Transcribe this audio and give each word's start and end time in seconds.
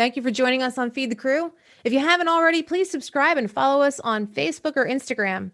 Thank 0.00 0.16
you 0.16 0.22
for 0.22 0.30
joining 0.30 0.62
us 0.62 0.78
on 0.78 0.90
Feed 0.90 1.10
the 1.10 1.14
Crew. 1.14 1.52
If 1.84 1.92
you 1.92 1.98
haven't 1.98 2.28
already, 2.28 2.62
please 2.62 2.90
subscribe 2.90 3.36
and 3.36 3.50
follow 3.50 3.82
us 3.82 4.00
on 4.00 4.26
Facebook 4.26 4.72
or 4.74 4.86
Instagram. 4.86 5.50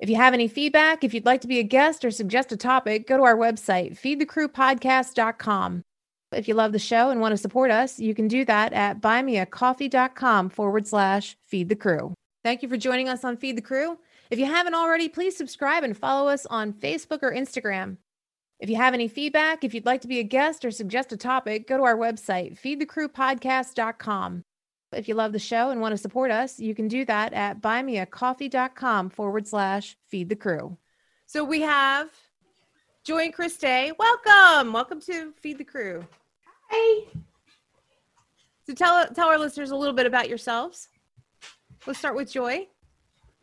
If 0.00 0.10
you 0.10 0.16
have 0.16 0.34
any 0.34 0.48
feedback, 0.48 1.04
if 1.04 1.14
you'd 1.14 1.24
like 1.24 1.40
to 1.42 1.46
be 1.46 1.60
a 1.60 1.62
guest 1.62 2.04
or 2.04 2.10
suggest 2.10 2.50
a 2.50 2.56
topic, 2.56 3.06
go 3.06 3.16
to 3.16 3.22
our 3.22 3.36
website, 3.36 3.96
feedthecrewpodcast.com. 3.96 5.82
If 6.32 6.48
you 6.48 6.54
love 6.54 6.72
the 6.72 6.80
show 6.80 7.10
and 7.10 7.20
want 7.20 7.30
to 7.30 7.36
support 7.36 7.70
us, 7.70 8.00
you 8.00 8.12
can 8.12 8.26
do 8.26 8.44
that 8.46 8.72
at 8.72 9.00
buymeacoffee.com 9.00 10.48
forward 10.50 10.88
slash 10.88 11.36
feed 11.46 11.68
the 11.68 11.76
crew. 11.76 12.12
Thank 12.42 12.64
you 12.64 12.68
for 12.68 12.76
joining 12.76 13.08
us 13.08 13.22
on 13.22 13.36
Feed 13.36 13.56
the 13.56 13.62
Crew. 13.62 14.00
If 14.32 14.40
you 14.40 14.46
haven't 14.46 14.74
already, 14.74 15.08
please 15.08 15.36
subscribe 15.36 15.84
and 15.84 15.96
follow 15.96 16.28
us 16.28 16.44
on 16.46 16.72
Facebook 16.72 17.20
or 17.22 17.32
Instagram. 17.32 17.98
If 18.58 18.70
you 18.70 18.76
have 18.76 18.94
any 18.94 19.08
feedback, 19.08 19.64
if 19.64 19.74
you'd 19.74 19.84
like 19.84 20.00
to 20.00 20.08
be 20.08 20.18
a 20.18 20.24
guest 20.24 20.64
or 20.64 20.70
suggest 20.70 21.12
a 21.12 21.16
topic, 21.16 21.68
go 21.68 21.76
to 21.76 21.82
our 21.82 21.96
website, 21.96 22.58
feedthecrewpodcast.com. 22.58 24.44
If 24.92 25.08
you 25.08 25.14
love 25.14 25.32
the 25.32 25.38
show 25.38 25.70
and 25.70 25.80
want 25.80 25.92
to 25.92 25.98
support 25.98 26.30
us, 26.30 26.58
you 26.58 26.74
can 26.74 26.88
do 26.88 27.04
that 27.04 27.34
at 27.34 27.60
buymeacoffee.com 27.60 29.10
forward 29.10 29.46
slash 29.46 29.96
feed 30.08 30.28
the 30.30 30.36
crew. 30.36 30.78
So 31.26 31.44
we 31.44 31.60
have 31.62 32.08
Joy 33.04 33.24
and 33.24 33.34
Chris 33.34 33.56
Day. 33.56 33.92
Welcome. 33.98 34.72
Welcome 34.72 35.00
to 35.02 35.32
Feed 35.40 35.58
the 35.58 35.64
Crew. 35.64 36.06
Hi. 36.70 37.04
So 38.66 38.74
tell 38.74 39.06
tell 39.08 39.28
our 39.28 39.38
listeners 39.38 39.70
a 39.70 39.76
little 39.76 39.94
bit 39.94 40.06
about 40.06 40.28
yourselves. 40.28 40.88
Let's 41.86 41.98
start 41.98 42.16
with 42.16 42.32
Joy. 42.32 42.68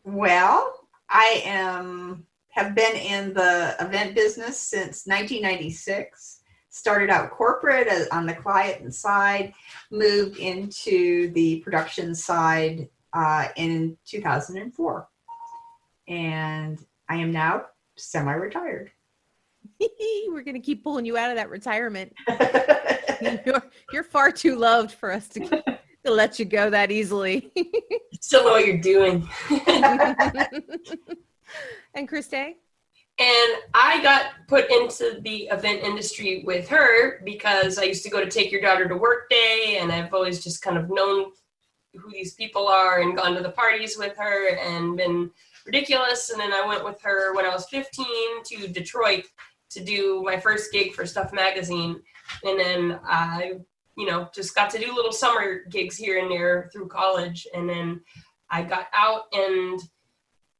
Well, 0.02 0.86
I 1.08 1.42
am 1.44 2.26
have 2.54 2.74
been 2.74 2.94
in 2.94 3.34
the 3.34 3.74
event 3.80 4.14
business 4.14 4.58
since 4.58 5.06
1996. 5.06 6.40
Started 6.70 7.10
out 7.10 7.30
corporate 7.30 7.86
as, 7.86 8.08
on 8.08 8.26
the 8.26 8.34
client 8.34 8.94
side, 8.94 9.52
moved 9.90 10.38
into 10.38 11.30
the 11.32 11.60
production 11.60 12.14
side 12.14 12.88
uh, 13.12 13.48
in 13.56 13.96
2004, 14.06 15.08
and 16.08 16.84
I 17.08 17.16
am 17.16 17.32
now 17.32 17.66
semi-retired. 17.96 18.90
We're 20.28 20.42
gonna 20.42 20.60
keep 20.60 20.82
pulling 20.82 21.04
you 21.04 21.16
out 21.16 21.30
of 21.30 21.36
that 21.36 21.50
retirement. 21.50 22.12
you're, 23.46 23.62
you're 23.92 24.02
far 24.04 24.32
too 24.32 24.56
loved 24.56 24.92
for 24.92 25.12
us 25.12 25.28
to, 25.30 25.40
to 26.04 26.10
let 26.10 26.38
you 26.38 26.44
go 26.44 26.70
that 26.70 26.90
easily. 26.90 27.52
Still 28.20 28.44
know 28.44 28.50
what 28.52 28.66
you're 28.66 28.78
doing. 28.78 29.28
And 31.94 32.08
Chris 32.08 32.28
Day? 32.28 32.56
And 33.18 33.62
I 33.74 34.00
got 34.02 34.32
put 34.48 34.70
into 34.70 35.20
the 35.22 35.44
event 35.52 35.82
industry 35.82 36.42
with 36.44 36.68
her 36.68 37.20
because 37.24 37.78
I 37.78 37.84
used 37.84 38.02
to 38.04 38.10
go 38.10 38.20
to 38.20 38.28
Take 38.28 38.50
Your 38.50 38.60
Daughter 38.60 38.88
to 38.88 38.96
Work 38.96 39.30
Day, 39.30 39.78
and 39.80 39.92
I've 39.92 40.12
always 40.12 40.42
just 40.42 40.62
kind 40.62 40.76
of 40.76 40.90
known 40.90 41.30
who 41.94 42.10
these 42.10 42.34
people 42.34 42.66
are 42.66 43.00
and 43.02 43.16
gone 43.16 43.36
to 43.36 43.42
the 43.42 43.50
parties 43.50 43.96
with 43.96 44.16
her 44.16 44.56
and 44.56 44.96
been 44.96 45.30
ridiculous. 45.64 46.30
And 46.30 46.40
then 46.40 46.52
I 46.52 46.66
went 46.66 46.84
with 46.84 47.00
her 47.02 47.34
when 47.34 47.46
I 47.46 47.50
was 47.50 47.68
15 47.68 48.04
to 48.46 48.68
Detroit 48.68 49.26
to 49.70 49.84
do 49.84 50.22
my 50.24 50.38
first 50.38 50.72
gig 50.72 50.92
for 50.92 51.06
Stuff 51.06 51.32
Magazine. 51.32 52.00
And 52.44 52.58
then 52.58 53.00
I, 53.04 53.54
you 53.96 54.06
know, 54.06 54.28
just 54.34 54.54
got 54.54 54.70
to 54.70 54.78
do 54.78 54.94
little 54.94 55.12
summer 55.12 55.60
gigs 55.70 55.96
here 55.96 56.18
and 56.18 56.30
there 56.30 56.68
through 56.72 56.88
college. 56.88 57.46
And 57.54 57.68
then 57.68 58.00
I 58.50 58.62
got 58.62 58.88
out 58.94 59.24
and 59.32 59.80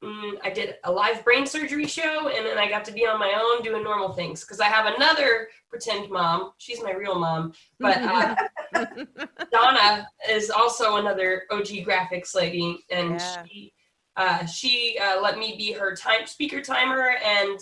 mm, 0.05 0.39
I 0.43 0.51
did 0.51 0.77
a 0.85 0.93
live 0.93 1.25
brain 1.25 1.47
surgery 1.47 1.87
show. 1.87 2.29
And 2.29 2.47
then 2.47 2.59
I 2.59 2.69
got 2.69 2.85
to 2.87 2.93
be 2.93 3.07
on 3.07 3.19
my 3.19 3.35
own 3.37 3.63
doing 3.63 3.83
normal 3.83 4.13
things 4.13 4.43
because 4.43 4.61
I 4.61 4.67
have 4.67 4.95
another 4.95 5.49
pretend 5.69 6.11
mom. 6.11 6.53
She's 6.59 6.83
my 6.83 6.93
real 6.93 7.19
mom. 7.19 7.53
But 7.81 7.99
uh, 7.99 8.37
Donna 9.53 10.07
is 10.29 10.51
also 10.51 10.97
another 10.97 11.45
OG 11.51 11.69
graphics 11.87 12.35
lady. 12.35 12.85
And 12.91 13.21
yeah. 13.21 13.45
she, 13.45 13.73
uh, 14.17 14.47
she 14.47 14.99
uh, 15.03 15.21
let 15.21 15.39
me 15.39 15.57
be 15.57 15.73
her 15.73 15.97
time 15.97 16.27
speaker 16.27 16.61
timer 16.61 17.17
and 17.25 17.59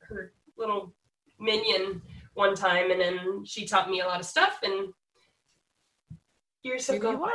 her 0.00 0.32
little 0.58 0.94
minion 1.38 2.02
one 2.34 2.54
time, 2.54 2.90
and 2.90 3.00
then 3.00 3.44
she 3.44 3.66
taught 3.66 3.90
me 3.90 4.00
a 4.00 4.06
lot 4.06 4.20
of 4.20 4.26
stuff. 4.26 4.60
And 4.62 4.92
here's 6.62 6.86
some 6.86 6.98
good 6.98 7.18
one. 7.18 7.32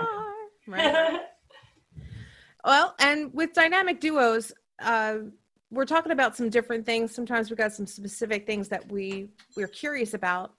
Right. 0.67 1.19
well, 2.66 2.96
and 3.00 3.34
with 3.34 3.53
dynamic 3.53 4.00
duos, 4.00 4.52
uh, 4.80 5.18
we're 5.72 5.86
talking 5.86 6.12
about 6.12 6.36
some 6.36 6.50
different 6.50 6.86
things. 6.86 7.14
Sometimes 7.14 7.50
we've 7.50 7.58
got 7.58 7.74
some 7.74 7.86
specific 7.86 8.46
things 8.46 8.68
that 8.70 8.92
we 8.92 9.30
we're 9.56 9.68
curious 9.68 10.14
about, 10.14 10.53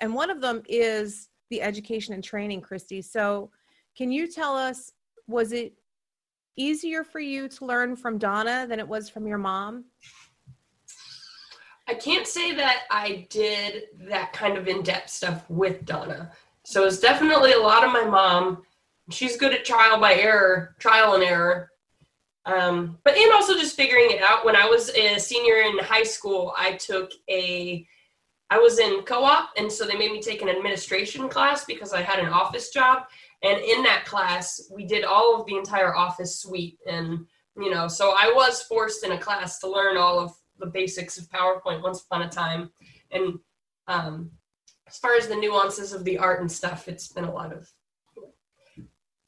and 0.00 0.12
one 0.12 0.30
of 0.30 0.40
them 0.40 0.62
is 0.68 1.28
the 1.50 1.62
education 1.62 2.14
and 2.14 2.24
training, 2.24 2.60
Christy. 2.60 3.00
So, 3.00 3.50
can 3.96 4.10
you 4.10 4.26
tell 4.26 4.56
us 4.56 4.92
was 5.28 5.52
it 5.52 5.74
easier 6.56 7.04
for 7.04 7.20
you 7.20 7.48
to 7.48 7.64
learn 7.64 7.96
from 7.96 8.18
Donna 8.18 8.66
than 8.68 8.78
it 8.78 8.86
was 8.86 9.08
from 9.08 9.26
your 9.26 9.38
mom? 9.38 9.84
I 11.88 11.94
can't 11.94 12.26
say 12.26 12.54
that 12.54 12.84
I 12.90 13.26
did 13.30 13.84
that 14.08 14.32
kind 14.32 14.56
of 14.56 14.68
in 14.68 14.82
depth 14.82 15.10
stuff 15.10 15.48
with 15.48 15.84
Donna. 15.84 16.30
So 16.64 16.86
it's 16.86 17.00
definitely 17.00 17.52
a 17.52 17.58
lot 17.58 17.84
of 17.84 17.92
my 17.92 18.04
mom. 18.04 18.62
She's 19.10 19.36
good 19.36 19.52
at 19.52 19.64
trial 19.64 20.00
by 20.00 20.14
error, 20.14 20.76
trial 20.78 21.14
and 21.14 21.24
error. 21.24 21.70
Um, 22.44 22.98
but 23.04 23.16
and 23.16 23.32
also 23.32 23.54
just 23.54 23.76
figuring 23.76 24.10
it 24.10 24.22
out. 24.22 24.44
When 24.44 24.56
I 24.56 24.66
was 24.66 24.90
a 24.90 25.18
senior 25.18 25.62
in 25.62 25.78
high 25.78 26.02
school, 26.02 26.52
I 26.56 26.72
took 26.72 27.10
a 27.30 27.86
I 28.50 28.58
was 28.58 28.78
in 28.78 29.02
co-op 29.04 29.48
and 29.56 29.72
so 29.72 29.86
they 29.86 29.96
made 29.96 30.12
me 30.12 30.20
take 30.20 30.42
an 30.42 30.50
administration 30.50 31.26
class 31.26 31.64
because 31.64 31.94
I 31.94 32.02
had 32.02 32.18
an 32.18 32.28
office 32.28 32.68
job. 32.68 33.04
And 33.42 33.58
in 33.58 33.82
that 33.84 34.04
class, 34.04 34.68
we 34.70 34.84
did 34.84 35.04
all 35.04 35.40
of 35.40 35.46
the 35.46 35.56
entire 35.56 35.96
office 35.96 36.40
suite. 36.40 36.78
And, 36.86 37.26
you 37.56 37.70
know, 37.70 37.88
so 37.88 38.10
I 38.10 38.30
was 38.34 38.62
forced 38.62 39.04
in 39.04 39.12
a 39.12 39.18
class 39.18 39.58
to 39.60 39.70
learn 39.70 39.96
all 39.96 40.18
of 40.18 40.32
the 40.58 40.66
basics 40.66 41.16
of 41.16 41.30
PowerPoint 41.30 41.82
once 41.82 42.02
upon 42.02 42.22
a 42.22 42.28
time. 42.28 42.70
And 43.10 43.38
um, 43.88 44.30
as 44.86 44.98
far 44.98 45.14
as 45.14 45.28
the 45.28 45.36
nuances 45.36 45.94
of 45.94 46.04
the 46.04 46.18
art 46.18 46.40
and 46.40 46.52
stuff, 46.52 46.88
it's 46.88 47.08
been 47.08 47.24
a 47.24 47.32
lot 47.32 47.54
of 47.54 47.72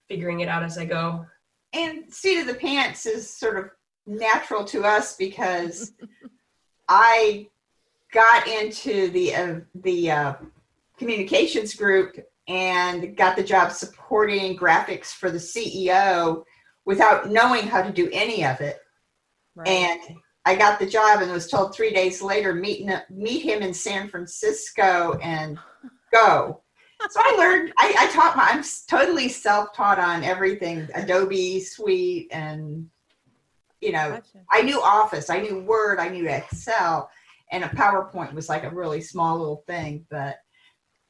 figuring 0.09 0.41
it 0.41 0.49
out 0.49 0.63
as 0.63 0.79
I 0.79 0.85
go. 0.85 1.27
And 1.73 2.13
seat 2.13 2.41
of 2.41 2.47
the 2.47 2.55
pants 2.55 3.07
is 3.07 3.29
sort 3.29 3.59
of 3.59 3.71
natural 4.07 4.65
to 4.67 4.85
us 4.85 5.17
because 5.17 5.93
I 6.89 7.49
got 8.13 8.47
into 8.47 9.11
the 9.11 9.35
uh, 9.35 9.61
the 9.75 10.11
uh, 10.11 10.35
communications 10.99 11.75
group 11.75 12.17
and 12.47 13.17
got 13.17 13.37
the 13.37 13.43
job 13.43 13.73
supporting 13.73 14.57
graphics 14.57 15.07
for 15.07 15.31
the 15.31 15.39
CEO 15.39 16.45
without 16.85 17.31
knowing 17.31 17.67
how 17.67 17.83
to 17.83 17.93
do 17.93 18.09
any 18.13 18.45
of 18.45 18.61
it. 18.61 18.79
Right. 19.55 19.69
And 19.69 20.01
I 20.45 20.55
got 20.55 20.79
the 20.79 20.87
job 20.87 21.23
and 21.23 21.33
was 21.33 21.49
told 21.49 21.75
three 21.75 21.93
days 21.93 22.21
later, 22.21 22.55
meet, 22.55 22.87
meet 23.09 23.43
him 23.43 23.63
in 23.63 23.73
San 23.73 24.09
Francisco 24.09 25.19
and 25.23 25.59
go. 26.13 26.61
So 27.11 27.21
I 27.23 27.37
learned, 27.37 27.73
I, 27.79 27.95
I 27.99 28.13
taught 28.13 28.37
my, 28.37 28.45
I'm 28.51 28.65
totally 28.89 29.29
self-taught 29.29 29.99
on 29.99 30.25
everything, 30.25 30.89
Adobe 30.95 31.61
Suite 31.61 32.29
and, 32.33 32.89
you 33.81 33.93
know, 33.93 34.13
gotcha. 34.13 34.45
I 34.51 34.63
knew 34.63 34.81
Office, 34.81 35.29
I 35.31 35.41
knew 35.41 35.61
Word, 35.61 35.99
I 35.99 36.09
knew 36.09 36.29
Excel, 36.29 37.11
and 37.53 37.63
a 37.65 37.69
PowerPoint 37.69 38.33
was 38.33 38.49
like 38.49 38.65
a 38.65 38.71
really 38.71 39.01
small 39.01 39.39
little 39.39 39.65
thing, 39.67 40.07
but 40.11 40.39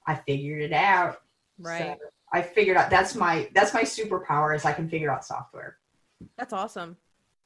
I 0.06 0.16
figured 0.16 0.62
it 0.62 0.72
out. 0.72 1.18
Right. 1.58 1.78
So 1.78 1.96
I 2.32 2.42
figured 2.42 2.76
out 2.76 2.90
that's 2.90 3.14
my, 3.14 3.48
that's 3.54 3.72
my 3.72 3.82
superpower 3.82 4.54
is 4.54 4.64
I 4.64 4.72
can 4.72 4.88
figure 4.88 5.12
out 5.12 5.24
software. 5.24 5.78
That's 6.36 6.52
awesome. 6.52 6.96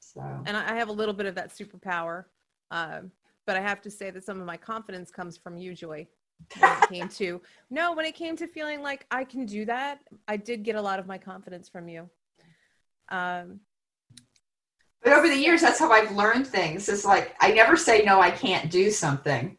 So, 0.01 0.23
and 0.47 0.57
I 0.57 0.75
have 0.75 0.89
a 0.89 0.93
little 0.93 1.15
bit 1.15 1.27
of 1.27 1.35
that 1.35 1.51
superpower, 1.51 2.25
um, 2.71 3.13
but 3.47 3.57
I 3.57 3.61
have 3.61 3.83
to 3.83 3.91
say 3.91 4.11
that 4.11 4.25
some 4.25 4.41
of 4.41 4.47
my 4.47 4.57
confidence 4.57 5.11
comes 5.11 5.37
from 5.37 5.59
you, 5.59 5.75
Joy. 5.75 6.07
When 6.59 6.73
it 6.73 6.89
came 6.89 7.09
to 7.09 7.41
no, 7.71 7.93
when 7.93 8.07
it 8.07 8.15
came 8.15 8.37
to 8.37 8.47
feeling 8.47 8.83
like 8.83 9.07
I 9.11 9.25
can 9.25 9.45
do 9.45 9.65
that, 9.67 10.01
I 10.27 10.37
did 10.37 10.63
get 10.63 10.77
a 10.77 10.83
lot 10.83 10.99
of 10.99 11.07
my 11.07 11.19
confidence 11.19 11.69
from 11.69 11.89
you. 11.89 12.09
Um, 13.11 13.61
but 15.03 15.13
over 15.13 15.29
the 15.29 15.37
years, 15.37 15.61
that's 15.61 15.79
how 15.79 15.91
I've 15.93 16.13
learned 16.13 16.47
things. 16.47 16.89
It's 16.89 17.05
like 17.05 17.37
I 17.41 17.53
never 17.53 17.77
say 17.77 18.03
no, 18.03 18.21
I 18.21 18.31
can't 18.31 18.71
do 18.71 18.91
something 18.91 19.59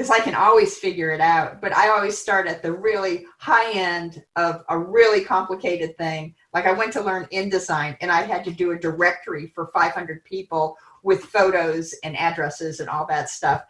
because 0.00 0.10
I 0.10 0.20
can 0.20 0.34
always 0.34 0.78
figure 0.78 1.10
it 1.10 1.20
out. 1.20 1.60
But 1.60 1.76
I 1.76 1.90
always 1.90 2.16
start 2.16 2.46
at 2.46 2.62
the 2.62 2.72
really 2.72 3.26
high 3.38 3.70
end 3.72 4.24
of 4.36 4.64
a 4.70 4.78
really 4.78 5.22
complicated 5.22 5.96
thing. 5.98 6.34
Like 6.54 6.64
I 6.64 6.72
went 6.72 6.94
to 6.94 7.02
learn 7.02 7.28
InDesign 7.32 7.98
and 8.00 8.10
I 8.10 8.22
had 8.22 8.42
to 8.44 8.50
do 8.50 8.70
a 8.70 8.78
directory 8.78 9.52
for 9.54 9.70
500 9.74 10.24
people 10.24 10.76
with 11.02 11.24
photos 11.24 11.94
and 12.02 12.16
addresses 12.16 12.80
and 12.80 12.88
all 12.88 13.06
that 13.08 13.28
stuff. 13.28 13.62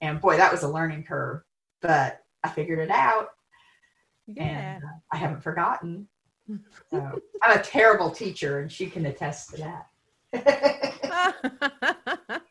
And 0.00 0.18
boy, 0.18 0.38
that 0.38 0.50
was 0.50 0.62
a 0.62 0.68
learning 0.68 1.04
curve, 1.04 1.42
but 1.80 2.22
I 2.42 2.48
figured 2.48 2.78
it 2.78 2.90
out. 2.90 3.28
Yeah. 4.26 4.42
And 4.42 4.84
uh, 4.84 4.88
I 5.12 5.16
haven't 5.16 5.42
forgotten. 5.42 6.08
So 6.88 7.20
I'm 7.42 7.58
a 7.58 7.60
terrible 7.60 8.12
teacher 8.12 8.60
and 8.60 8.70
she 8.70 8.86
can 8.86 9.06
attest 9.06 9.50
to 9.50 9.82
that. 10.32 10.32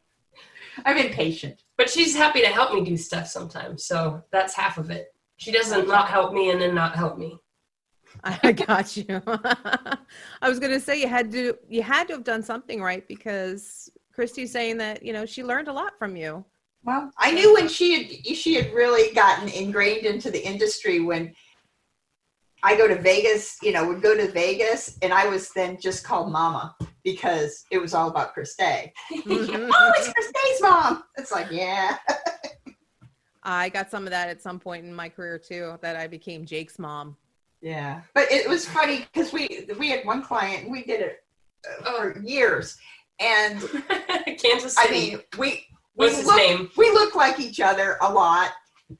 I'm 0.85 0.97
impatient. 0.97 1.63
But 1.77 1.89
she's 1.89 2.13
happy 2.13 2.41
to 2.41 2.47
help 2.47 2.73
me 2.73 2.83
do 2.83 2.97
stuff 2.97 3.27
sometimes. 3.27 3.85
So 3.85 4.21
that's 4.31 4.53
half 4.53 4.77
of 4.77 4.91
it. 4.91 5.15
She 5.37 5.53
doesn't 5.53 5.87
not 5.87 6.09
help 6.09 6.33
me 6.33 6.51
and 6.51 6.59
then 6.59 6.75
not 6.75 6.95
help 6.95 7.17
me. 7.17 7.39
I 8.23 8.51
got 8.51 8.95
you. 8.95 9.21
I 9.27 10.49
was 10.49 10.59
going 10.59 10.71
to 10.71 10.79
say 10.79 10.99
you 10.99 11.07
had 11.07 11.31
to 11.31 11.57
you 11.69 11.83
had 11.83 12.07
to 12.07 12.13
have 12.13 12.23
done 12.23 12.43
something 12.43 12.81
right 12.81 13.07
because 13.07 13.89
Christy's 14.13 14.51
saying 14.51 14.77
that 14.77 15.03
you 15.03 15.13
know 15.13 15.25
she 15.25 15.43
learned 15.43 15.67
a 15.67 15.73
lot 15.73 15.97
from 15.99 16.15
you. 16.15 16.45
Well, 16.85 17.11
I 17.17 17.31
knew 17.31 17.53
when 17.55 17.67
she 17.67 17.93
had 17.93 18.37
she 18.37 18.53
had 18.53 18.71
really 18.73 19.13
gotten 19.13 19.49
ingrained 19.49 20.05
into 20.05 20.29
the 20.29 20.45
industry 20.45 20.99
when 20.99 21.33
I 22.61 22.75
go 22.75 22.87
to 22.87 22.95
Vegas, 23.01 23.57
you 23.63 23.71
know, 23.71 23.87
would 23.87 24.01
go 24.01 24.15
to 24.15 24.31
Vegas 24.31 24.97
and 25.01 25.11
I 25.11 25.27
was 25.27 25.49
then 25.49 25.79
just 25.79 26.03
called 26.03 26.31
mama 26.31 26.75
because 27.03 27.65
it 27.71 27.79
was 27.79 27.93
all 27.93 28.09
about 28.09 28.33
Christy. 28.33 28.91
Mhm. 29.11 29.71
oh, 29.73 29.91
it's 29.97 30.13
Christy's 30.13 30.61
mom. 30.61 31.03
It's 31.17 31.31
like, 31.31 31.47
yeah. 31.51 31.97
I 33.43 33.69
got 33.69 33.91
some 33.91 34.05
of 34.05 34.11
that 34.11 34.29
at 34.29 34.41
some 34.41 34.59
point 34.59 34.85
in 34.85 34.93
my 34.93 35.09
career 35.09 35.37
too. 35.39 35.77
That 35.81 35.95
I 35.95 36.07
became 36.07 36.45
Jake's 36.45 36.79
mom. 36.79 37.17
Yeah. 37.61 38.01
But 38.13 38.31
it 38.31 38.47
was 38.47 38.67
funny 38.67 39.07
because 39.11 39.33
we 39.33 39.67
we 39.79 39.89
had 39.89 40.05
one 40.05 40.21
client 40.23 40.63
and 40.63 40.71
we 40.71 40.83
did 40.83 41.01
it 41.01 41.23
uh, 41.85 41.91
for 41.97 42.19
years. 42.19 42.77
And 43.19 43.59
Kansas 44.39 44.75
City. 44.75 44.87
I 44.87 44.91
mean, 44.91 45.19
we 45.37 45.49
we 45.49 45.65
What's 45.95 46.17
his 46.17 46.25
look, 46.27 46.37
name? 46.37 46.69
we 46.77 46.89
look 46.91 47.15
like 47.15 47.39
each 47.39 47.59
other 47.59 47.97
a 48.01 48.11
lot 48.11 48.51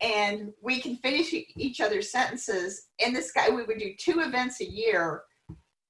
and 0.02 0.52
we 0.64 0.80
can 0.82 0.96
finish 0.98 1.34
each 1.56 1.80
other's 1.82 2.12
sentences 2.12 2.88
and 3.04 3.16
this 3.16 3.32
guy 3.32 3.50
we 3.50 3.64
would 3.64 3.78
do 3.78 3.94
two 4.00 4.22
events 4.22 4.60
a 4.62 4.66
year 4.66 5.22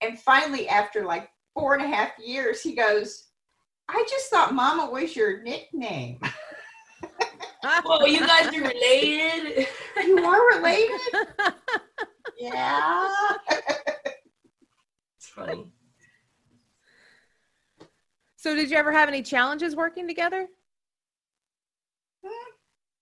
and 0.02 0.20
finally 0.20 0.68
after 0.68 1.06
like 1.06 1.30
four 1.54 1.76
and 1.76 1.84
a 1.84 1.88
half 1.88 2.12
years 2.24 2.62
he 2.62 2.76
goes 2.76 3.28
i 3.88 4.06
just 4.10 4.30
thought 4.30 4.54
mama 4.54 4.90
was 4.92 5.16
your 5.16 5.42
nickname 5.44 6.20
Whoa, 7.84 8.06
you 8.06 8.20
guys 8.20 8.48
are 8.48 8.62
related. 8.62 9.68
you 10.06 10.20
are 10.24 10.58
related 10.58 11.00
yeah 12.40 13.08
It's 15.18 15.30
funny. 15.30 15.72
so, 18.36 18.56
did 18.56 18.70
you 18.70 18.78
ever 18.78 18.92
have 18.92 19.08
any 19.10 19.22
challenges 19.24 19.76
working 19.76 20.08
together? 20.08 20.48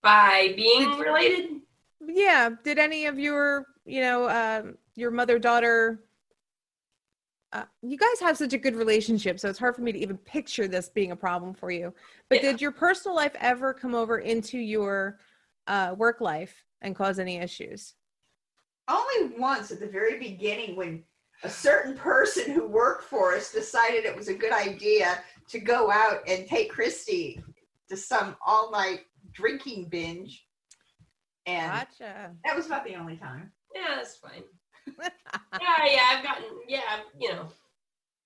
By 0.01 0.53
being 0.55 0.91
Did- 0.91 0.99
related? 0.99 1.61
Yeah. 2.05 2.49
Did 2.63 2.77
any 2.79 3.05
of 3.05 3.17
your, 3.17 3.65
you 3.85 4.01
know, 4.01 4.29
um, 4.29 4.77
your 4.95 5.11
mother 5.11 5.39
daughter? 5.39 6.03
Uh, 7.53 7.65
you 7.83 7.97
guys 7.97 8.19
have 8.19 8.35
such 8.35 8.53
a 8.53 8.57
good 8.57 8.75
relationship, 8.75 9.39
so 9.39 9.47
it's 9.47 9.59
hard 9.59 9.75
for 9.75 9.81
me 9.83 9.91
to 9.91 9.99
even 9.99 10.17
picture 10.17 10.67
this 10.67 10.89
being 10.89 11.11
a 11.11 11.15
problem 11.15 11.53
for 11.53 11.69
you. 11.71 11.93
But 12.27 12.41
Yeah. 12.43 12.51
did 12.51 12.61
your 12.61 12.71
personal 12.71 13.15
life 13.15 13.35
ever 13.39 13.73
come 13.73 13.93
over 13.95 14.17
into 14.19 14.57
your 14.57 15.19
uh, 15.67 15.93
work 15.97 16.19
life 16.19 16.65
and 16.81 16.95
cause 16.95 17.19
any 17.19 17.37
issues? 17.37 17.93
only 18.89 19.37
once 19.39 19.71
at 19.71 19.79
the 19.79 19.87
very 19.87 20.19
beginning 20.19 20.75
when 20.75 21.01
a 21.43 21.49
certain 21.49 21.95
person 21.95 22.51
who 22.51 22.67
worked 22.67 23.05
for 23.05 23.33
us 23.33 23.49
decided 23.49 24.03
it 24.03 24.13
was 24.13 24.27
a 24.27 24.33
good 24.33 24.51
idea 24.51 25.23
to 25.47 25.57
go 25.57 25.89
out 25.89 26.19
and 26.27 26.45
take 26.47 26.69
Christy 26.69 27.41
to 27.87 27.95
some 27.95 28.35
all 28.45 28.71
night 28.71 29.05
drinking 29.33 29.89
binge. 29.89 30.45
And 31.45 31.71
Gotcha. 31.71 32.31
that 32.45 32.55
was 32.55 32.67
about 32.67 32.85
the 32.85 32.95
only 32.95 33.17
time. 33.17 33.51
Yeah, 33.75 33.95
that's 33.95 34.17
fine. 34.17 34.43
Yeah, 35.61 35.85
yeah, 35.85 36.01
I've 36.11 36.23
gotten, 36.23 36.45
yeah, 36.67 36.99
you 37.19 37.29
know. 37.29 37.47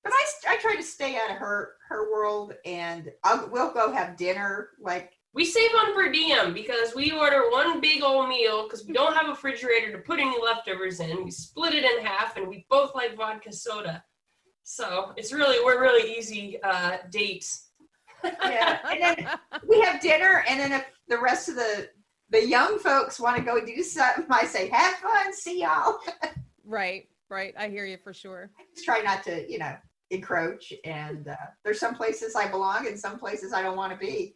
But 0.03 0.13
I, 0.13 0.53
I 0.53 0.57
try 0.57 0.75
to 0.75 0.83
stay 0.83 1.17
out 1.17 1.29
of 1.29 1.37
her 1.37 1.73
her 1.89 2.09
world 2.11 2.53
and 2.65 3.11
I'll, 3.23 3.49
we'll 3.51 3.73
go 3.73 3.91
have 3.91 4.15
dinner 4.15 4.69
like 4.81 5.11
We 5.33 5.43
save 5.43 5.71
on 5.71 5.93
per 5.93 6.09
diem 6.11 6.53
because 6.53 6.95
we 6.95 7.11
order 7.11 7.49
one 7.51 7.81
big 7.81 8.01
old 8.01 8.29
meal 8.29 8.63
because 8.63 8.85
we 8.87 8.93
don't 8.93 9.13
have 9.13 9.27
a 9.27 9.31
refrigerator 9.31 9.91
to 9.91 9.97
put 9.99 10.19
any 10.19 10.37
leftovers 10.41 10.99
in. 11.01 11.25
We 11.25 11.31
split 11.31 11.73
it 11.73 11.83
in 11.83 12.05
half 12.05 12.37
and 12.37 12.47
we 12.47 12.65
both 12.69 12.95
like 12.95 13.17
vodka 13.17 13.51
soda. 13.51 14.03
So 14.63 15.13
it's 15.17 15.31
really, 15.33 15.63
we're 15.63 15.81
really 15.81 16.17
easy 16.17 16.61
uh, 16.63 16.97
dates. 17.11 17.66
Yeah. 18.23 18.79
And 18.89 19.01
then 19.01 19.29
we 19.67 19.81
have 19.81 20.01
dinner 20.01 20.43
and 20.49 20.59
then 20.59 20.71
if 20.71 20.85
the 21.07 21.19
rest 21.19 21.49
of 21.49 21.55
the 21.55 21.89
the 22.29 22.45
young 22.45 22.77
folks 22.79 23.19
want 23.19 23.37
to 23.37 23.43
go 23.43 23.63
do 23.63 23.81
something, 23.83 24.25
I 24.29 24.45
say, 24.45 24.67
have 24.69 24.95
fun, 24.95 25.33
see 25.33 25.61
y'all. 25.61 25.99
right, 26.65 27.07
right. 27.29 27.53
I 27.57 27.69
hear 27.69 27.85
you 27.85 27.97
for 28.03 28.13
sure. 28.13 28.51
just 28.73 28.85
try 28.85 29.01
not 29.01 29.23
to, 29.23 29.49
you 29.49 29.59
know, 29.59 29.75
encroach. 30.09 30.73
And 30.83 31.27
uh, 31.27 31.35
there's 31.63 31.79
some 31.79 31.95
places 31.95 32.35
I 32.35 32.49
belong 32.49 32.87
and 32.87 32.99
some 32.99 33.17
places 33.17 33.53
I 33.53 33.61
don't 33.61 33.77
want 33.77 33.93
to 33.93 33.97
be. 33.97 34.35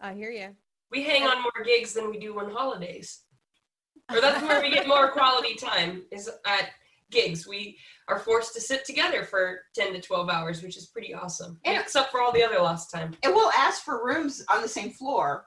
I 0.00 0.14
hear 0.14 0.30
you. 0.30 0.48
We 0.90 1.04
hang 1.04 1.24
on 1.24 1.42
more 1.42 1.64
gigs 1.64 1.92
than 1.92 2.10
we 2.10 2.18
do 2.18 2.38
on 2.38 2.50
holidays. 2.50 3.20
Or 4.12 4.20
that's 4.20 4.42
where 4.42 4.60
we 4.60 4.70
get 4.70 4.86
more 4.86 5.10
quality 5.12 5.54
time 5.54 6.02
is 6.10 6.28
at 6.46 6.70
gigs. 7.14 7.46
We 7.46 7.78
are 8.08 8.18
forced 8.18 8.52
to 8.54 8.60
sit 8.60 8.84
together 8.84 9.24
for 9.24 9.60
10 9.74 9.94
to 9.94 10.00
12 10.00 10.28
hours, 10.28 10.62
which 10.62 10.76
is 10.76 10.86
pretty 10.86 11.14
awesome. 11.14 11.58
Yeah. 11.64 11.80
Except 11.80 12.10
for 12.10 12.20
all 12.20 12.32
the 12.32 12.42
other 12.44 12.58
lost 12.58 12.90
time. 12.90 13.14
And 13.22 13.32
we'll 13.34 13.52
ask 13.52 13.82
for 13.82 14.04
rooms 14.04 14.44
on 14.50 14.60
the 14.60 14.68
same 14.68 14.90
floor, 14.90 15.46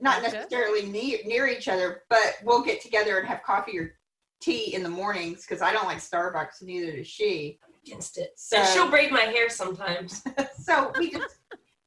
not 0.00 0.22
Gotcha. 0.22 0.36
necessarily 0.36 0.86
near, 0.86 1.18
near 1.26 1.46
each 1.48 1.68
other, 1.68 2.02
but 2.08 2.36
we'll 2.44 2.62
get 2.62 2.80
together 2.80 3.18
and 3.18 3.26
have 3.28 3.42
coffee 3.42 3.78
or 3.78 3.94
tea 4.40 4.74
in 4.74 4.82
the 4.82 4.88
mornings 4.88 5.42
because 5.44 5.60
I 5.62 5.72
don't 5.72 5.86
like 5.86 5.98
Starbucks, 5.98 6.62
neither 6.62 6.96
does 6.96 7.06
she. 7.08 7.58
Against 7.86 8.18
it. 8.18 8.32
So- 8.36 8.58
and 8.58 8.68
she'll 8.68 8.88
braid 8.90 9.10
my 9.10 9.22
hair 9.22 9.50
sometimes. 9.50 10.22
So 10.68 10.92
we 10.98 11.10
just 11.10 11.36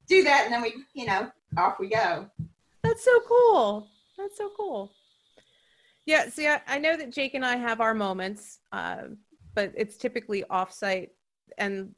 do 0.08 0.24
that 0.24 0.46
and 0.46 0.52
then 0.54 0.64
we, 0.64 0.74
you 0.94 1.06
know, 1.06 1.30
off 1.56 1.78
we 1.80 1.88
go. 1.88 2.26
That's 2.82 3.04
so 3.06 3.20
cool. 3.28 3.88
That's 4.18 4.36
so 4.38 4.50
cool. 4.58 4.92
Yeah, 6.06 6.30
see, 6.30 6.48
I, 6.48 6.62
I 6.68 6.80
know 6.80 6.98
that 6.98 7.12
Jake 7.12 7.34
and 7.36 7.46
I 7.46 7.56
have 7.56 7.80
our 7.80 7.94
moments, 7.94 8.60
uh, 8.72 9.04
but 9.54 9.72
it's 9.76 9.98
typically 9.98 10.44
offsite. 10.50 11.10
And 11.58 11.94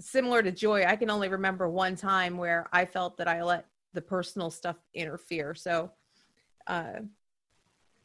similar 0.00 0.42
to 0.42 0.50
Joy, 0.50 0.84
I 0.84 0.96
can 0.96 1.10
only 1.10 1.28
remember 1.28 1.68
one 1.68 1.96
time 1.96 2.36
where 2.36 2.68
I 2.72 2.84
felt 2.84 3.16
that 3.18 3.28
I 3.28 3.42
let 3.42 3.66
the 3.92 4.02
personal 4.02 4.50
stuff 4.50 4.76
interfere. 4.94 5.54
So, 5.54 5.90
uh, 6.66 7.00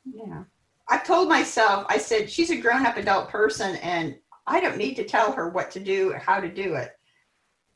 Yeah. 0.06 0.44
I've 0.90 1.06
told 1.06 1.30
myself, 1.30 1.86
I 1.90 1.98
said, 1.98 2.30
she's 2.30 2.52
a 2.52 2.58
grown 2.58 2.86
up 2.86 2.98
adult 2.98 3.30
person 3.30 3.78
and 3.78 4.18
I 4.46 4.60
don't 4.60 4.78
need 4.78 4.96
to 4.96 5.06
tell 5.06 5.32
her 5.32 5.50
what 5.50 5.72
to 5.72 5.80
do 5.80 6.12
or 6.12 6.18
how 6.18 6.40
to 6.42 6.50
do 6.50 6.76
it. 6.76 6.92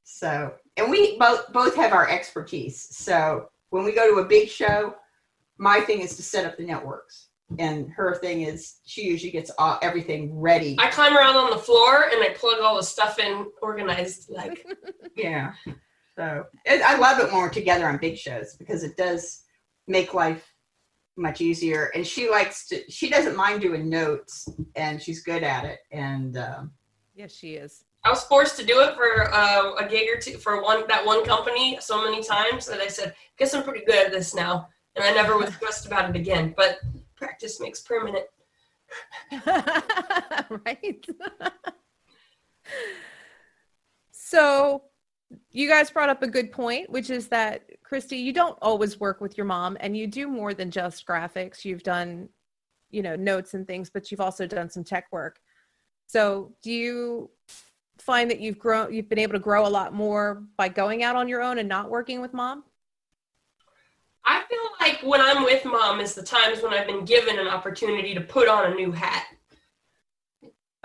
So, 0.04 0.54
and 0.78 0.92
we 0.92 1.18
both 1.18 1.52
both 1.54 1.76
have 1.76 1.94
our 1.94 2.10
expertise. 2.10 2.96
So 2.96 3.50
when 3.70 3.86
we 3.86 3.94
go 3.94 4.14
to 4.14 4.22
a 4.22 4.26
big 4.26 4.50
show, 4.50 4.96
my 5.58 5.80
thing 5.80 6.02
is 6.02 6.16
to 6.18 6.24
set 6.24 6.46
up 6.46 6.58
the 6.58 6.66
networks. 6.66 7.30
And 7.60 7.90
her 7.92 8.16
thing 8.16 8.42
is 8.42 8.78
she 8.86 9.04
usually 9.04 9.32
gets 9.32 9.52
all, 9.58 9.78
everything 9.82 10.40
ready. 10.40 10.76
I 10.80 10.90
climb 10.90 11.16
around 11.16 11.36
on 11.36 11.52
the 11.52 11.58
floor 11.58 12.06
and 12.12 12.24
I 12.24 12.34
plug 12.36 12.60
all 12.60 12.76
the 12.76 12.84
stuff 12.84 13.20
in 13.20 13.46
organized 13.62 14.30
like 14.30 14.66
Yeah. 15.16 15.54
So 16.18 16.46
it, 16.66 16.82
I 16.82 16.98
love 16.98 17.20
it 17.20 17.32
when 17.32 17.42
we're 17.42 17.50
together 17.50 17.88
on 17.88 17.98
big 17.98 18.18
shows 18.18 18.56
because 18.56 18.84
it 18.84 18.98
does 18.98 19.44
make 19.88 20.14
life 20.14 20.54
much 21.18 21.42
easier. 21.42 21.92
And 21.94 22.06
she 22.06 22.30
likes 22.30 22.68
to, 22.70 22.90
she 22.90 23.10
doesn't 23.10 23.36
mind 23.36 23.62
doing 23.62 23.90
notes 23.90 24.48
and 24.76 25.02
she's 25.02 25.24
good 25.24 25.44
at 25.44 25.66
it. 25.66 25.80
And 25.92 26.38
um, 26.38 26.72
yes, 27.16 27.34
she 27.34 27.56
is. 27.56 27.84
I 28.06 28.10
was 28.10 28.24
forced 28.24 28.58
to 28.60 28.66
do 28.66 28.82
it 28.82 28.96
for 28.96 29.34
uh, 29.34 29.74
a 29.76 29.88
gig 29.88 30.08
or 30.08 30.20
two 30.20 30.38
for 30.38 30.62
one 30.62 30.88
that 30.88 31.04
one 31.04 31.26
company 31.26 31.80
so 31.82 32.04
many 32.04 32.24
times 32.24 32.68
that 32.68 32.80
I 32.80 32.88
said, 32.88 33.16
"Guess 33.40 33.56
I'm 33.56 33.64
pretty 33.64 33.84
good 33.84 34.06
at 34.06 34.12
this 34.12 34.36
now," 34.36 34.68
and 34.96 35.04
I 35.04 35.12
never 35.12 35.40
was 35.40 35.52
stressed 35.56 35.88
about 35.88 36.12
it 36.12 36.16
again. 36.16 36.54
But 36.56 36.78
practice 37.16 37.60
makes 37.60 37.82
permanent. 37.82 38.26
right. 40.66 41.06
so, 44.12 44.84
you 45.52 45.68
guys 45.68 45.90
brought 45.90 46.10
up 46.10 46.24
a 46.24 46.28
good 46.28 46.52
point, 46.52 46.90
which 46.90 47.10
is 47.10 47.28
that 47.30 47.64
Christy, 47.84 48.18
you 48.18 48.34
don't 48.34 48.58
always 48.62 49.00
work 49.00 49.22
with 49.22 49.38
your 49.38 49.46
mom, 49.46 49.78
and 49.80 49.98
you 49.98 50.08
do 50.08 50.28
more 50.28 50.54
than 50.54 50.72
just 50.72 51.06
graphics. 51.06 51.66
You've 51.66 51.84
done, 51.84 52.30
you 52.92 53.02
know, 53.02 53.16
notes 53.16 53.54
and 53.54 53.66
things, 53.68 53.90
but 53.90 54.12
you've 54.12 54.22
also 54.22 54.46
done 54.46 54.70
some 54.70 54.84
tech 54.84 55.08
work. 55.12 55.40
So, 56.08 56.54
do 56.62 56.72
you 56.72 57.32
find 57.98 58.30
that 58.30 58.40
you've 58.40 58.60
grown, 58.60 58.94
you've 58.94 59.10
been 59.10 59.20
able 59.20 59.34
to 59.34 59.40
grow 59.40 59.66
a 59.66 59.70
lot 59.70 59.94
more 59.94 60.44
by 60.58 60.70
going 60.70 61.04
out 61.04 61.16
on 61.16 61.28
your 61.28 61.42
own 61.42 61.58
and 61.58 61.70
not 61.70 61.90
working 61.90 62.22
with 62.22 62.34
mom? 62.34 62.64
I 64.26 64.44
feel 64.50 64.60
like 64.80 65.02
when 65.04 65.22
I'm 65.22 65.44
with 65.44 65.66
mom 65.66 66.00
is 66.00 66.16
the 66.16 66.24
times 66.24 66.62
when 66.62 66.74
I've 66.74 66.88
been 66.88 67.06
given 67.06 67.38
an 67.38 67.48
opportunity 67.48 68.14
to 68.14 68.22
put 68.22 68.48
on 68.48 68.72
a 68.72 68.76
new 68.76 68.92
hat 68.92 69.26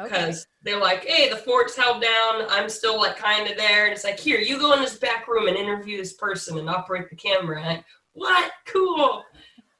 because 0.02 0.46
they're 0.62 0.80
like, 0.80 1.04
"Hey, 1.04 1.28
the 1.28 1.36
fort's 1.36 1.76
held 1.76 2.02
down. 2.02 2.46
I'm 2.48 2.68
still 2.68 2.98
like 2.98 3.16
kind 3.16 3.50
of 3.50 3.56
there," 3.56 3.84
and 3.84 3.92
it's 3.92 4.04
like, 4.04 4.18
"Here, 4.18 4.38
you 4.38 4.58
go 4.58 4.72
in 4.74 4.80
this 4.80 4.98
back 4.98 5.28
room 5.28 5.48
and 5.48 5.56
interview 5.56 5.96
this 5.96 6.14
person 6.14 6.58
and 6.58 6.68
operate 6.68 7.08
the 7.10 7.16
camera." 7.16 7.60
And 7.62 7.78
I, 7.78 7.84
what? 8.12 8.52
Cool. 8.66 9.22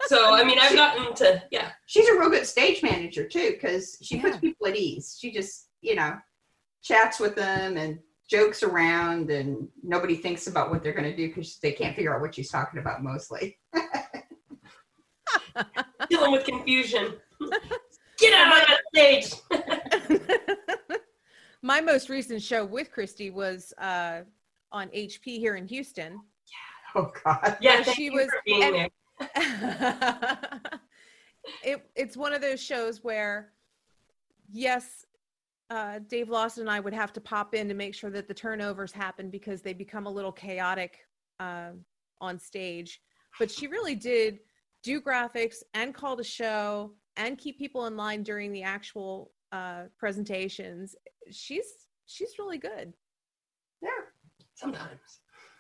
So 0.07 0.35
I 0.35 0.45
mean, 0.45 0.59
I've 0.59 0.75
gotten 0.75 1.15
to 1.17 1.43
yeah. 1.51 1.73
she's 1.87 2.09
a 2.09 2.19
real 2.19 2.31
good 2.31 2.47
stage 2.47 2.83
manager 2.83 3.27
too 3.29 3.53
because 3.53 3.99
she 4.03 4.19
puts 4.19 4.39
people 4.39 4.67
at 4.67 4.77
ease. 4.77 5.19
She 5.21 5.31
just, 5.31 5.69
you 5.83 5.95
know, 5.95 6.17
chats 6.83 7.21
with 7.21 7.35
them 7.35 7.77
and 7.77 7.99
jokes 8.31 8.63
around 8.63 9.31
and 9.31 9.67
nobody 9.83 10.15
thinks 10.17 10.47
about 10.47 10.71
what 10.71 10.83
they're 10.83 10.93
going 10.93 11.11
to 11.11 11.17
do 11.17 11.29
because 11.29 11.59
they 11.59 11.73
can't 11.73 11.97
figure 11.97 12.15
out 12.15 12.21
what 12.21 12.35
she's 12.35 12.49
talking 12.51 12.79
about 12.81 13.03
mostly. 13.03 13.59
dealing 16.09 16.33
with 16.33 16.45
confusion. 16.45 17.15
Get 18.19 18.33
out 18.35 18.63
of 18.63 18.69
my 18.69 18.77
stage. 18.95 19.35
My 21.63 21.81
most 21.83 22.09
recent 22.09 22.41
show 22.43 22.65
with 22.65 22.91
Christy 22.91 23.29
was 23.31 23.75
uh, 23.77 24.21
on 24.73 24.89
HP 24.89 25.39
here 25.39 25.57
in 25.57 25.67
Houston. 25.67 26.19
Oh 26.95 27.13
God. 27.23 27.59
yeah, 27.61 27.83
thank 27.83 27.97
she 27.97 28.05
you 28.05 28.13
was- 28.15 28.27
for 28.27 28.41
being 28.47 28.63
and- 28.63 28.75
there. 28.75 28.91
it, 31.63 31.91
it's 31.95 32.17
one 32.17 32.33
of 32.33 32.41
those 32.41 32.63
shows 32.63 33.05
where, 33.05 33.53
yes, 34.51 35.05
uh, 35.71 36.01
Dave 36.09 36.29
Lawson 36.29 36.63
and 36.63 36.71
I 36.71 36.81
would 36.81 36.93
have 36.93 37.13
to 37.13 37.21
pop 37.21 37.55
in 37.55 37.69
to 37.69 37.75
make 37.75 37.95
sure 37.95 38.11
that 38.11 38.27
the 38.27 38.35
turnovers 38.35 38.93
happen 38.93 39.31
because 39.31 39.63
they 39.63 39.73
become 39.73 40.07
a 40.07 40.11
little 40.11 40.33
chaotic 40.33 40.99
uh, 41.39 41.71
on 42.21 42.39
stage. 42.39 43.01
But 43.39 43.51
she 43.51 43.69
really 43.69 43.95
did 43.95 44.41
do 44.83 45.01
graphics 45.01 45.63
and 45.75 45.95
call 45.95 46.17
the 46.17 46.25
show 46.25 46.93
and 47.17 47.39
keep 47.39 47.59
people 47.59 47.87
in 47.87 47.97
line 47.97 48.23
during 48.23 48.53
the 48.53 48.63
actual 48.63 49.31
uh, 49.53 49.85
presentations. 49.99 50.97
She's 51.31 51.67
she's 52.07 52.39
really 52.39 52.59
good. 52.59 52.93
Yeah. 53.81 53.91
Sometimes. 54.55 54.99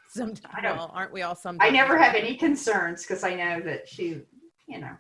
Sometimes, 0.09 0.65
well, 0.65 0.91
aren't 0.93 1.13
we 1.13 1.23
all? 1.23 1.37
Sometimes 1.37 1.69
I 1.69 1.73
never 1.73 1.97
have 1.97 2.17
any 2.17 2.35
concerns 2.35 3.03
because 3.03 3.23
I 3.23 3.35
know 3.35 3.61
that 3.61 3.89
she, 3.89 4.23
you 4.67 4.81
know. 4.81 4.97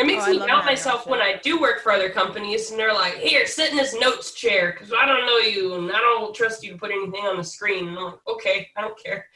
It 0.00 0.06
makes 0.06 0.24
Oh, 0.26 0.30
me 0.30 0.38
doubt 0.38 0.64
myself 0.64 1.06
when 1.06 1.20
I 1.20 1.38
do 1.42 1.60
work 1.60 1.82
for 1.82 1.92
other 1.92 2.08
companies 2.08 2.70
and 2.70 2.80
they're 2.80 2.94
like, 2.94 3.16
here, 3.16 3.46
sit 3.46 3.70
in 3.70 3.76
this 3.76 3.94
notes 4.00 4.32
chair 4.32 4.72
because 4.72 4.94
I 4.94 5.04
don't 5.04 5.26
know 5.26 5.36
you 5.36 5.74
and 5.74 5.90
I 5.92 5.98
don't 5.98 6.34
trust 6.34 6.64
you 6.64 6.72
to 6.72 6.78
put 6.78 6.90
anything 6.90 7.20
on 7.26 7.36
the 7.36 7.44
screen. 7.44 7.88
And 7.88 7.98
I'm 7.98 8.04
like, 8.04 8.26
okay, 8.26 8.68
I 8.78 8.80
don't 8.80 8.98
care. 8.98 9.26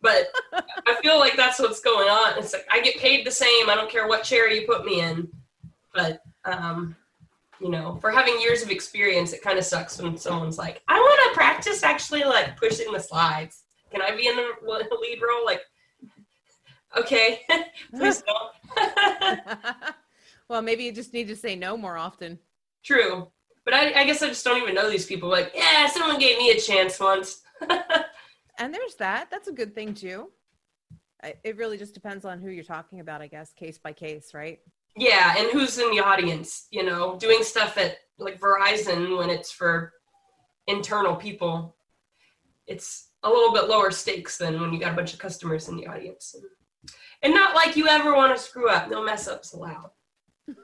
But 0.00 0.28
I 0.86 0.94
feel 1.02 1.18
like 1.18 1.36
that's 1.36 1.58
what's 1.58 1.80
going 1.80 2.08
on. 2.08 2.38
It's 2.38 2.52
like 2.52 2.66
I 2.70 2.80
get 2.82 2.98
paid 2.98 3.26
the 3.26 3.32
same. 3.32 3.68
I 3.68 3.74
don't 3.74 3.90
care 3.90 4.06
what 4.06 4.22
chair 4.22 4.48
you 4.48 4.64
put 4.64 4.84
me 4.84 5.00
in. 5.00 5.26
But, 5.92 6.20
um, 6.44 6.94
you 7.60 7.70
know, 7.70 7.98
for 8.00 8.12
having 8.12 8.40
years 8.40 8.62
of 8.62 8.70
experience, 8.70 9.32
it 9.32 9.42
kind 9.42 9.58
of 9.58 9.64
sucks 9.64 10.00
when 10.00 10.16
someone's 10.16 10.56
like, 10.56 10.82
I 10.86 11.00
want 11.00 11.32
to 11.32 11.36
practice 11.36 11.82
actually 11.82 12.22
like 12.22 12.56
pushing 12.56 12.92
the 12.92 13.00
slides. 13.00 13.64
Can 13.90 14.02
I 14.02 14.14
be 14.14 14.28
in 14.28 14.36
the 14.36 14.98
lead 15.00 15.20
role? 15.20 15.44
Like, 15.44 15.62
okay, 16.96 17.40
please 17.94 18.22
don't. 18.22 19.40
well, 20.48 20.62
maybe 20.62 20.84
you 20.84 20.92
just 20.92 21.12
need 21.12 21.28
to 21.28 21.36
say 21.36 21.56
no 21.56 21.76
more 21.76 21.96
often. 21.96 22.38
True. 22.84 23.28
But 23.64 23.74
I, 23.74 24.00
I 24.00 24.04
guess 24.04 24.22
I 24.22 24.28
just 24.28 24.44
don't 24.44 24.62
even 24.62 24.74
know 24.74 24.88
these 24.88 25.06
people. 25.06 25.28
Like, 25.28 25.52
yeah, 25.54 25.88
someone 25.88 26.20
gave 26.20 26.38
me 26.38 26.50
a 26.50 26.60
chance 26.60 27.00
once. 27.00 27.42
And 28.58 28.72
there's 28.72 28.94
that. 28.94 29.30
That's 29.30 29.48
a 29.48 29.52
good 29.52 29.74
thing 29.74 29.92
too. 29.92 30.30
It 31.44 31.56
really 31.56 31.76
just 31.76 31.92
depends 31.92 32.24
on 32.24 32.40
who 32.40 32.48
you're 32.50 32.64
talking 32.64 33.00
about, 33.00 33.20
I 33.20 33.26
guess, 33.26 33.52
case 33.52 33.76
by 33.76 33.92
case, 33.92 34.32
right? 34.32 34.60
yeah, 34.96 35.34
and 35.36 35.50
who's 35.50 35.78
in 35.78 35.90
the 35.90 36.00
audience? 36.00 36.68
You 36.70 36.84
know, 36.84 37.18
doing 37.18 37.42
stuff 37.42 37.76
at 37.76 37.98
like 38.18 38.40
Verizon 38.40 39.18
when 39.18 39.28
it's 39.28 39.52
for 39.52 39.92
internal 40.66 41.16
people, 41.16 41.76
it's 42.66 43.10
a 43.22 43.28
little 43.28 43.52
bit 43.52 43.68
lower 43.68 43.90
stakes 43.90 44.38
than 44.38 44.60
when 44.60 44.72
you 44.72 44.80
got 44.80 44.92
a 44.92 44.96
bunch 44.96 45.12
of 45.12 45.18
customers 45.18 45.68
in 45.68 45.76
the 45.76 45.86
audience. 45.86 46.34
And 47.22 47.34
not 47.34 47.54
like 47.54 47.76
you 47.76 47.88
ever 47.88 48.14
want 48.14 48.36
to 48.36 48.42
screw 48.42 48.68
up. 48.68 48.90
No 48.90 49.02
mess 49.02 49.26
ups 49.26 49.52
allowed. 49.52 49.90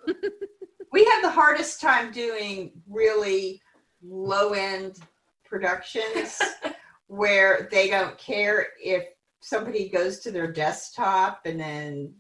We 0.92 1.07
have 1.07 1.23
the 1.23 1.31
hardest 1.31 1.81
time 1.81 2.12
doing 2.12 2.71
really 2.87 3.62
low 4.04 4.52
end 4.52 4.99
productions 5.42 6.38
where 7.07 7.66
they 7.71 7.88
don't 7.88 8.19
care 8.19 8.69
if 8.78 9.04
somebody 9.40 9.88
goes 9.88 10.19
to 10.21 10.31
their 10.31 10.52
desktop 10.52 11.40
and 11.47 11.59
then 11.59 12.14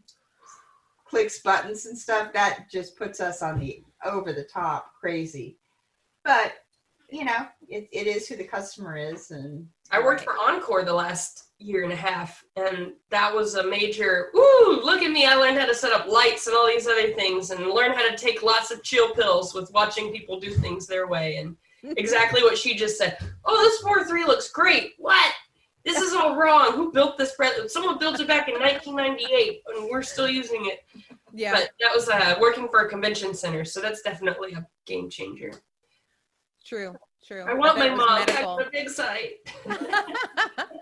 clicks 1.04 1.40
buttons 1.40 1.84
and 1.84 1.96
stuff. 1.96 2.32
That 2.32 2.70
just 2.70 2.96
puts 2.96 3.20
us 3.20 3.42
on 3.42 3.60
the 3.60 3.84
over 4.06 4.32
the 4.32 4.44
top 4.44 4.92
crazy. 4.98 5.58
But 6.24 6.54
you 7.10 7.26
know, 7.26 7.46
it, 7.68 7.90
it 7.92 8.06
is 8.06 8.26
who 8.26 8.36
the 8.36 8.44
customer 8.44 8.96
is 8.96 9.32
and 9.32 9.68
I 9.90 10.00
worked 10.00 10.22
for 10.22 10.38
Encore 10.38 10.82
the 10.82 10.94
last 10.94 11.48
year 11.62 11.84
and 11.84 11.92
a 11.92 11.96
half, 11.96 12.44
and 12.56 12.92
that 13.10 13.34
was 13.34 13.54
a 13.54 13.66
major. 13.66 14.30
Ooh, 14.34 14.80
look 14.82 15.02
at 15.02 15.10
me! 15.10 15.26
I 15.26 15.34
learned 15.34 15.58
how 15.58 15.66
to 15.66 15.74
set 15.74 15.92
up 15.92 16.06
lights 16.08 16.46
and 16.46 16.56
all 16.56 16.66
these 16.66 16.86
other 16.86 17.12
things, 17.12 17.50
and 17.50 17.66
learn 17.66 17.92
how 17.92 18.08
to 18.08 18.16
take 18.16 18.42
lots 18.42 18.70
of 18.70 18.82
chill 18.82 19.14
pills 19.14 19.54
with 19.54 19.70
watching 19.72 20.12
people 20.12 20.40
do 20.40 20.50
things 20.50 20.86
their 20.86 21.06
way. 21.06 21.36
And 21.36 21.56
exactly 21.96 22.42
what 22.42 22.58
she 22.58 22.74
just 22.74 22.98
said. 22.98 23.18
Oh, 23.44 23.62
this 23.62 23.80
four 23.80 24.04
three 24.04 24.24
looks 24.24 24.50
great. 24.50 24.92
What? 24.98 25.32
This 25.84 26.00
is 26.00 26.12
all 26.12 26.36
wrong. 26.36 26.72
Who 26.74 26.92
built 26.92 27.18
this? 27.18 27.34
Pre- 27.34 27.68
Someone 27.68 27.98
built 27.98 28.20
it 28.20 28.28
back 28.28 28.48
in 28.48 28.54
1998, 28.54 29.62
and 29.74 29.90
we're 29.90 30.02
still 30.02 30.28
using 30.28 30.66
it. 30.66 30.84
Yeah. 31.32 31.52
But 31.52 31.70
that 31.80 31.90
was 31.94 32.08
uh, 32.08 32.36
working 32.40 32.68
for 32.68 32.80
a 32.80 32.88
convention 32.88 33.34
center, 33.34 33.64
so 33.64 33.80
that's 33.80 34.02
definitely 34.02 34.52
a 34.52 34.66
game 34.86 35.10
changer. 35.10 35.52
True. 36.64 36.94
True. 37.26 37.44
I 37.48 37.54
want 37.54 37.78
bet 37.78 37.90
my 37.90 37.96
mom 37.96 38.26
back 38.26 38.44
on 38.44 38.58
the 38.58 38.70
big 38.70 38.88
site. 38.88 39.48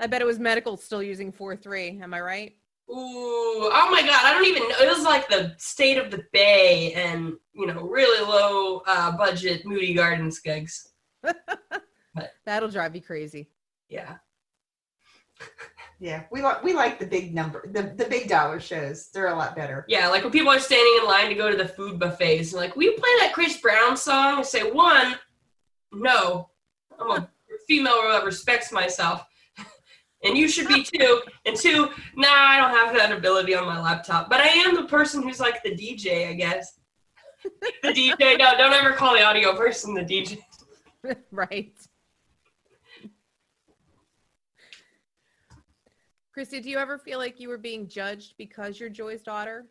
I 0.00 0.06
bet 0.06 0.22
it 0.22 0.26
was 0.26 0.38
medical 0.38 0.76
still 0.76 1.02
using 1.02 1.30
four 1.30 1.54
three. 1.54 2.00
Am 2.02 2.14
I 2.14 2.20
right? 2.20 2.56
Ooh, 2.90 3.70
oh 3.72 3.88
my 3.90 4.00
god, 4.00 4.24
I 4.24 4.32
don't 4.32 4.46
even 4.46 4.68
know. 4.68 4.76
It 4.80 4.88
was 4.88 5.04
like 5.04 5.28
the 5.28 5.54
state 5.58 5.96
of 5.96 6.10
the 6.10 6.24
bay 6.32 6.92
and, 6.94 7.34
you 7.52 7.66
know, 7.66 7.82
really 7.82 8.26
low 8.26 8.82
uh, 8.84 9.16
budget 9.16 9.64
Moody 9.64 9.94
Gardens 9.94 10.40
gigs. 10.40 10.88
but 11.22 12.32
That'll 12.44 12.68
drive 12.68 12.96
you 12.96 13.02
crazy. 13.02 13.48
Yeah. 13.88 14.16
yeah, 16.00 16.24
we 16.32 16.42
like 16.42 16.64
we 16.64 16.72
like 16.72 16.98
the 16.98 17.06
big 17.06 17.32
number 17.32 17.64
the, 17.70 17.94
the 17.96 18.06
big 18.06 18.28
dollar 18.28 18.58
shows. 18.58 19.10
They're 19.10 19.28
a 19.28 19.36
lot 19.36 19.54
better. 19.54 19.84
Yeah, 19.86 20.08
like 20.08 20.24
when 20.24 20.32
people 20.32 20.50
are 20.50 20.58
standing 20.58 20.98
in 21.00 21.06
line 21.06 21.28
to 21.28 21.34
go 21.34 21.50
to 21.50 21.56
the 21.56 21.68
food 21.68 22.00
buffets, 22.00 22.52
and 22.52 22.60
like, 22.60 22.74
will 22.74 22.84
you 22.84 22.92
play 22.92 23.10
that 23.20 23.32
Chris 23.34 23.58
Brown 23.60 23.96
song? 23.96 24.38
I 24.38 24.42
say, 24.42 24.70
one, 24.70 25.14
no. 25.92 26.50
I'm 26.98 27.10
a 27.10 27.30
female 27.68 28.02
who 28.02 28.26
respects 28.26 28.72
myself. 28.72 29.24
And 30.22 30.36
you 30.36 30.48
should 30.48 30.68
be 30.68 30.82
too. 30.82 31.22
And 31.46 31.56
two, 31.56 31.88
nah, 32.14 32.28
I 32.28 32.58
don't 32.58 32.70
have 32.70 32.94
that 32.94 33.16
ability 33.16 33.54
on 33.54 33.64
my 33.66 33.80
laptop. 33.80 34.28
But 34.28 34.40
I 34.40 34.48
am 34.48 34.74
the 34.74 34.84
person 34.84 35.22
who's 35.22 35.40
like 35.40 35.62
the 35.62 35.70
DJ, 35.70 36.28
I 36.28 36.34
guess. 36.34 36.78
the 37.82 37.88
DJ. 37.88 38.38
No, 38.38 38.52
don't 38.58 38.72
ever 38.72 38.92
call 38.92 39.14
the 39.14 39.22
audio 39.22 39.56
person 39.56 39.94
the 39.94 40.02
DJ. 40.02 40.38
right. 41.30 41.72
Christy, 46.32 46.60
do 46.60 46.70
you 46.70 46.78
ever 46.78 46.98
feel 46.98 47.18
like 47.18 47.40
you 47.40 47.48
were 47.48 47.58
being 47.58 47.88
judged 47.88 48.34
because 48.38 48.78
you're 48.78 48.88
Joy's 48.88 49.22
daughter? 49.22 49.66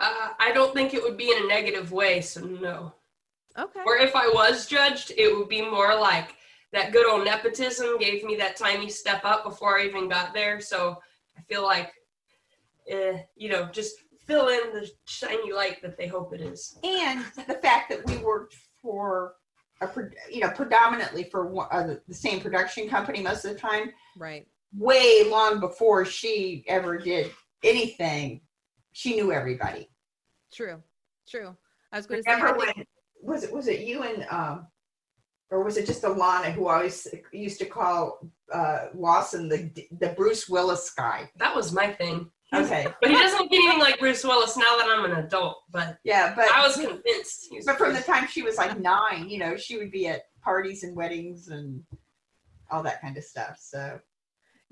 Uh, 0.00 0.30
I 0.38 0.52
don't 0.52 0.74
think 0.74 0.92
it 0.94 1.02
would 1.02 1.16
be 1.16 1.30
in 1.30 1.44
a 1.44 1.46
negative 1.46 1.92
way, 1.92 2.20
so 2.20 2.40
no. 2.40 2.92
Okay. 3.58 3.80
Or 3.86 3.96
if 3.96 4.16
I 4.16 4.26
was 4.28 4.66
judged, 4.66 5.12
it 5.16 5.36
would 5.36 5.48
be 5.48 5.62
more 5.62 5.94
like 5.98 6.34
that 6.72 6.92
good 6.92 7.06
old 7.06 7.24
nepotism 7.24 7.98
gave 7.98 8.24
me 8.24 8.34
that 8.36 8.56
tiny 8.56 8.88
step 8.90 9.24
up 9.24 9.44
before 9.44 9.78
I 9.78 9.84
even 9.84 10.08
got 10.08 10.34
there. 10.34 10.60
So 10.60 11.00
I 11.38 11.40
feel 11.42 11.62
like, 11.62 11.92
eh, 12.88 13.18
you 13.36 13.48
know, 13.48 13.66
just 13.66 13.96
fill 14.26 14.48
in 14.48 14.72
the 14.72 14.90
shiny 15.06 15.52
light 15.52 15.80
that 15.82 15.96
they 15.96 16.06
hope 16.08 16.32
it 16.34 16.40
is. 16.40 16.78
and 16.82 17.24
the 17.46 17.54
fact 17.54 17.90
that 17.90 18.04
we 18.06 18.16
worked 18.18 18.56
for 18.82 19.36
a 19.80 19.88
you 20.30 20.40
know 20.40 20.50
predominantly 20.50 21.24
for 21.24 21.46
one, 21.46 21.68
uh, 21.70 21.86
the- 21.86 22.02
the 22.08 22.14
same 22.14 22.40
production 22.40 22.88
company 22.88 23.20
most 23.22 23.44
of 23.44 23.52
the 23.52 23.58
time 23.58 23.92
Right. 24.16 24.46
way 24.72 25.24
long 25.24 25.60
before 25.60 26.04
she 26.06 26.64
ever 26.68 26.96
did 26.96 27.32
anything 27.62 28.40
she 28.92 29.14
knew 29.16 29.30
everybody 29.32 29.90
True. 30.52 30.82
True. 31.28 31.54
I 31.92 31.96
was 31.96 32.06
going 32.06 32.22
to 32.22 32.30
say, 32.30 32.36
remember 32.36 32.60
think- 32.64 32.76
when 32.76 32.86
was 33.24 33.44
it 33.44 33.52
was 33.52 33.68
it 33.68 33.80
you 33.80 34.02
and 34.02 34.26
um 34.30 34.66
or 35.50 35.62
was 35.62 35.76
it 35.76 35.86
just 35.86 36.02
Alana 36.02 36.52
who 36.52 36.68
always 36.68 37.06
used 37.32 37.58
to 37.60 37.66
call 37.66 38.20
uh 38.52 38.86
Lawson 38.94 39.48
the 39.48 39.70
the 39.98 40.08
Bruce 40.10 40.48
Willis 40.48 40.90
guy 40.90 41.30
That 41.36 41.54
was 41.54 41.72
my 41.72 41.92
thing. 41.92 42.30
okay 42.54 42.86
But 43.00 43.10
he 43.10 43.16
doesn't 43.16 43.38
look 43.38 43.52
anything 43.52 43.78
like 43.78 43.98
Bruce 43.98 44.24
Willis 44.24 44.56
now 44.56 44.76
that 44.78 44.88
I'm 44.90 45.04
an 45.10 45.24
adult. 45.24 45.58
But 45.70 45.98
yeah 46.04 46.34
but 46.34 46.50
I 46.50 46.66
was 46.66 46.76
convinced. 46.76 47.48
He 47.50 47.56
was 47.56 47.66
but 47.66 47.78
from 47.78 47.92
the 47.94 48.00
time 48.00 48.26
she 48.26 48.42
was 48.42 48.56
like 48.56 48.78
nine 48.78 49.28
you 49.28 49.38
know 49.38 49.56
she 49.56 49.76
would 49.78 49.90
be 49.90 50.08
at 50.08 50.22
parties 50.42 50.82
and 50.82 50.94
weddings 50.96 51.48
and 51.48 51.82
all 52.70 52.82
that 52.82 53.00
kind 53.00 53.16
of 53.16 53.24
stuff 53.24 53.58
so 53.60 53.98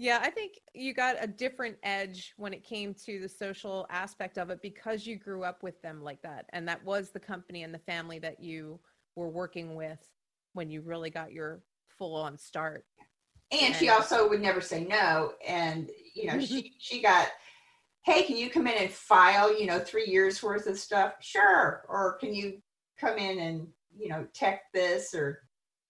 Yeah, 0.03 0.19
I 0.21 0.31
think 0.31 0.59
you 0.75 0.95
got 0.95 1.15
a 1.21 1.29
different 1.29 1.77
edge 1.85 2.35
when 2.37 2.53
it 2.53 2.65
came 2.65 2.93
to 3.07 3.21
the 3.21 3.29
social 3.29 3.87
aspect 3.89 4.37
of 4.37 4.51
it 4.51 4.61
because 4.61 5.07
you 5.07 5.17
grew 5.17 5.45
up 5.45 5.63
with 5.63 5.81
them 5.81 6.03
like 6.03 6.21
that. 6.23 6.47
And 6.53 6.67
that 6.67 6.85
was 6.85 7.11
the 7.11 7.21
company 7.21 7.63
and 7.63 7.73
the 7.73 7.79
family 7.79 8.19
that 8.19 8.43
you 8.43 8.81
were 9.15 9.29
working 9.29 9.77
with 9.77 10.01
when 10.55 10.71
you 10.71 10.81
really 10.81 11.09
got 11.09 11.31
your 11.31 11.63
full 11.87 12.17
on 12.17 12.37
start. 12.37 12.85
and 13.53 13.77
she 13.77 13.91
also 13.91 14.29
would 14.29 14.43
never 14.43 14.61
say 14.61 14.83
no 14.83 15.35
and 15.47 15.89
you 16.17 16.27
know 16.27 16.41
she 16.45 16.73
she 16.79 17.01
got 17.01 17.29
hey 18.05 18.25
can 18.25 18.37
you 18.37 18.51
come 18.51 18.67
in 18.67 18.83
and 18.83 18.91
file 18.91 19.57
you 19.57 19.67
know 19.67 19.79
three 19.79 20.07
years 20.07 20.43
worth 20.43 20.67
of 20.67 20.79
stuff 20.79 21.13
sure 21.21 21.85
or 21.89 22.17
can 22.19 22.35
you 22.35 22.61
come 22.99 23.19
in 23.19 23.39
and 23.39 23.69
you 23.95 24.09
know 24.09 24.27
tech 24.35 24.63
this 24.73 25.15
or 25.15 25.43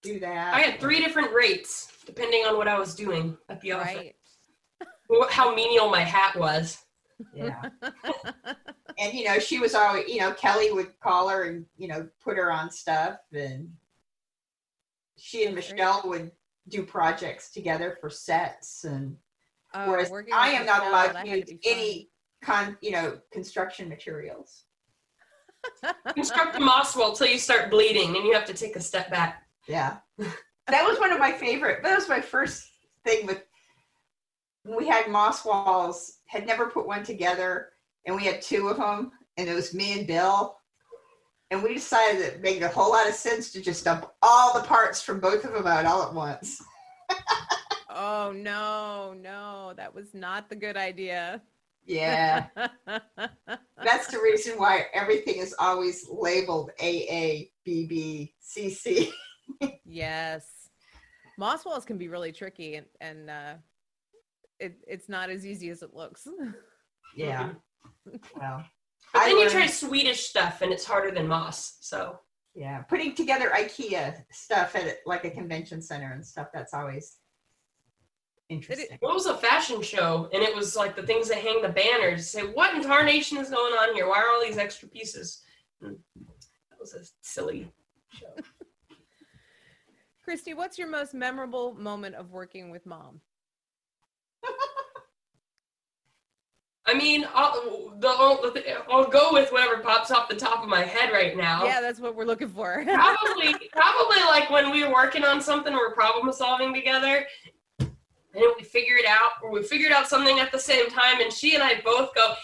do 0.02 0.18
that 0.20 0.54
I 0.54 0.60
had 0.60 0.80
three 0.80 1.00
different 1.00 1.32
rates 1.32 1.88
depending 2.04 2.44
on 2.44 2.56
what 2.56 2.68
I 2.68 2.78
was 2.78 2.94
doing 2.94 3.36
at 3.48 3.60
the 3.60 3.72
office. 3.72 3.96
Right. 3.96 5.30
How 5.30 5.54
menial 5.54 5.88
my 5.88 6.00
hat 6.00 6.36
was. 6.36 6.82
yeah 7.34 7.62
and 8.98 9.12
you 9.12 9.24
know, 9.24 9.38
she 9.38 9.58
was 9.58 9.74
always, 9.74 10.08
you 10.08 10.20
know, 10.20 10.32
Kelly 10.32 10.72
would 10.72 10.98
call 11.00 11.28
her 11.28 11.44
and 11.44 11.66
you 11.76 11.88
know 11.88 12.08
put 12.22 12.36
her 12.36 12.50
on 12.50 12.70
stuff, 12.70 13.18
and 13.32 13.70
she 15.16 15.44
and 15.44 15.54
Michelle 15.54 16.02
would 16.06 16.32
do 16.68 16.82
projects 16.82 17.52
together 17.52 17.96
for 18.00 18.10
sets, 18.10 18.84
and 18.84 19.16
Oh, 19.74 19.90
whereas 19.90 20.12
I 20.32 20.50
am 20.50 20.66
not 20.66 20.86
allowed 20.86 21.22
to 21.22 21.28
use 21.28 21.50
any 21.64 22.10
con, 22.42 22.76
you 22.80 22.90
know, 22.90 23.18
construction 23.30 23.88
materials. 23.88 24.64
Construct 26.14 26.56
a 26.56 26.60
moss 26.60 26.96
wall 26.96 27.12
till 27.12 27.28
you 27.28 27.38
start 27.38 27.70
bleeding, 27.70 28.16
and 28.16 28.26
you 28.26 28.32
have 28.34 28.44
to 28.46 28.54
take 28.54 28.76
a 28.76 28.80
step 28.80 29.10
back. 29.10 29.41
Yeah. 29.68 29.98
that 30.18 30.84
was 30.84 30.98
one 30.98 31.12
of 31.12 31.18
my 31.18 31.32
favorite. 31.32 31.82
That 31.82 31.94
was 31.94 32.08
my 32.08 32.20
first 32.20 32.68
thing 33.04 33.26
with 33.26 33.42
when 34.64 34.78
we 34.78 34.86
had 34.86 35.10
moss 35.10 35.44
walls, 35.44 36.18
had 36.26 36.46
never 36.46 36.66
put 36.66 36.86
one 36.86 37.02
together, 37.02 37.70
and 38.06 38.14
we 38.14 38.22
had 38.22 38.40
two 38.40 38.68
of 38.68 38.76
them, 38.76 39.12
and 39.36 39.48
it 39.48 39.54
was 39.54 39.74
me 39.74 39.98
and 39.98 40.06
Bill. 40.06 40.56
And 41.50 41.62
we 41.62 41.74
decided 41.74 42.22
that 42.22 42.34
it 42.34 42.40
made 42.40 42.62
a 42.62 42.68
whole 42.68 42.92
lot 42.92 43.08
of 43.08 43.14
sense 43.14 43.52
to 43.52 43.60
just 43.60 43.84
dump 43.84 44.10
all 44.22 44.54
the 44.54 44.66
parts 44.66 45.02
from 45.02 45.20
both 45.20 45.44
of 45.44 45.52
them 45.52 45.66
out 45.66 45.84
all 45.84 46.02
at 46.02 46.14
once. 46.14 46.62
oh 47.90 48.32
no, 48.34 49.14
no, 49.20 49.74
that 49.76 49.94
was 49.94 50.14
not 50.14 50.48
the 50.48 50.56
good 50.56 50.76
idea. 50.76 51.42
Yeah. 51.84 52.46
That's 52.86 54.06
the 54.06 54.20
reason 54.22 54.54
why 54.56 54.86
everything 54.94 55.36
is 55.36 55.54
always 55.58 56.06
labeled 56.08 56.70
AA, 56.80 57.50
BB, 57.66 58.32
CC. 58.40 59.10
yes. 59.84 60.46
Moss 61.38 61.64
walls 61.64 61.84
can 61.84 61.98
be 61.98 62.08
really 62.08 62.32
tricky 62.32 62.76
and, 62.76 62.86
and 63.00 63.30
uh 63.30 63.54
it, 64.60 64.78
it's 64.86 65.08
not 65.08 65.28
as 65.28 65.44
easy 65.44 65.70
as 65.70 65.82
it 65.82 65.94
looks. 65.94 66.26
Yeah. 67.14 67.50
Well, 68.06 68.64
But 69.12 69.22
I 69.22 69.26
then 69.28 69.36
you 69.36 69.50
try 69.50 69.66
Swedish 69.66 70.28
stuff, 70.28 70.62
and 70.62 70.72
it's 70.72 70.86
harder 70.86 71.10
than 71.10 71.28
moss. 71.28 71.76
So 71.80 72.18
Yeah, 72.54 72.78
putting 72.82 73.14
together 73.14 73.50
IKEA 73.54 74.24
stuff 74.30 74.74
at 74.74 74.96
like 75.04 75.26
a 75.26 75.30
convention 75.30 75.82
center 75.82 76.12
and 76.12 76.24
stuff. 76.26 76.48
That's 76.54 76.72
always 76.72 77.18
interesting. 78.48 78.96
what 79.00 79.12
was 79.12 79.26
a 79.26 79.36
fashion 79.36 79.82
show, 79.82 80.30
and 80.32 80.42
it 80.42 80.56
was 80.56 80.74
like 80.74 80.96
the 80.96 81.02
things 81.02 81.28
that 81.28 81.38
hang 81.38 81.60
the 81.60 81.68
banners. 81.68 82.30
Say, 82.30 82.42
what 82.42 82.74
in 82.74 82.82
tarnation 82.82 83.36
is 83.36 83.50
going 83.50 83.74
on 83.74 83.94
here? 83.94 84.08
Why 84.08 84.22
are 84.22 84.30
all 84.30 84.42
these 84.42 84.56
extra 84.56 84.88
pieces? 84.88 85.42
Hmm. 85.82 85.94
That 86.70 86.80
was 86.80 86.94
a 86.94 87.00
silly 87.20 87.70
show. 88.10 88.28
Christy, 90.22 90.54
what's 90.54 90.78
your 90.78 90.88
most 90.88 91.14
memorable 91.14 91.74
moment 91.74 92.14
of 92.14 92.30
working 92.30 92.70
with 92.70 92.86
mom? 92.86 93.20
I 96.86 96.94
mean, 96.94 97.26
I'll, 97.32 97.94
the, 97.98 98.08
I'll 98.90 99.08
go 99.08 99.28
with 99.32 99.52
whatever 99.52 99.78
pops 99.78 100.10
off 100.10 100.28
the 100.28 100.34
top 100.34 100.62
of 100.62 100.68
my 100.68 100.82
head 100.82 101.12
right 101.12 101.36
now. 101.36 101.64
Yeah, 101.64 101.80
that's 101.80 102.00
what 102.00 102.16
we're 102.16 102.24
looking 102.24 102.48
for. 102.48 102.84
probably 102.94 103.54
probably 103.72 104.20
like 104.28 104.50
when 104.50 104.70
we 104.70 104.84
were 104.84 104.92
working 104.92 105.24
on 105.24 105.40
something 105.40 105.72
we're 105.72 105.94
problem 105.94 106.32
solving 106.32 106.74
together 106.74 107.24
and 108.34 108.44
we 108.56 108.64
figure 108.64 108.96
it 108.96 109.06
out 109.06 109.32
or 109.42 109.50
we 109.50 109.62
figured 109.62 109.92
out 109.92 110.08
something 110.08 110.40
at 110.40 110.50
the 110.52 110.58
same 110.58 110.88
time 110.88 111.20
and 111.20 111.32
she 111.32 111.54
and 111.54 111.62
i 111.62 111.80
both 111.84 112.14
go 112.14 112.34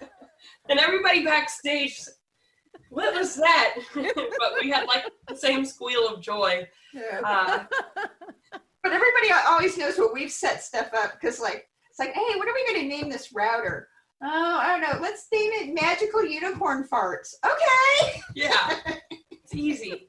and 0.68 0.78
everybody 0.78 1.24
backstage 1.24 2.00
what 2.92 3.14
was 3.14 3.34
that 3.36 3.74
but 3.94 4.52
we 4.60 4.70
had 4.70 4.86
like 4.86 5.04
the 5.28 5.36
same 5.36 5.64
squeal 5.64 6.08
of 6.08 6.20
joy 6.20 6.66
uh, 7.24 7.64
But 8.82 8.92
everybody 8.92 9.30
always 9.46 9.78
knows 9.78 9.96
what 9.96 10.12
we've 10.12 10.32
set 10.32 10.60
stuff 10.60 10.88
up 10.92 11.12
because, 11.12 11.38
like, 11.38 11.68
it's 11.88 12.00
like, 12.00 12.12
hey, 12.12 12.36
what 12.36 12.48
are 12.48 12.52
we 12.52 12.66
going 12.66 12.80
to 12.80 12.88
name 12.88 13.08
this 13.08 13.32
router? 13.32 13.88
Oh, 14.24 14.58
I 14.60 14.68
don't 14.72 14.80
know. 14.80 15.00
Let's 15.00 15.28
name 15.32 15.52
it 15.52 15.72
Magical 15.72 16.24
Unicorn 16.24 16.88
Farts. 16.92 17.34
Okay. 17.44 18.20
yeah 18.34 18.80
it's 19.30 19.54
easy 19.54 20.08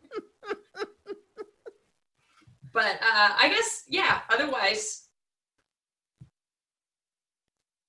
but 2.72 2.96
uh, 3.02 3.30
i 3.38 3.50
guess 3.50 3.84
yeah 3.88 4.22
otherwise 4.32 5.08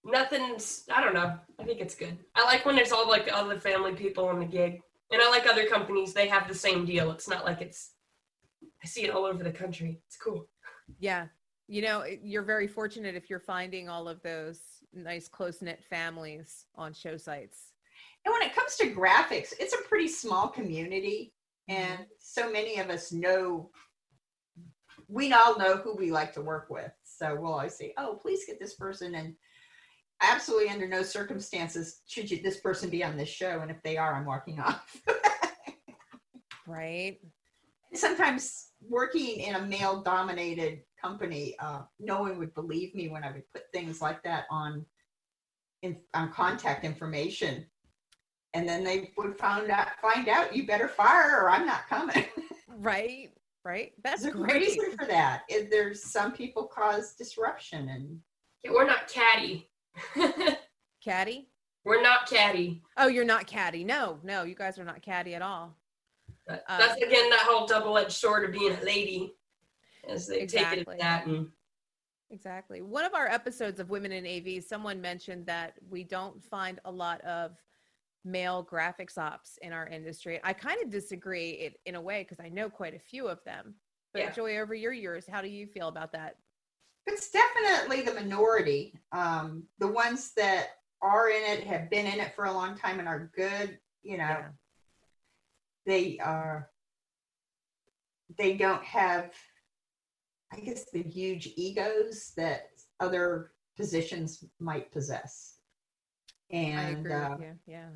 nothing's 0.05 0.85
i 0.95 1.03
don't 1.03 1.15
know 1.15 1.39
i 1.59 1.65
think 1.65 1.81
it's 1.81 1.95
good 1.95 2.17
i 2.35 2.45
like 2.45 2.65
when 2.67 2.77
there's 2.77 2.93
all 2.93 3.09
like 3.09 3.29
other 3.33 3.59
family 3.59 3.95
people 3.95 4.27
on 4.27 4.39
the 4.39 4.45
gig 4.45 4.81
and 5.15 5.23
i 5.23 5.31
like 5.31 5.47
other 5.47 5.67
companies 5.67 6.13
they 6.13 6.29
have 6.29 6.47
the 6.47 6.55
same 6.55 6.85
deal 6.85 7.11
it's 7.11 7.29
not 7.29 7.45
like 7.45 7.63
it's 7.63 7.93
i 8.83 8.87
see 8.87 9.05
it 9.05 9.11
all 9.11 9.25
over 9.25 9.43
the 9.43 9.51
country 9.51 10.03
it's 10.07 10.17
cool 10.17 10.47
yeah. 10.99 11.27
You 11.67 11.83
know, 11.83 12.05
you're 12.23 12.43
very 12.43 12.67
fortunate 12.67 13.15
if 13.15 13.31
you're 13.31 13.41
finding 13.41 13.89
all 13.89 14.09
of 14.09 14.23
those 14.23 14.61
nice 14.93 15.29
close 15.29 15.63
knit 15.63 15.83
families 15.89 16.67
on 16.75 16.93
show 16.93 17.17
sites. 17.17 17.73
And 18.25 18.33
when 18.33 18.43
it 18.43 18.55
comes 18.55 18.77
to 18.77 18.95
graphics, 18.95 19.55
it's 19.59 19.75
a 19.75 19.89
pretty 19.89 20.09
small 20.09 20.49
community, 20.49 21.33
mm-hmm. 21.71 21.83
and 21.83 22.07
so 22.19 22.51
many 22.51 22.79
of 22.79 22.91
us 22.91 23.13
know. 23.13 23.71
We 25.09 25.33
all 25.33 25.59
know 25.59 25.77
who 25.77 25.95
we 25.95 26.11
like 26.11 26.33
to 26.35 26.41
work 26.41 26.69
with, 26.71 26.93
so 27.03 27.35
we'll 27.35 27.53
always 27.53 27.75
say, 27.75 27.93
"Oh, 27.99 28.19
please 28.21 28.45
get 28.47 28.59
this 28.59 28.75
person." 28.75 29.15
And 29.15 29.35
absolutely, 30.33 30.71
under 30.71 30.89
no 30.89 31.03
circumstances 31.03 32.01
should 32.07 32.31
you, 32.31 32.43
this 32.43 32.61
person 32.61 32.91
be 32.91 33.05
on 33.05 33.17
this 33.17 33.29
show. 33.29 33.61
And 33.61 33.71
if 33.71 33.83
they 33.83 33.97
are, 33.97 34.15
I'm 34.15 34.25
walking 34.27 34.61
off. 34.61 35.01
Right. 36.67 37.19
sometimes 37.95 38.69
working 38.89 39.41
in 39.41 39.55
a 39.57 39.61
male 39.67 40.03
dominated 40.03 40.81
company 41.01 41.55
uh, 41.59 41.83
no 42.01 42.23
one 42.23 42.39
would 42.39 42.55
believe 42.55 42.95
me 42.95 43.09
when 43.09 43.23
i 43.23 43.31
would 43.31 43.43
put 43.53 43.65
things 43.73 44.01
like 44.01 44.23
that 44.23 44.45
on 44.51 44.85
in, 45.83 45.97
on 46.15 46.33
contact 46.33 46.85
information 46.85 47.67
and 48.55 48.67
then 48.69 48.83
they 48.83 49.13
would 49.19 49.37
find 49.37 49.71
out 49.71 49.89
find 50.01 50.27
out 50.29 50.57
you 50.57 50.67
better 50.67 50.89
fire 50.89 51.39
or 51.43 51.51
i'm 51.51 51.67
not 51.67 51.87
coming 51.89 52.25
Right. 52.77 53.31
Right. 53.65 53.93
That's 54.03 54.23
there's 54.23 54.35
a 54.35 54.39
great. 54.39 54.55
reason 54.63 54.97
for 54.99 55.07
that 55.07 55.43
Is 55.51 55.69
there's 55.71 56.03
some 56.11 56.33
people 56.33 56.65
cause 56.67 57.15
disruption 57.15 57.89
and 57.91 58.19
yeah, 58.65 58.73
we're 58.73 58.87
not 58.87 59.07
catty 59.09 59.69
Caddy? 61.05 61.49
we're 61.85 62.01
not 62.03 62.27
catty 62.29 62.83
Oh, 62.97 63.09
you're 63.09 63.25
not 63.27 63.47
caddy. 63.47 63.85
No, 63.85 64.19
no, 64.23 64.45
you 64.45 64.55
guys 64.55 64.79
are 64.79 64.85
not 64.85 65.03
caddy 65.03 65.35
at 65.35 65.43
all. 65.43 65.77
but 66.47 66.65
Uh, 66.69 66.79
that's 66.79 67.01
again 67.03 67.29
that 67.31 67.41
whole 67.49 67.67
double-edged 67.67 68.13
sword 68.13 68.45
of 68.45 68.53
being 68.53 68.73
a 68.75 68.81
lady 68.85 69.35
as 70.09 70.27
they 70.27 70.47
take 70.47 70.73
it 70.73 70.79
Exactly. 70.79 70.97
that 70.99 71.27
and 71.27 71.49
Exactly. 72.31 72.81
One 72.81 73.05
of 73.05 73.15
our 73.15 73.29
episodes 73.29 73.79
of 73.81 73.91
Women 73.91 74.11
in 74.13 74.27
AV, 74.27 74.65
someone 74.65 75.01
mentioned 75.01 75.47
that 75.47 75.75
we 75.89 76.03
don't 76.05 76.43
find 76.43 76.81
a 76.85 76.91
lot 76.91 77.21
of 77.21 77.53
male 78.25 78.67
graphics 78.69 79.19
ops 79.19 79.59
in 79.61 79.73
our 79.73 79.87
industry. 79.87 80.41
I 80.43 80.53
kind 80.55 80.83
of 80.83 80.91
disagree 80.91 81.51
it, 81.51 81.81
in 81.85 81.95
a 81.97 82.01
way 82.01 82.23
because 82.23 82.41
I 82.45 82.49
know 82.49 82.71
quite 82.71 82.95
a 82.95 82.99
few 82.99 83.29
of 83.29 83.45
them. 83.45 83.75
But 84.15 84.23
Yeah. 84.23 84.31
Joy, 84.33 84.57
over 84.59 84.75
your 84.75 84.93
years, 84.93 85.27
how 85.29 85.43
do 85.43 85.49
you 85.49 85.67
feel 85.67 85.89
about 85.89 86.13
that? 86.13 86.37
It's 87.07 87.31
definitely 87.31 88.03
the 88.03 88.15
minority 88.15 88.95
um, 89.13 89.65
the 89.79 89.87
ones 89.87 90.33
that 90.37 90.69
are 91.03 91.29
in 91.29 91.43
it 91.43 91.65
have 91.65 91.91
been 91.91 92.07
in 92.07 92.21
it 92.21 92.35
for 92.35 92.47
a 92.47 92.53
long 92.53 92.77
time 92.77 92.99
and 92.99 93.09
are 93.09 93.31
good 93.37 93.79
you 94.03 94.17
know 94.17 94.25
Yeah. 94.25 94.49
they 95.87 96.19
are 96.19 96.71
they 98.39 98.57
don't 98.57 98.83
have 98.85 99.33
i 100.53 100.61
guess 100.61 100.87
the 100.93 101.03
huge 101.03 101.49
egos 101.57 102.33
that 102.37 102.69
other 103.01 103.53
positions 103.77 104.45
might 104.61 104.91
possess 104.93 105.59
and 106.51 107.11
uh, 107.11 107.37
you. 107.41 107.53
Yeah. 107.67 107.89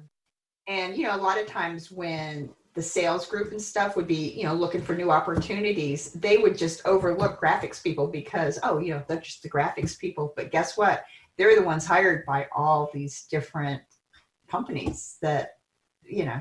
and 0.67 0.97
you 0.97 1.05
know 1.05 1.15
a 1.15 1.21
lot 1.23 1.41
of 1.41 1.47
times 1.47 1.91
when 1.91 2.51
the 2.79 2.83
sales 2.85 3.27
group 3.27 3.51
and 3.51 3.61
stuff 3.61 3.97
would 3.97 4.07
be 4.07 4.31
you 4.37 4.45
know 4.45 4.55
looking 4.55 4.81
for 4.81 4.95
new 4.95 5.11
opportunities 5.11 6.13
they 6.13 6.37
would 6.39 6.57
just 6.57 6.81
overlook 6.87 7.41
graphics 7.41 7.83
people 7.83 8.07
because 8.07 8.57
oh 8.63 8.79
you 8.79 8.95
know 8.95 9.03
they're 9.09 9.21
just 9.21 9.43
the 9.43 9.51
graphics 9.51 9.99
people. 9.99 10.33
But 10.37 10.53
guess 10.53 10.79
what? 10.79 11.05
They're 11.37 11.57
the 11.57 11.67
ones 11.67 11.85
hired 11.85 12.25
by 12.25 12.47
all 12.55 12.89
these 12.95 13.27
different 13.29 13.83
companies 14.49 15.17
that 15.23 15.55
you 16.05 16.25
know 16.25 16.41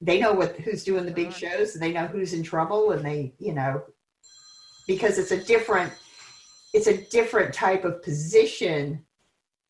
they 0.00 0.18
know 0.20 0.32
what 0.32 0.56
who's 0.56 0.84
doing 0.84 1.04
the 1.04 1.12
big 1.12 1.34
shows 1.34 1.74
and 1.74 1.82
they 1.82 1.92
know 1.92 2.06
who's 2.06 2.32
in 2.32 2.42
trouble 2.42 2.92
and 2.92 3.04
they 3.04 3.34
you 3.38 3.52
know 3.52 3.82
because 4.86 5.18
it's 5.18 5.32
a 5.32 5.44
different 5.44 5.92
it's 6.72 6.86
a 6.86 7.02
different 7.08 7.52
type 7.52 7.84
of 7.84 8.02
position 8.02 9.04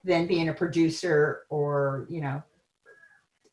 than 0.05 0.29
being 0.29 0.49
a 0.49 0.55
producer 0.55 1.43
or 1.49 2.07
you 2.09 2.21
know 2.21 2.41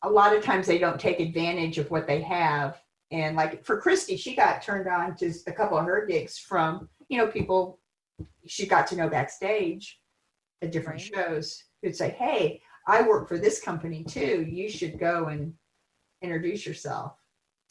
a 0.04 0.10
lot 0.10 0.36
of 0.36 0.44
times 0.44 0.66
they 0.66 0.78
don't 0.78 1.00
take 1.00 1.18
advantage 1.18 1.78
of 1.78 1.90
what 1.90 2.06
they 2.06 2.20
have. 2.22 2.80
And 3.10 3.36
like 3.36 3.64
for 3.64 3.80
christy 3.80 4.16
she 4.16 4.34
got 4.34 4.62
turned 4.62 4.88
on 4.88 5.14
to 5.16 5.32
a 5.46 5.52
couple 5.52 5.78
of 5.78 5.84
her 5.84 6.06
gigs 6.06 6.38
from 6.38 6.88
you 7.08 7.18
know 7.18 7.26
people 7.26 7.78
she 8.46 8.66
got 8.66 8.86
to 8.88 8.96
know 8.96 9.08
backstage 9.08 10.00
at 10.62 10.72
different 10.72 11.00
Right. 11.00 11.26
shows 11.26 11.62
who'd 11.82 11.94
say 11.96 12.10
hey 12.10 12.60
i 12.88 13.02
work 13.02 13.28
for 13.28 13.38
this 13.38 13.60
company 13.60 14.04
too. 14.04 14.46
You 14.48 14.68
should 14.70 14.98
go 14.98 15.26
and 15.26 15.52
introduce 16.22 16.66
yourself 16.66 17.12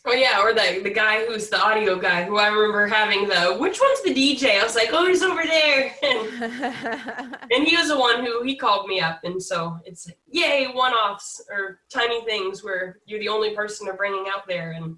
Oh 0.06 0.12
yeah, 0.12 0.42
or 0.42 0.54
the 0.54 0.82
the 0.84 0.90
guy 0.90 1.26
who's 1.26 1.48
the 1.48 1.62
audio 1.62 1.98
guy 1.98 2.26
who 2.26 2.38
I 2.38 2.48
remember 2.48 2.88
having 2.88 3.26
the 3.26 3.56
which 3.58 3.80
one's 3.80 4.02
the 4.02 4.14
DJ? 4.14 4.60
I 4.60 4.64
was 4.64 4.76
like, 4.76 4.90
oh, 4.92 5.08
he's 5.08 5.24
over 5.24 5.44
there, 5.44 5.96
and, 6.04 7.38
and 7.52 7.66
he 7.66 7.78
was 7.78 7.88
the 7.88 7.98
one 7.98 8.26
who 8.26 8.44
he 8.44 8.58
called 8.58 8.88
me 8.88 9.00
up, 9.00 9.22
and 9.24 9.42
so 9.42 9.80
it's 9.86 10.06
like, 10.08 10.18
yay, 10.30 10.68
one 10.74 10.92
offs 10.92 11.42
or 11.50 11.80
tiny 11.90 12.24
things 12.26 12.66
where 12.66 13.00
you're 13.06 13.22
the 13.22 13.30
only 13.30 13.56
person 13.56 13.86
they're 13.86 13.96
bringing 13.96 14.26
out 14.28 14.46
there, 14.46 14.72
and 14.72 14.98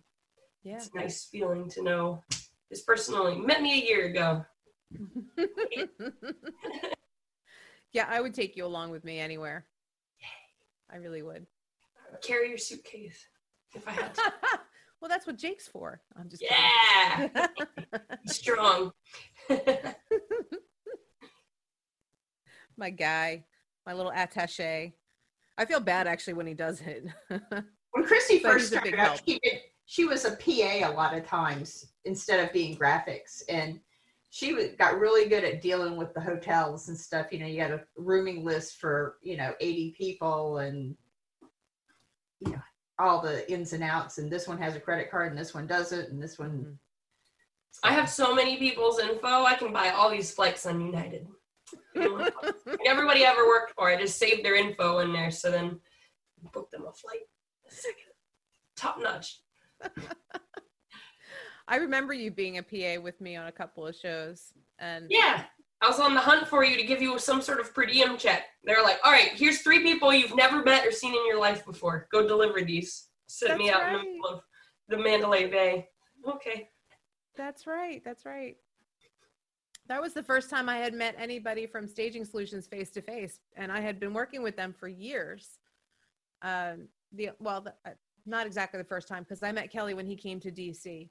yeah. 0.63 0.77
it's 0.77 0.89
a 0.91 0.97
nice 0.97 1.25
feeling 1.25 1.69
to 1.69 1.83
know 1.83 2.23
this 2.71 2.81
person 2.81 3.13
only 3.13 3.37
met 3.37 3.61
me 3.61 3.79
a 3.79 3.85
year 3.85 4.05
ago. 4.07 4.43
yeah, 7.91 8.07
I 8.09 8.21
would 8.21 8.33
take 8.33 8.57
you 8.57 8.65
along 8.65 8.89
with 8.89 9.03
me 9.03 9.19
anywhere. 9.19 9.67
Yay. 10.19 10.95
I 10.95 10.97
really 10.97 11.21
would. 11.21 11.45
Carry 12.23 12.49
your 12.49 12.57
suitcase 12.57 13.27
if 13.75 13.87
I 13.87 13.91
had 13.91 14.15
to. 14.15 14.21
Well, 15.01 15.09
that's 15.09 15.27
what 15.27 15.37
Jake's 15.37 15.67
for. 15.67 16.01
I'm 16.17 16.29
just 16.29 16.43
yeah, 16.43 17.27
strong. 18.25 18.91
my 22.77 22.89
guy, 22.89 23.45
my 23.85 23.93
little 23.93 24.11
attache. 24.11 24.93
I 25.57 25.65
feel 25.65 25.79
bad 25.79 26.07
actually 26.07 26.33
when 26.33 26.47
he 26.47 26.53
does 26.53 26.81
it. 26.81 27.05
when 27.91 28.05
Christy 28.05 28.39
first 28.39 28.67
started 28.67 28.95
out, 28.95 29.21
she, 29.25 29.39
did, 29.39 29.59
she 29.85 30.05
was 30.05 30.25
a 30.25 30.31
PA 30.31 30.89
a 30.89 30.93
lot 30.93 31.15
of 31.15 31.25
times 31.25 31.93
instead 32.05 32.43
of 32.43 32.51
being 32.51 32.75
graphics, 32.77 33.43
and 33.47 33.79
she 34.31 34.69
got 34.77 34.99
really 34.99 35.29
good 35.29 35.43
at 35.43 35.61
dealing 35.61 35.95
with 35.95 36.13
the 36.13 36.21
hotels 36.21 36.89
and 36.89 36.97
stuff. 36.97 37.27
You 37.31 37.39
know, 37.39 37.45
you 37.45 37.61
had 37.61 37.71
a 37.71 37.83
rooming 37.95 38.43
list 38.43 38.77
for 38.77 39.17
you 39.21 39.37
know 39.37 39.53
eighty 39.61 39.95
people, 39.97 40.57
and 40.57 40.95
you 42.39 42.51
know 42.51 42.61
all 42.99 43.21
the 43.21 43.51
ins 43.51 43.73
and 43.73 43.83
outs. 43.83 44.17
And 44.17 44.31
this 44.31 44.47
one 44.47 44.57
has 44.57 44.75
a 44.75 44.79
credit 44.79 45.11
card, 45.11 45.31
and 45.31 45.37
this 45.37 45.53
one 45.53 45.67
doesn't, 45.67 46.09
and 46.09 46.21
this 46.21 46.39
one. 46.39 46.51
Mm-hmm. 46.51 46.71
I 47.83 47.91
have 47.91 48.09
so 48.09 48.33
many 48.33 48.57
people's 48.57 48.99
info. 48.99 49.43
I 49.43 49.55
can 49.55 49.73
buy 49.73 49.89
all 49.89 50.09
these 50.09 50.31
flights 50.31 50.65
on 50.65 50.79
United. 50.79 51.27
Everybody 52.85 53.25
I 53.25 53.29
ever 53.29 53.45
worked 53.47 53.73
for, 53.75 53.89
I 53.89 53.99
just 53.99 54.17
saved 54.17 54.45
their 54.45 54.55
info 54.55 54.99
in 54.99 55.11
there, 55.11 55.31
so 55.31 55.51
then 55.51 55.79
book 56.53 56.71
them 56.71 56.85
a 56.87 56.93
flight. 56.93 57.21
Top 58.77 58.99
notch. 59.01 59.41
I 61.67 61.77
remember 61.77 62.13
you 62.13 62.31
being 62.31 62.59
a 62.59 62.63
PA 62.63 63.01
with 63.01 63.19
me 63.19 63.35
on 63.35 63.47
a 63.47 63.51
couple 63.51 63.87
of 63.87 63.95
shows, 63.95 64.53
and 64.79 65.07
yeah, 65.09 65.45
I 65.85 65.87
was 65.87 65.99
on 65.99 66.15
the 66.15 66.19
hunt 66.19 66.47
for 66.47 66.63
you 66.65 66.75
to 66.77 66.83
give 66.83 66.99
you 66.99 67.19
some 67.19 67.43
sort 67.43 67.59
of 67.59 67.71
per 67.71 67.85
diem 67.85 68.17
check. 68.17 68.45
They're 68.63 68.81
like, 68.81 68.97
"All 69.03 69.11
right, 69.11 69.29
here's 69.33 69.61
three 69.61 69.83
people 69.83 70.11
you've 70.11 70.35
never 70.35 70.63
met 70.63 70.83
or 70.83 70.91
seen 70.91 71.13
in 71.13 71.27
your 71.27 71.39
life 71.39 71.63
before. 71.63 72.07
Go 72.11 72.27
deliver 72.27 72.63
these." 72.63 73.09
Sit 73.27 73.49
That's 73.49 73.59
me 73.59 73.69
out 73.69 73.81
right. 73.81 73.93
in 73.93 73.99
the 73.99 74.11
middle 74.11 74.25
of 74.25 74.41
the 74.89 74.97
Mandalay 74.97 75.47
Bay. 75.47 75.89
Okay. 76.27 76.69
That's 77.37 77.67
right. 77.67 78.01
That's 78.03 78.25
right. 78.25 78.55
That 79.87 80.01
was 80.01 80.13
the 80.13 80.23
first 80.23 80.49
time 80.49 80.69
I 80.69 80.77
had 80.77 80.95
met 80.95 81.13
anybody 81.19 81.67
from 81.67 81.87
Staging 81.87 82.25
Solutions 82.25 82.65
face 82.65 82.89
to 82.91 83.01
face, 83.01 83.39
and 83.55 83.71
I 83.71 83.79
had 83.79 83.99
been 83.99 84.13
working 84.13 84.41
with 84.41 84.55
them 84.55 84.73
for 84.73 84.87
years. 84.87 85.59
Um, 86.41 86.87
the 87.11 87.29
well, 87.39 87.61
the, 87.61 87.75
uh, 87.85 87.93
not 88.25 88.47
exactly 88.47 88.79
the 88.79 88.87
first 88.87 89.07
time 89.07 89.21
because 89.21 89.43
I 89.43 89.51
met 89.51 89.71
Kelly 89.71 89.93
when 89.93 90.07
he 90.07 90.15
came 90.15 90.39
to 90.39 90.51
DC, 90.51 91.09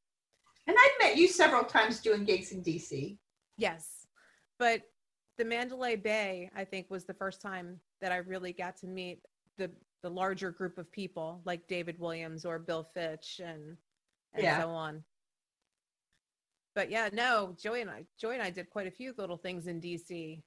and 0.66 0.76
I've 0.76 1.06
met 1.06 1.16
you 1.16 1.28
several 1.28 1.62
times 1.62 2.00
doing 2.00 2.24
gigs 2.24 2.50
in 2.50 2.60
DC. 2.60 3.18
Yes, 3.56 4.03
but 4.64 4.82
the 5.36 5.44
Mandalay 5.44 5.96
Bay, 5.96 6.50
I 6.56 6.64
think, 6.64 6.90
was 6.90 7.04
the 7.04 7.14
first 7.14 7.42
time 7.42 7.80
that 8.00 8.12
I 8.12 8.16
really 8.16 8.52
got 8.52 8.76
to 8.78 8.86
meet 8.86 9.20
the 9.58 9.70
the 10.02 10.10
larger 10.10 10.50
group 10.50 10.76
of 10.78 10.90
people 10.92 11.40
like 11.44 11.66
David 11.66 11.98
Williams 11.98 12.44
or 12.44 12.58
Bill 12.58 12.84
Fitch 12.94 13.40
and 13.42 13.76
and 14.34 14.42
yeah. 14.42 14.60
so 14.60 14.68
on 14.68 15.02
but 16.74 16.90
yeah, 16.90 17.08
no, 17.12 17.56
Joey 17.60 17.82
and 17.82 17.90
I, 17.90 18.04
Joey 18.20 18.34
and 18.34 18.42
I 18.42 18.50
did 18.50 18.68
quite 18.68 18.86
a 18.86 18.90
few 18.90 19.14
little 19.16 19.36
things 19.36 19.66
in 19.66 19.80
DC. 19.80 20.42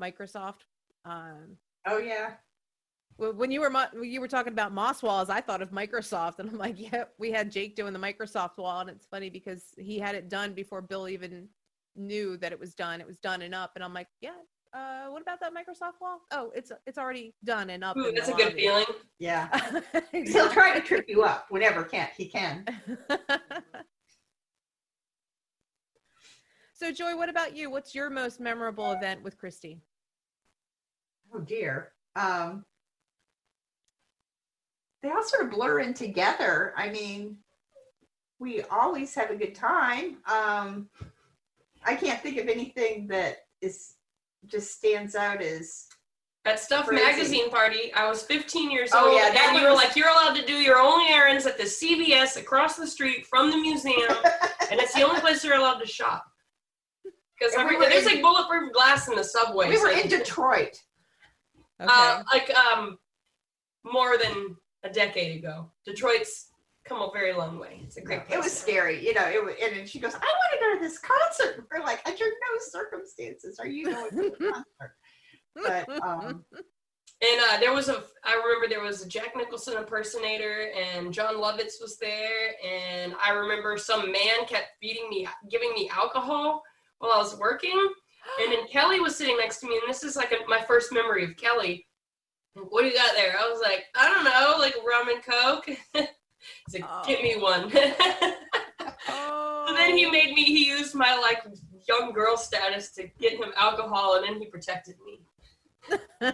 Microsoft. 0.00 0.62
Um, 1.04 1.56
oh 1.86 1.98
yeah. 1.98 2.34
When 3.18 3.50
you 3.50 3.60
were 3.60 3.70
you 4.02 4.20
were 4.20 4.28
talking 4.28 4.54
about 4.54 4.72
Moss 4.72 5.02
walls, 5.02 5.28
I 5.28 5.42
thought 5.42 5.60
of 5.60 5.70
Microsoft, 5.70 6.38
and 6.38 6.48
I'm 6.48 6.56
like, 6.56 6.76
yeah, 6.92 7.04
we 7.18 7.30
had 7.30 7.52
Jake 7.52 7.76
doing 7.76 7.92
the 7.92 7.98
Microsoft 7.98 8.56
wall, 8.56 8.80
and 8.80 8.90
it's 8.90 9.06
funny 9.06 9.28
because 9.28 9.66
he 9.76 9.98
had 9.98 10.14
it 10.14 10.30
done 10.30 10.54
before 10.54 10.80
Bill 10.80 11.08
even 11.08 11.48
knew 11.96 12.36
that 12.38 12.52
it 12.52 12.58
was 12.58 12.74
done. 12.74 13.00
It 13.00 13.06
was 13.06 13.18
done 13.18 13.42
and 13.42 13.54
up, 13.54 13.72
and 13.74 13.84
I'm 13.84 13.94
like, 13.94 14.08
yeah. 14.20 14.30
Uh, 14.74 15.10
what 15.10 15.20
about 15.20 15.38
that 15.40 15.52
Microsoft 15.52 16.00
wall? 16.00 16.20
Oh, 16.30 16.50
it's 16.54 16.72
it's 16.86 16.96
already 16.96 17.34
done 17.44 17.68
and 17.68 17.84
up. 17.84 17.94
Ooh, 17.96 18.10
that's 18.10 18.30
a 18.30 18.32
good 18.32 18.54
feeling. 18.54 18.86
Yeah, 19.18 19.48
he'll 20.12 20.48
try 20.48 20.72
to 20.72 20.80
trip 20.80 21.04
you 21.08 21.24
up 21.24 21.46
whenever 21.50 21.84
can 21.84 22.08
he 22.16 22.26
can. 22.26 22.64
So, 26.82 26.90
Joy, 26.90 27.16
what 27.16 27.28
about 27.28 27.56
you? 27.56 27.70
What's 27.70 27.94
your 27.94 28.10
most 28.10 28.40
memorable 28.40 28.90
event 28.90 29.22
with 29.22 29.38
Christy? 29.38 29.78
Oh 31.32 31.38
dear. 31.38 31.92
Um, 32.16 32.64
they 35.00 35.10
all 35.10 35.22
sort 35.22 35.44
of 35.44 35.52
blur 35.52 35.78
in 35.78 35.94
together. 35.94 36.74
I 36.76 36.90
mean, 36.90 37.36
we 38.40 38.62
always 38.62 39.14
have 39.14 39.30
a 39.30 39.36
good 39.36 39.54
time. 39.54 40.16
Um, 40.26 40.88
I 41.84 41.94
can't 41.94 42.20
think 42.20 42.38
of 42.38 42.48
anything 42.48 43.06
that 43.08 43.38
is 43.60 43.94
just 44.46 44.76
stands 44.76 45.14
out 45.14 45.40
as 45.40 45.86
at 46.44 46.58
Stuff 46.58 46.86
Crazy. 46.86 47.04
Magazine 47.04 47.50
party, 47.50 47.92
I 47.94 48.08
was 48.08 48.24
15 48.24 48.70
years 48.70 48.90
oh, 48.92 49.06
old, 49.06 49.16
yeah, 49.16 49.48
and 49.48 49.56
you 49.56 49.64
were 49.64 49.74
like, 49.74 49.94
"You're 49.94 50.08
allowed 50.08 50.34
to 50.34 50.44
do 50.44 50.54
your 50.54 50.78
own 50.80 51.00
errands 51.08 51.46
at 51.46 51.56
the 51.56 51.64
CVS 51.64 52.36
across 52.36 52.76
the 52.76 52.86
street 52.86 53.26
from 53.26 53.50
the 53.50 53.56
museum, 53.56 54.10
and 54.70 54.80
it's 54.80 54.94
the 54.94 55.02
only 55.02 55.20
place 55.20 55.44
you're 55.44 55.56
allowed 55.56 55.78
to 55.78 55.86
shop." 55.86 56.24
because 57.42 57.70
we 57.70 57.78
there's 57.78 58.06
in, 58.06 58.14
like 58.14 58.22
bulletproof 58.22 58.72
glass 58.72 59.08
in 59.08 59.14
the 59.14 59.24
subway. 59.24 59.68
We 59.68 59.78
were 59.78 59.90
in 59.90 60.08
Detroit. 60.08 60.80
Okay. 61.80 61.90
Uh, 61.90 62.22
like 62.32 62.52
um, 62.54 62.98
more 63.84 64.16
than 64.18 64.56
a 64.84 64.90
decade 64.90 65.38
ago. 65.38 65.70
Detroit's 65.84 66.48
come 66.84 67.00
a 67.00 67.10
very 67.12 67.32
long 67.32 67.58
way. 67.58 67.80
It's 67.84 67.96
a 67.96 68.00
great. 68.00 68.22
It 68.30 68.38
was 68.38 68.52
scary, 68.52 69.04
you 69.04 69.14
know. 69.14 69.28
It 69.28 69.44
was, 69.44 69.54
and 69.62 69.88
she 69.88 69.98
goes, 69.98 70.14
"I 70.14 70.18
want 70.18 70.52
to 70.52 70.58
go 70.60 70.74
to 70.74 70.80
this 70.80 70.98
concert." 70.98 71.66
We're 71.70 71.84
like, 71.84 72.00
"Under 72.06 72.24
no 72.24 72.58
circumstances 72.70 73.58
are 73.58 73.66
you 73.66 73.86
going 73.86 74.10
to 74.10 74.16
the 74.16 74.30
concert." 74.52 74.96
But 75.54 76.02
um, 76.02 76.44
and 77.22 77.40
uh, 77.50 77.60
there 77.60 77.72
was 77.72 77.88
a, 77.88 78.02
I 78.24 78.34
remember 78.34 78.68
there 78.68 78.82
was 78.82 79.04
a 79.04 79.08
Jack 79.08 79.36
Nicholson 79.36 79.76
impersonator, 79.76 80.72
and 80.76 81.12
Jon 81.12 81.36
Lovitz 81.36 81.80
was 81.80 81.96
there, 82.00 82.54
and 82.64 83.14
I 83.24 83.30
remember 83.30 83.76
some 83.76 84.10
man 84.10 84.44
kept 84.48 84.70
feeding 84.80 85.08
me, 85.08 85.28
giving 85.48 85.72
me 85.72 85.88
alcohol 85.94 86.62
while 86.98 87.12
I 87.12 87.18
was 87.18 87.38
working. 87.38 87.92
And 88.40 88.52
then 88.52 88.66
Kelly 88.70 88.98
was 88.98 89.14
sitting 89.14 89.36
next 89.36 89.60
to 89.60 89.68
me, 89.68 89.74
and 89.74 89.88
this 89.88 90.02
is 90.02 90.16
like 90.16 90.32
a, 90.32 90.48
my 90.48 90.62
first 90.62 90.92
memory 90.92 91.22
of 91.24 91.36
Kelly. 91.36 91.86
What 92.54 92.82
do 92.82 92.88
you 92.88 92.94
got 92.94 93.14
there? 93.14 93.38
I 93.38 93.48
was 93.48 93.60
like, 93.62 93.84
I 93.94 94.08
don't 94.08 94.24
know, 94.24 94.56
like 94.58 94.74
rum 94.84 95.08
and 95.08 95.22
coke. 95.22 96.08
He's 96.66 96.80
like, 96.80 96.90
oh. 96.90 97.02
give 97.06 97.22
me 97.22 97.36
one. 97.36 97.70
oh. 99.08 99.48
So 99.68 99.74
then 99.74 99.96
he 99.96 100.10
made 100.10 100.34
me. 100.34 100.42
He 100.42 100.66
used 100.68 100.94
my 100.94 101.16
like 101.16 101.44
young 101.88 102.12
girl 102.12 102.36
status 102.36 102.90
to 102.92 103.08
get 103.20 103.34
him 103.34 103.52
alcohol, 103.56 104.16
and 104.16 104.24
then 104.24 104.40
he 104.40 104.46
protected 104.46 104.96
me. 105.06 105.20
no. 106.20 106.32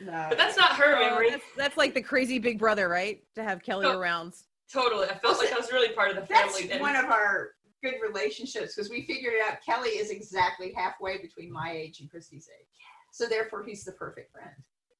But 0.00 0.38
that's 0.38 0.56
not 0.56 0.72
her 0.72 0.96
oh, 0.96 1.00
memory. 1.00 1.30
That's, 1.30 1.44
that's, 1.56 1.76
like 1.76 1.94
the 1.94 2.02
crazy 2.02 2.38
big 2.38 2.58
brother, 2.58 2.88
right? 2.88 3.22
To 3.34 3.44
have 3.44 3.62
Kelly 3.62 3.86
oh. 3.86 3.98
around. 3.98 4.32
Totally. 4.72 5.06
I 5.08 5.18
felt 5.18 5.38
like 5.38 5.52
I 5.52 5.56
was 5.56 5.70
really 5.70 5.94
part 5.94 6.10
of 6.10 6.16
the 6.16 6.26
family. 6.26 6.66
That's 6.66 6.80
one 6.80 6.96
of 6.96 7.04
our 7.04 7.50
good 7.82 7.94
relationships 8.02 8.74
because 8.74 8.90
we 8.90 9.02
figured 9.02 9.34
out. 9.46 9.58
Kelly 9.64 9.90
is 9.90 10.10
exactly 10.10 10.72
halfway 10.74 11.18
between 11.18 11.52
my 11.52 11.70
age 11.72 12.00
and 12.00 12.10
Christy's 12.10 12.48
age. 12.48 12.66
So 13.12 13.26
therefore 13.26 13.62
he's 13.64 13.84
the 13.84 13.92
perfect 13.92 14.32
friend. 14.32 14.54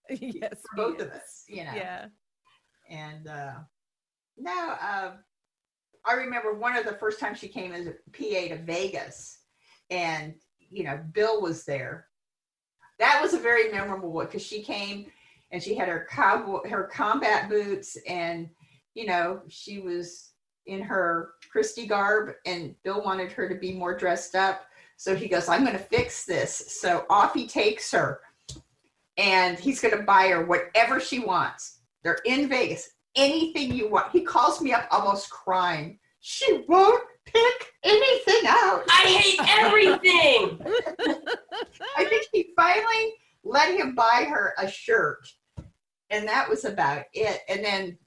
yes. 0.21 0.63
Both 0.77 1.01
of 1.01 1.11
us, 1.11 1.45
you 1.49 1.65
know. 1.65 1.73
Yeah. 1.75 2.07
And 2.91 3.27
uh 3.27 3.55
no, 4.37 4.75
uh 4.81 5.13
I 6.07 6.13
remember 6.15 6.53
one 6.55 6.77
of 6.77 6.85
the 6.85 6.95
first 6.95 7.19
times 7.19 7.39
she 7.39 7.49
came 7.49 7.73
as 7.73 7.87
a 7.87 7.95
PA 8.13 8.55
to 8.55 8.63
Vegas 8.63 9.39
and 9.91 10.35
you 10.71 10.85
know, 10.85 11.01
Bill 11.13 11.41
was 11.41 11.65
there. 11.65 12.09
That 12.99 13.21
was 13.23 13.33
a 13.35 13.39
very 13.39 13.71
memorable 13.71 14.13
one 14.13 14.27
because 14.27 14.43
she 14.43 14.63
came 14.63 15.07
and 15.51 15.63
she 15.63 15.75
had 15.75 15.89
her 15.89 16.07
cowboy 16.11 16.69
her 16.69 16.85
combat 16.85 17.49
boots 17.49 17.97
and 18.09 18.49
you 18.95 19.07
know, 19.07 19.43
she 19.49 19.81
was 19.81 20.35
in 20.67 20.81
her 20.81 21.33
Christy 21.51 21.87
garb 21.87 22.35
and 22.47 22.75
Bill 22.85 23.03
wanted 23.03 23.33
her 23.33 23.49
to 23.49 23.55
be 23.55 23.73
more 23.73 23.97
dressed 23.97 24.35
up. 24.35 24.67
So 24.97 25.15
he 25.15 25.29
goes, 25.29 25.49
I'm 25.49 25.65
going 25.65 25.77
to 25.77 25.83
fix 25.83 26.25
this. 26.25 26.81
So 26.81 27.05
off 27.11 27.35
he 27.35 27.47
takes 27.47 27.91
her 27.91 28.21
and 29.17 29.59
he's 29.59 29.81
going 29.81 29.97
to 29.97 30.03
buy 30.03 30.29
her 30.29 30.45
whatever 30.45 31.01
she 31.01 31.21
wants. 31.21 31.81
They're 32.03 32.21
in 32.25 32.49
Vegas. 32.49 32.91
Anything 33.17 33.73
you 33.73 33.89
want. 33.89 34.11
He 34.11 34.23
calls 34.23 34.61
me 34.61 34.73
up 34.73 34.89
almost 34.91 35.31
crying. 35.31 35.99
She 36.21 36.65
won't 36.69 37.05
pick 37.25 37.73
anything 37.85 38.43
out. 38.49 38.85
I 38.89 39.21
hate 39.21 39.41
everything. 39.49 40.59
I 41.97 42.05
think 42.05 42.27
he 42.33 42.49
finally 42.57 43.15
let 43.45 43.79
him 43.79 43.95
buy 43.95 44.27
her 44.29 44.55
a 44.59 44.69
shirt 44.69 45.27
and 46.15 46.29
that 46.29 46.49
was 46.49 46.65
about 46.65 47.05
it. 47.13 47.41
And 47.49 47.65
then, 47.65 47.99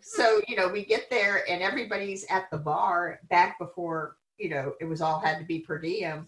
so 0.00 0.40
you 0.48 0.56
know, 0.56 0.68
we 0.68 0.84
get 0.84 1.08
there 1.10 1.48
and 1.48 1.62
everybody's 1.62 2.24
at 2.30 2.50
the 2.50 2.58
bar 2.58 3.20
back 3.30 3.58
before 3.58 4.16
you 4.38 4.48
know 4.48 4.74
it 4.80 4.84
was 4.84 5.00
all 5.00 5.20
had 5.20 5.38
to 5.38 5.44
be 5.44 5.60
per 5.60 5.78
diem, 5.78 6.26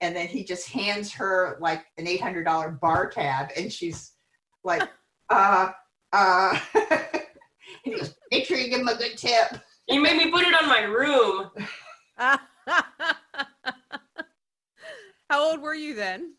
and 0.00 0.14
then 0.14 0.28
he 0.28 0.44
just 0.44 0.68
hands 0.68 1.12
her 1.12 1.58
like 1.60 1.84
an 1.96 2.06
eight 2.06 2.20
hundred 2.20 2.44
dollar 2.44 2.70
bar 2.70 3.08
tab, 3.10 3.48
and 3.56 3.72
she's 3.72 4.12
like, 4.64 4.88
uh, 5.30 5.70
uh. 6.12 6.58
he 7.84 7.92
goes, 7.92 8.14
make 8.30 8.46
sure 8.46 8.56
you 8.56 8.70
give 8.70 8.80
him 8.80 8.88
a 8.88 8.96
good 8.96 9.16
tip. 9.16 9.60
You 9.88 10.00
made 10.00 10.16
me 10.16 10.30
put 10.30 10.46
it 10.46 10.54
on 10.54 10.68
my 10.68 10.82
room. 10.82 11.50
How 15.30 15.50
old 15.50 15.60
were 15.60 15.74
you 15.74 15.94
then? 15.94 16.34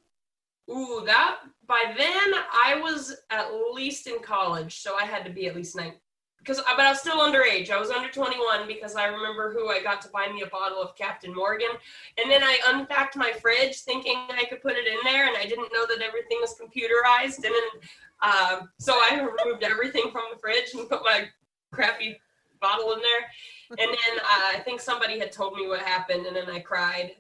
Ooh, 0.69 1.03
that 1.05 1.37
by 1.67 1.93
then 1.97 2.33
I 2.53 2.79
was 2.81 3.15
at 3.29 3.49
least 3.73 4.07
in 4.07 4.19
college, 4.21 4.81
so 4.81 4.95
I 4.95 5.05
had 5.05 5.25
to 5.25 5.31
be 5.31 5.47
at 5.47 5.55
least 5.55 5.75
nine. 5.75 5.93
Because, 6.39 6.61
but 6.75 6.79
I 6.79 6.89
was 6.89 6.99
still 6.99 7.19
underage. 7.19 7.69
I 7.69 7.77
was 7.77 7.89
under 7.89 8.09
21 8.09 8.65
because 8.65 8.95
I 8.95 9.05
remember 9.05 9.51
who 9.51 9.69
I 9.69 9.83
got 9.83 10.01
to 10.03 10.09
buy 10.09 10.31
me 10.31 10.41
a 10.41 10.47
bottle 10.47 10.81
of 10.81 10.95
Captain 10.95 11.35
Morgan, 11.35 11.69
and 12.17 12.31
then 12.31 12.41
I 12.43 12.57
unpacked 12.67 13.17
my 13.17 13.31
fridge 13.33 13.81
thinking 13.81 14.15
I 14.29 14.45
could 14.45 14.61
put 14.61 14.73
it 14.73 14.87
in 14.87 14.97
there, 15.03 15.27
and 15.27 15.35
I 15.35 15.43
didn't 15.43 15.71
know 15.73 15.85
that 15.85 16.01
everything 16.01 16.37
was 16.39 16.55
computerized, 16.55 17.43
and 17.43 17.53
then 17.53 17.89
um, 18.21 18.69
so 18.79 18.93
I 18.93 19.15
removed 19.15 19.63
everything 19.63 20.11
from 20.11 20.23
the 20.31 20.39
fridge 20.39 20.73
and 20.73 20.89
put 20.89 21.03
my 21.03 21.27
crappy 21.71 22.19
bottle 22.61 22.93
in 22.93 22.99
there, 22.99 23.77
and 23.85 23.89
then 23.89 24.19
uh, 24.19 24.57
I 24.57 24.61
think 24.65 24.81
somebody 24.81 25.19
had 25.19 25.31
told 25.31 25.55
me 25.55 25.67
what 25.67 25.81
happened, 25.81 26.25
and 26.25 26.35
then 26.35 26.49
I 26.49 26.59
cried. 26.59 27.11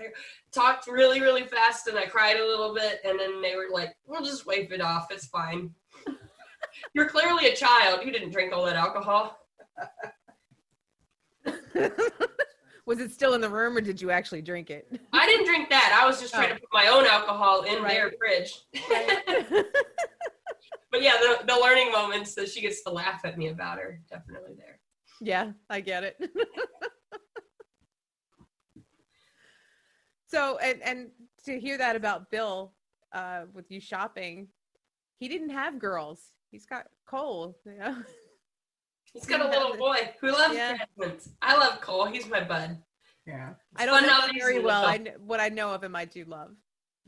I 0.00 0.06
talked 0.52 0.86
really, 0.86 1.20
really 1.20 1.44
fast, 1.44 1.86
and 1.86 1.98
I 1.98 2.06
cried 2.06 2.36
a 2.36 2.46
little 2.46 2.74
bit, 2.74 3.00
and 3.04 3.18
then 3.18 3.42
they 3.42 3.56
were 3.56 3.68
like, 3.72 3.96
"We'll 4.06 4.24
just 4.24 4.46
wipe 4.46 4.70
it 4.72 4.80
off. 4.80 5.08
It's 5.10 5.26
fine." 5.26 5.74
You're 6.92 7.08
clearly 7.08 7.46
a 7.48 7.54
child. 7.56 8.00
You 8.04 8.12
didn't 8.12 8.30
drink 8.30 8.52
all 8.52 8.64
that 8.66 8.76
alcohol. 8.76 9.38
was 12.86 13.00
it 13.00 13.10
still 13.10 13.34
in 13.34 13.40
the 13.40 13.48
room 13.48 13.76
or 13.76 13.80
did 13.80 14.00
you 14.00 14.10
actually 14.10 14.42
drink 14.42 14.70
it? 14.70 14.88
I 15.12 15.26
didn't 15.26 15.46
drink 15.46 15.70
that. 15.70 15.98
I 16.00 16.06
was 16.06 16.20
just 16.20 16.34
trying 16.34 16.50
Oh. 16.52 16.54
to 16.54 16.60
put 16.60 16.68
my 16.72 16.88
own 16.88 17.06
alcohol 17.06 17.62
in 17.62 17.82
Right. 17.82 17.94
their 17.94 18.12
fridge. 18.18 18.52
but 20.90 21.02
yeah, 21.02 21.14
the, 21.18 21.44
the 21.46 21.54
learning 21.60 21.90
moments 21.90 22.34
that 22.34 22.48
she 22.48 22.60
gets 22.60 22.82
to 22.84 22.90
laugh 22.90 23.22
at 23.24 23.36
me 23.38 23.48
about 23.48 23.78
are 23.78 24.00
definitely 24.10 24.52
there. 24.56 24.78
yeah, 25.20 25.52
I 25.70 25.80
get 25.80 26.04
it. 26.04 26.16
so, 30.26 30.58
and 30.58 30.82
and 30.82 31.10
to 31.46 31.58
hear 31.58 31.78
that 31.78 31.96
about 31.96 32.30
Bill 32.30 32.74
uh, 33.12 33.42
with 33.52 33.70
you 33.70 33.80
shopping, 33.80 34.48
he 35.18 35.28
didn't 35.28 35.50
have 35.50 35.78
girls. 35.78 36.20
He's 36.50 36.66
got 36.66 36.86
Cole. 37.06 37.56
You 37.66 37.78
know? 37.78 37.96
He's 39.12 39.26
got 39.26 39.40
a 39.44 39.48
little 39.56 39.76
boy 39.76 40.12
who 40.20 40.32
loves 40.32 40.54
Yeah. 40.54 40.76
presents. 40.96 41.28
I 41.42 41.56
love 41.56 41.80
Cole. 41.80 42.06
He's 42.06 42.28
my 42.28 42.42
bud. 42.42 42.78
Yeah. 43.26 43.54
I 43.76 43.86
don't 43.86 44.06
know 44.06 44.20
him 44.26 44.36
very 44.38 44.60
well. 44.60 44.84
I 44.84 44.98
what 45.18 45.40
I 45.40 45.48
know 45.48 45.72
of 45.72 45.82
him, 45.82 45.96
I 45.96 46.04
do 46.04 46.24
love. 46.24 46.50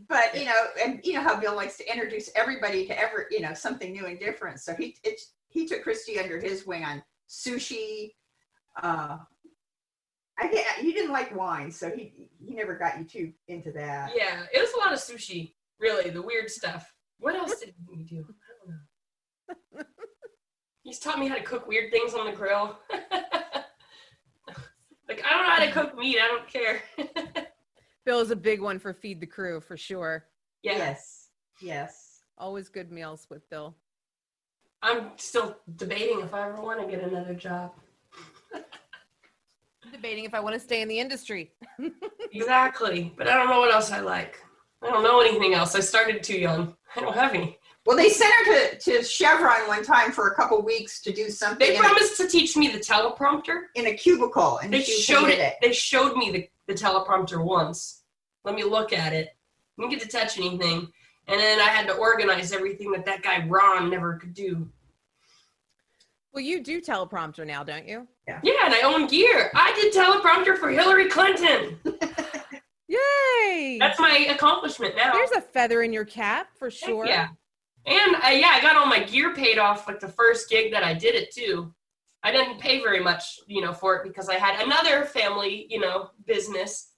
But 0.09 0.39
you 0.39 0.45
know, 0.47 0.67
and 0.83 1.01
you 1.05 1.15
know 1.15 1.21
how 1.23 1.39
Bill 1.39 1.55
likes 1.57 1.77
to 1.79 1.91
introduce 1.91 2.31
everybody 2.35 2.87
to 2.87 2.99
ever, 2.99 3.27
you 3.31 3.41
know, 3.41 3.55
something 3.55 3.93
new 3.93 4.07
and 4.07 4.19
different. 4.19 4.61
So 4.61 4.75
he 4.75 4.97
it, 5.05 5.21
he 5.49 5.67
took 5.67 5.83
Christy 5.83 6.19
under 6.19 6.39
his 6.41 6.67
wing 6.67 6.85
on 6.85 7.03
sushi. 7.29 8.13
Uh, 8.83 9.19
I 10.39 10.49
get 10.51 10.83
you 10.83 10.93
didn't 10.93 11.13
like 11.13 11.35
wine, 11.35 11.71
so 11.71 11.91
he 11.91 12.31
he 12.45 12.55
never 12.55 12.77
got 12.77 12.99
you 12.99 13.05
too 13.05 13.33
into 13.49 13.73
that. 13.73 14.13
Yeah, 14.15 14.45
it 14.53 14.61
was 14.61 14.71
a 14.75 14.79
lot 14.79 14.93
of 14.93 14.99
sushi. 14.99 15.53
Really, 15.81 16.11
the 16.11 16.23
weird 16.23 16.51
stuff. 16.51 16.93
What 17.19 17.35
else 17.35 17.61
did 17.61 17.75
we 17.91 18.03
do? 18.05 18.27
I 18.29 18.53
don't 18.67 19.79
know. 19.79 19.85
He's 20.83 20.99
taught 20.99 21.19
me 21.19 21.27
how 21.27 21.35
to 21.35 21.43
cook 21.43 21.67
weird 21.67 21.91
things 21.91 22.15
on 22.15 22.27
the 22.27 22.33
grill. 22.33 22.79
like 25.09 25.23
I 25.25 25.31
don't 25.31 25.43
know 25.43 25.51
how 25.51 25.65
to 25.65 25.73
cook 25.73 25.99
meat. 25.99 26.19
I 26.21 26.29
don't 26.29 26.47
care. 26.49 26.83
Bill 28.05 28.21
is 28.21 28.31
a 28.31 28.37
big 28.37 28.61
one 28.61 28.79
for 28.79 28.93
feed 28.93 29.21
the 29.21 29.27
crew 29.27 29.61
for 29.61 29.77
sure. 29.77 30.27
yeah, 30.63 30.77
Yes. 30.77 31.29
Yes. 31.61 32.21
Always 32.39 32.69
good 32.69 32.93
meals 32.93 33.27
with 33.31 33.49
Bill. 33.51 33.75
I'm 34.83 35.11
still 35.17 35.57
debating 35.77 36.21
if 36.21 36.35
I 36.35 36.47
ever 36.49 36.61
want 36.63 36.81
to 36.81 36.87
get 36.87 37.03
another 37.03 37.35
job. 37.35 37.73
Debating 39.91 40.25
if 40.25 40.35
I 40.35 40.41
want 40.41 40.55
to 40.55 40.61
stay 40.61 40.83
in 40.83 40.89
the 40.89 40.99
industry. 40.99 41.53
Exactly, 42.33 43.15
but 43.17 43.29
I 43.29 43.35
don't 43.35 43.49
know 43.49 43.61
what 43.61 43.73
else 43.73 43.91
I 43.91 44.01
like. 44.01 44.43
I 44.83 44.91
don't 44.91 45.03
know 45.03 45.21
anything 45.21 45.55
else. 45.55 45.75
I 45.75 45.81
started 45.81 46.23
too 46.23 46.39
young. 46.39 46.77
I 46.95 47.01
don't 47.01 47.15
have 47.15 47.35
any. 47.35 47.59
Well, 47.85 47.97
they 47.97 48.09
sent 48.09 48.33
her 48.47 48.71
to, 48.71 48.79
to 48.81 49.05
Chevron 49.05 49.69
one 49.69 49.85
time 49.85 50.11
for 50.11 50.29
a 50.29 50.35
couple 50.35 50.61
weeks 50.63 51.01
to 51.03 51.13
do 51.13 51.31
something 51.31 51.59
They 51.67 51.77
in, 51.77 51.81
a, 51.81 51.85
promised 51.85 52.17
to 52.17 52.29
teach 52.29 52.57
me 52.57 52.69
the 52.69 52.79
teleprompter. 52.79 53.67
in 53.77 53.87
a 53.87 53.95
cubicle, 53.95 54.59
and 54.59 54.73
They 54.73 54.83
she 54.83 55.01
showed 55.01 55.27
hated 55.29 55.41
it. 55.43 55.55
They 55.63 55.73
showed 55.73 56.17
me 56.17 56.31
the, 56.33 56.49
the 56.67 56.75
teleprompter 56.75 57.43
once. 57.43 58.03
Let 58.45 58.57
me 58.57 58.65
look 58.65 58.93
at 58.93 59.13
it. 59.13 59.29
I 59.79 59.83
didn't 59.83 59.93
get 59.93 60.01
to 60.03 60.09
touch 60.09 60.37
anything, 60.37 60.89
and 61.29 61.41
then 61.41 61.61
I 61.61 61.69
had 61.69 61.87
to 61.87 61.95
organize 61.95 62.53
everything 62.53 62.91
that 62.93 63.05
that 63.07 63.23
guy 63.23 63.47
Ron 63.47 63.89
never 63.91 64.17
could 64.17 64.35
do. 64.35 64.69
Well, 66.33 66.43
you 66.45 66.63
do 66.63 66.81
teleprompter 66.83 67.47
now, 67.47 67.63
don't 67.63 67.87
you? 67.87 68.07
Yeah. 68.27 68.41
Yeah, 68.43 68.65
and 68.65 68.75
I 68.75 68.81
own 68.83 69.07
gear. 69.07 69.51
I 69.55 69.73
did 69.81 69.95
teleprompter 69.95 70.59
for 70.59 70.71
Hillary 70.71 71.09
Clinton. 71.09 71.79
Yay! 72.89 73.79
That's 73.81 73.99
my 73.99 74.27
accomplishment 74.31 74.95
now. 74.97 75.13
There's 75.13 75.33
a 75.33 75.41
feather 75.41 75.83
in 75.83 75.93
your 75.93 76.05
cap 76.05 76.49
for 76.59 76.71
sure. 76.71 77.07
Yeah. 77.07 77.29
And 77.85 78.17
uh, 78.17 78.29
yeah, 78.29 78.51
I 78.55 78.61
got 78.61 78.77
all 78.77 78.87
my 78.87 79.03
gear 79.03 79.35
paid 79.35 79.59
off 79.59 79.87
like 79.87 80.01
the 80.01 80.09
first 80.09 80.49
gig 80.51 80.73
that 80.73 80.83
I 80.83 80.95
did 80.95 81.15
it 81.15 81.33
too. 81.33 81.73
I 82.23 82.33
didn't 82.33 82.59
pay 82.59 82.81
very 82.81 83.01
much, 83.01 83.39
you 83.47 83.61
know, 83.61 83.73
for 83.73 83.97
it 83.97 84.03
because 84.05 84.29
I 84.29 84.35
had 84.35 84.65
another 84.65 85.05
family, 85.05 85.67
you 85.71 85.79
know, 85.81 86.11
business. 86.27 86.93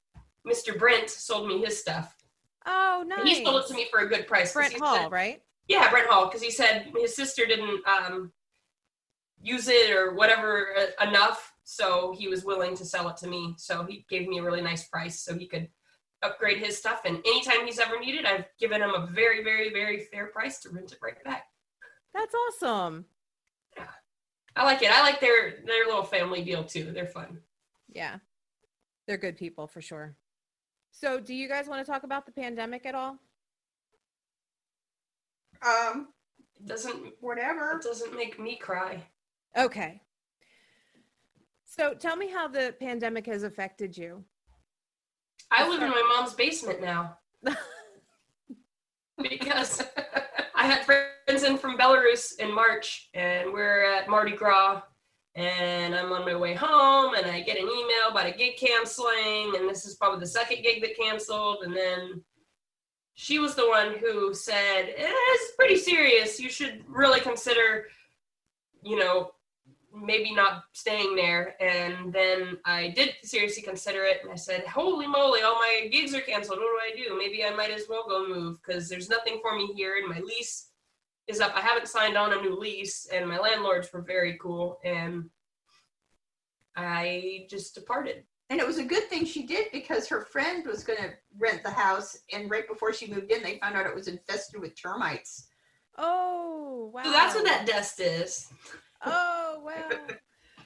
Mr. 0.46 0.78
Brent 0.78 1.10
sold 1.10 1.46
me 1.46 1.60
his 1.60 1.78
stuff. 1.78 2.14
Oh, 2.64 3.00
And 3.00 3.10
nice. 3.10 3.38
He 3.38 3.44
sold 3.44 3.62
it 3.62 3.68
to 3.68 3.74
me 3.74 3.86
for 3.90 4.00
a 4.00 4.08
good 4.08 4.26
price. 4.26 4.52
Brent 4.54 4.78
Hall, 4.78 4.96
said- 4.96 5.12
right? 5.12 5.42
yeah, 5.68 5.90
Brent 5.90 6.08
Hall, 6.08 6.26
because 6.26 6.40
he 6.42 6.50
said 6.50 6.90
his 6.96 7.14
sister 7.14 7.44
didn't 7.44 7.86
um, 7.86 8.32
use 9.42 9.68
it 9.68 9.90
or 9.90 10.14
whatever 10.14 10.68
uh, 10.78 11.06
enough, 11.08 11.52
so 11.64 12.14
he 12.16 12.28
was 12.28 12.44
willing 12.44 12.74
to 12.76 12.84
sell 12.86 13.08
it 13.10 13.16
to 13.18 13.26
me. 13.28 13.54
So 13.58 13.84
he 13.84 14.06
gave 14.08 14.26
me 14.28 14.38
a 14.38 14.42
really 14.42 14.62
nice 14.62 14.88
price 14.88 15.20
so 15.20 15.36
he 15.36 15.46
could 15.46 15.68
upgrade 16.22 16.58
his 16.58 16.76
stuff. 16.78 17.02
And 17.04 17.18
anytime 17.18 17.64
he's 17.66 17.78
ever 17.78 17.98
needed, 18.00 18.24
I've 18.26 18.46
given 18.58 18.82
him 18.82 18.90
a 18.90 19.06
very, 19.06 19.42
very, 19.42 19.70
very 19.70 20.00
fair 20.12 20.26
price 20.26 20.58
to 20.60 20.70
rent 20.70 20.92
it 20.92 20.98
right 21.02 21.22
back. 21.24 21.46
That's 22.14 22.34
awesome. 22.34 23.04
Yeah. 23.76 23.84
I 24.56 24.64
like 24.64 24.82
it. 24.82 24.90
I 24.90 25.02
like 25.02 25.20
their 25.20 25.56
their 25.64 25.84
little 25.86 26.02
family 26.02 26.42
deal 26.42 26.64
too. 26.64 26.90
They're 26.92 27.06
fun. 27.06 27.38
Yeah. 27.92 28.16
They're 29.06 29.16
good 29.16 29.36
people 29.36 29.66
for 29.66 29.80
sure. 29.80 30.16
So, 30.90 31.20
do 31.20 31.34
you 31.34 31.48
guys 31.48 31.68
want 31.68 31.84
to 31.84 31.90
talk 31.90 32.02
about 32.02 32.26
the 32.26 32.32
pandemic 32.32 32.84
at 32.86 32.94
all? 32.94 33.18
Um, 35.62 36.08
It 36.58 36.66
doesn't 36.66 37.14
whatever. 37.20 37.78
it 37.78 37.82
doesn't 37.82 38.16
make 38.16 38.38
me 38.38 38.56
cry. 38.56 39.02
Okay. 39.56 40.00
So, 41.64 41.94
tell 41.94 42.16
me 42.16 42.28
how 42.30 42.48
the 42.48 42.74
pandemic 42.80 43.26
has 43.26 43.42
affected 43.44 43.96
you. 43.96 44.24
I 45.50 45.68
live 45.68 45.82
in 45.82 45.90
my 45.90 46.16
mom's 46.16 46.34
basement 46.34 46.80
now 46.80 47.18
because 49.22 49.82
I 50.54 50.66
had 50.66 50.84
friends 50.84 51.42
in 51.42 51.56
from 51.56 51.78
Belarus 51.78 52.38
in 52.38 52.54
March, 52.54 53.08
and 53.14 53.52
we're 53.52 53.84
at 53.84 54.08
Mardi 54.08 54.36
Gras, 54.36 54.82
and 55.34 55.94
I'm 55.94 56.12
on 56.12 56.24
my 56.24 56.34
way 56.34 56.54
home, 56.54 57.14
and 57.14 57.26
I 57.26 57.40
get 57.40 57.56
an 57.56 57.64
email 57.64 58.08
about 58.10 58.26
a 58.26 58.32
gig 58.32 58.56
canceling, 58.56 59.54
and 59.56 59.68
this 59.68 59.86
is 59.86 59.94
probably 59.94 60.20
the 60.20 60.26
second 60.26 60.62
gig 60.62 60.82
that 60.82 60.98
canceled, 60.98 61.58
and 61.62 61.74
then 61.74 62.22
she 63.14 63.38
was 63.38 63.54
the 63.54 63.68
one 63.68 63.94
who 63.98 64.34
said, 64.34 64.92
eh, 64.96 65.12
"It's 65.12 65.56
pretty 65.56 65.76
serious. 65.76 66.38
You 66.38 66.50
should 66.50 66.84
really 66.86 67.20
consider, 67.20 67.88
you 68.82 68.96
know." 68.96 69.32
Maybe 69.94 70.34
not 70.34 70.64
staying 70.72 71.16
there. 71.16 71.54
And 71.60 72.12
then 72.12 72.58
i 72.64 72.88
did 72.88 73.14
seriously 73.22 73.62
consider 73.62 74.04
it 74.04 74.18
and 74.22 74.32
i 74.32 74.36
said 74.36 74.66
holy 74.66 75.06
moly 75.06 75.42
all 75.42 75.54
my 75.54 75.88
gigs 75.90 76.14
are 76.14 76.20
canceled. 76.20 76.58
What 76.58 76.66
do 76.94 77.02
i 77.02 77.08
do? 77.08 77.18
Maybe 77.18 77.44
i 77.44 77.50
might 77.50 77.70
as 77.70 77.86
well 77.88 78.04
go 78.08 78.28
move 78.28 78.58
because 78.62 78.88
there's 78.88 79.08
nothing 79.08 79.38
for 79.42 79.56
me 79.56 79.72
here 79.74 79.96
and 79.98 80.08
my 80.08 80.20
lease 80.20 80.70
is 81.26 81.40
up. 81.40 81.52
I 81.54 81.60
haven't 81.60 81.88
signed 81.88 82.16
on 82.16 82.32
a 82.32 82.40
new 82.40 82.58
lease 82.58 83.08
and 83.12 83.28
my 83.28 83.38
landlords 83.38 83.92
were 83.92 84.02
very 84.02 84.38
cool 84.40 84.78
and 84.84 85.28
i 86.76 87.46
just 87.50 87.74
departed. 87.74 88.24
And 88.50 88.60
it 88.60 88.66
was 88.66 88.78
a 88.78 88.84
good 88.84 89.04
thing 89.10 89.26
she 89.26 89.44
did 89.44 89.66
because 89.72 90.08
her 90.08 90.22
friend 90.22 90.64
was 90.66 90.82
going 90.82 90.98
to 90.98 91.10
rent 91.38 91.62
the 91.62 91.70
house, 91.70 92.16
and 92.32 92.50
right 92.50 92.66
before 92.66 92.94
she 92.94 93.12
moved 93.12 93.30
in, 93.30 93.42
they 93.42 93.58
found 93.58 93.76
out 93.76 93.84
it 93.84 93.94
was 93.94 94.08
infested 94.08 94.58
with 94.58 94.80
termites. 94.80 95.48
Oh, 95.98 96.90
wow. 96.94 97.02
so 97.02 97.12
that's 97.12 97.34
what 97.34 97.44
that 97.44 97.66
dust 97.66 98.00
is 98.00 98.50
Oh, 99.04 99.62
wow. 99.64 99.98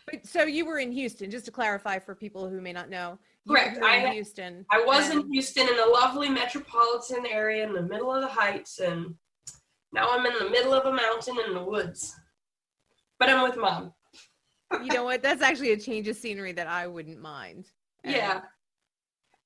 But, 0.06 0.26
so, 0.26 0.42
you 0.44 0.64
were 0.64 0.78
in 0.78 0.90
Houston, 0.92 1.30
just 1.30 1.44
to 1.44 1.50
clarify 1.50 1.98
for 1.98 2.14
people 2.14 2.48
who 2.48 2.60
may 2.60 2.72
not 2.72 2.90
know. 2.90 3.18
You 3.44 3.54
Correct. 3.54 3.80
were 3.80 3.88
in 3.88 4.12
Houston. 4.12 4.66
I 4.70 4.84
was 4.84 5.10
in 5.10 5.30
Houston 5.30 5.68
in 5.68 5.78
a 5.78 5.86
lovely 5.86 6.28
metropolitan 6.28 7.24
area 7.26 7.66
in 7.66 7.72
the 7.72 7.82
middle 7.82 8.12
of 8.12 8.20
the 8.22 8.28
heights, 8.28 8.78
and 8.80 9.14
Now 9.92 10.08
I'm 10.10 10.24
in 10.26 10.32
the 10.38 10.50
middle 10.50 10.72
of 10.72 10.86
a 10.86 10.92
mountain 10.92 11.36
in 11.46 11.54
the 11.54 11.62
woods. 11.62 12.14
But 13.18 13.28
I'm 13.28 13.42
with 13.42 13.56
mom. 13.56 13.92
You 14.72 14.92
know 14.92 15.04
what? 15.04 15.22
That's 15.22 15.42
actually 15.42 15.72
a 15.72 15.76
change 15.76 16.08
of 16.08 16.16
scenery 16.16 16.52
that 16.52 16.66
I 16.66 16.86
wouldn't 16.86 17.20
mind. 17.20 17.66
And 18.04 18.14
Yeah. 18.16 18.40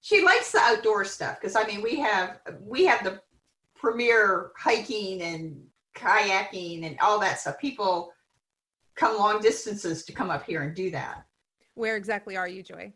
She 0.00 0.24
likes 0.24 0.52
the 0.52 0.60
outdoor 0.60 1.04
stuff 1.04 1.40
because 1.40 1.56
I 1.56 1.66
mean 1.66 1.82
we 1.82 1.98
have 1.98 2.38
we 2.60 2.84
have 2.86 3.02
the 3.02 3.20
premier 3.74 4.52
hiking 4.56 5.20
and 5.22 5.60
kayaking 5.96 6.86
and 6.86 6.96
all 7.00 7.18
that 7.18 7.40
stuff. 7.40 7.58
People 7.58 8.12
come 8.96 9.18
long 9.18 9.40
distances 9.40 10.04
to 10.04 10.12
come 10.12 10.30
up 10.30 10.44
here 10.44 10.62
and 10.62 10.74
do 10.74 10.90
that. 10.90 11.26
Where 11.74 11.96
exactly 11.96 12.36
are 12.36 12.48
you, 12.48 12.62
Joy? 12.62 12.92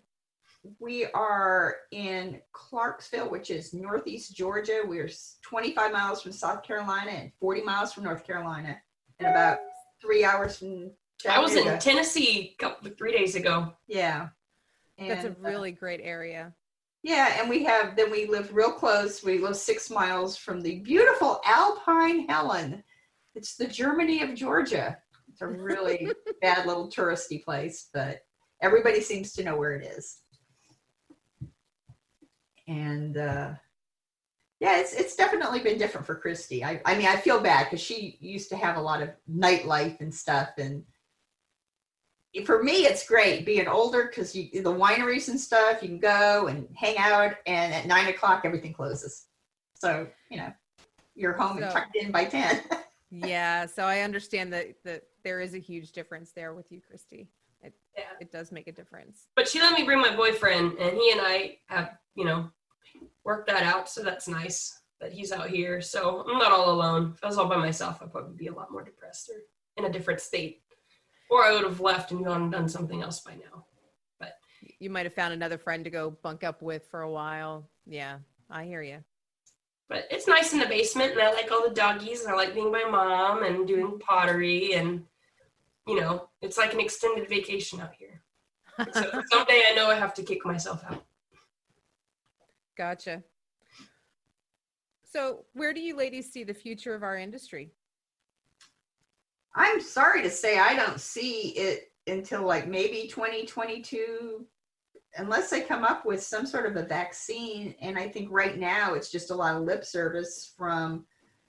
We 0.79 1.07
are 1.07 1.77
in 1.91 2.41
Clarksville, 2.53 3.31
which 3.31 3.51
is 3.51 3.73
northeast 3.73 4.35
Georgia. 4.35 4.83
We're 4.85 5.09
25 5.43 5.93
miles 5.93 6.23
from 6.23 6.33
South 6.33 6.63
Carolina 6.63 7.11
and 7.13 7.33
40 7.41 7.63
miles 7.63 7.93
from 7.93 8.05
North 8.05 8.27
Carolina, 8.27 8.77
and 9.19 9.29
about 9.29 9.59
three 10.01 10.25
hours 10.25 10.59
from. 10.59 10.91
Chattanooga. 11.19 11.39
I 11.39 11.41
was 11.41 11.57
in 11.57 11.79
Tennessee 11.79 12.55
a 12.59 12.63
couple 12.63 12.91
three 12.97 13.13
days 13.13 13.35
ago. 13.35 13.75
Yeah. 13.87 14.29
That's 14.99 15.25
a 15.25 15.29
And, 15.29 15.37
uh, 15.37 15.49
really 15.49 15.73
great 15.73 16.01
area. 16.03 16.55
Yeah, 17.03 17.41
and 17.41 17.49
we 17.49 17.65
have 17.65 17.97
then 17.97 18.11
we 18.11 18.27
live 18.27 18.55
real 18.55 18.73
close. 18.73 19.23
We 19.23 19.39
live 19.39 19.57
six 19.57 19.91
miles 19.91 20.37
from 20.37 20.61
the 20.61 20.81
beautiful 20.81 21.41
Alpine 21.47 22.29
Helen. 22.29 22.83
It's 23.35 23.57
the 23.57 23.67
Germany 23.67 24.23
of 24.23 24.35
Georgia. 24.35 24.99
It's 25.41 25.43
a 25.43 25.63
really 25.63 26.13
bad 26.43 26.67
little 26.67 26.89
touristy 26.89 27.43
place, 27.43 27.89
but 27.95 28.21
everybody 28.61 29.01
seems 29.01 29.33
to 29.33 29.45
know 29.45 29.57
where 29.57 29.73
it 29.73 29.87
is. 29.87 30.19
And 32.69 33.17
uh, 33.17 33.53
yeah, 34.61 34.79
it's 34.81 34.93
it's 34.93 35.17
definitely 35.17 35.61
been 35.61 35.79
different 35.79 36.07
for 36.07 36.15
Christy. 36.15 36.63
I, 36.63 36.83
I 36.85 36.95
mean, 36.95 37.07
I 37.07 37.17
feel 37.17 37.41
bad 37.41 37.65
because 37.65 37.81
she 37.81 38.19
used 38.21 38.51
to 38.51 38.57
have 38.57 38.77
a 38.77 38.83
lot 38.83 39.03
of 39.03 39.11
nightlife 39.33 40.01
and 40.01 40.15
stuff, 40.15 40.51
and 40.59 40.85
for 42.45 42.63
me, 42.63 42.85
it's 42.85 43.09
great 43.09 43.47
being 43.47 43.67
older 43.67 44.05
because 44.05 44.37
you 44.37 44.63
the 44.63 44.73
wineries 44.73 45.31
and 45.31 45.41
stuff. 45.41 45.83
You 45.83 45.89
can 45.89 45.99
go 45.99 46.49
and 46.49 46.69
hang 46.77 46.99
out, 46.99 47.37
and 47.47 47.73
at 47.73 47.87
nine 47.87 48.09
o'clock 48.09 48.43
everything 48.45 48.75
closes. 48.75 49.27
So 49.75 50.07
you 50.31 50.37
know 50.37 50.53
you're 51.15 51.33
home 51.33 51.63
and 51.63 51.73
tucked 51.73 51.97
in 51.97 52.13
by 52.13 52.27
ten. 52.27 52.63
Yeah, 53.13 53.67
so 53.67 53.83
I 53.83 54.03
understand 54.03 54.53
that 54.53 54.69
that 54.85 55.03
there 55.23 55.41
is 55.41 55.55
a 55.55 55.59
huge 55.59 55.93
difference 55.93 56.33
there 56.33 56.55
with 56.55 56.71
you, 56.71 56.81
Christy. 56.81 57.29
It 57.63 57.75
Yeah. 57.97 58.05
it 58.21 58.31
does 58.33 58.53
make 58.53 58.67
a 58.69 58.73
difference. 58.73 59.29
But 59.37 59.49
she 59.49 59.61
let 59.61 59.79
me 59.79 59.85
bring 59.85 60.01
my 60.01 60.15
boyfriend, 60.15 60.79
and 60.79 60.97
he 60.97 61.11
and 61.13 61.21
I 61.23 61.59
have, 61.67 61.99
you 62.15 62.25
know, 62.25 62.51
worked 63.25 63.49
that 63.49 63.63
out. 63.63 63.89
So 63.89 64.03
that's 64.03 64.29
nice 64.29 64.81
that 65.01 65.13
he's 65.13 65.33
out 65.33 65.49
here. 65.51 65.81
So 65.81 66.25
I'm 66.29 66.39
not 66.39 66.53
all 66.53 66.71
alone. 66.71 67.13
If 67.15 67.25
I 67.25 67.29
was 67.29 67.39
all 67.39 67.49
by 67.49 67.57
myself, 67.57 68.01
I'd 68.03 68.13
probably 68.13 68.37
be 68.37 68.49
a 68.49 68.53
lot 68.53 68.71
more 68.73 68.83
depressed 68.83 69.31
or 69.31 69.43
in 69.77 69.85
a 69.85 69.93
different 69.93 70.21
state. 70.21 70.63
Or 71.31 71.45
I 71.45 71.53
would 71.53 71.63
have 71.65 71.81
left 71.81 72.11
and 72.11 72.25
gone 72.25 72.43
and 72.43 72.53
done 72.53 72.69
something 72.69 73.03
else 73.03 73.21
by 73.21 73.35
now. 73.35 73.67
But 74.19 74.35
you 74.79 74.91
might 74.91 75.07
have 75.07 75.15
found 75.15 75.33
another 75.33 75.59
friend 75.59 75.85
to 75.85 75.91
go 75.91 76.11
bunk 76.11 76.43
up 76.45 76.61
with 76.61 76.87
for 76.89 77.03
a 77.03 77.11
while. 77.11 77.71
Yeah, 77.87 78.19
I 78.51 78.65
hear 78.65 78.83
you. 78.83 79.05
But 79.91 80.07
it's 80.09 80.29
nice 80.29 80.53
in 80.53 80.61
the 80.61 80.67
basement, 80.67 81.13
and 81.13 81.21
I 81.21 81.33
like 81.33 81.51
all 81.51 81.69
the 81.69 81.75
doggies, 81.75 82.23
and 82.23 82.33
I 82.33 82.37
like 82.37 82.55
being 82.55 82.71
my 82.71 82.85
mom 82.85 83.43
and 83.43 83.67
doing 83.67 83.99
pottery, 83.99 84.75
and 84.75 85.05
you 85.87 86.01
know, 86.01 86.29
it's 86.41 86.57
like 86.57 86.73
an 86.73 86.81
extended 86.81 87.29
vacation 87.29 87.81
out 87.81 87.93
here. 87.99 88.23
So 88.95 89.23
someday 89.31 89.65
I 89.69 89.75
know 89.75 89.91
I 89.91 89.97
have 89.97 90.15
to 90.15 90.23
kick 90.23 90.47
myself 90.47 90.83
out. 90.89 91.05
Gotcha. 92.79 93.23
So, 95.05 95.45
where 95.53 95.75
do 95.75 95.81
you 95.81 95.95
ladies 95.95 96.33
see 96.33 96.45
the 96.45 96.55
future 96.55 96.95
of 96.95 97.03
our 97.03 97.19
industry? 97.19 97.73
I'm 99.55 99.83
sorry 99.83 100.23
to 100.23 100.31
say 100.31 100.59
I 100.59 100.75
don't 100.77 100.99
see 100.99 101.49
it 101.51 101.93
until 102.07 102.47
like 102.47 102.69
maybe 102.69 103.07
2022 103.09 104.47
unless 105.17 105.51
they 105.51 105.61
come 105.63 105.85
up 105.85 106.05
with 106.07 106.23
some 106.23 106.47
sort 106.47 106.67
of 106.67 106.77
a 106.77 106.83
vaccine 106.85 107.75
and 107.81 107.99
I 107.99 108.09
think 108.09 108.29
right 108.31 108.59
now 108.59 108.95
it's 108.95 109.11
just 109.11 109.31
a 109.31 109.35
lot 109.35 109.57
of 109.57 109.63
lip 109.63 109.85
service 109.85 110.53
from 110.57 111.05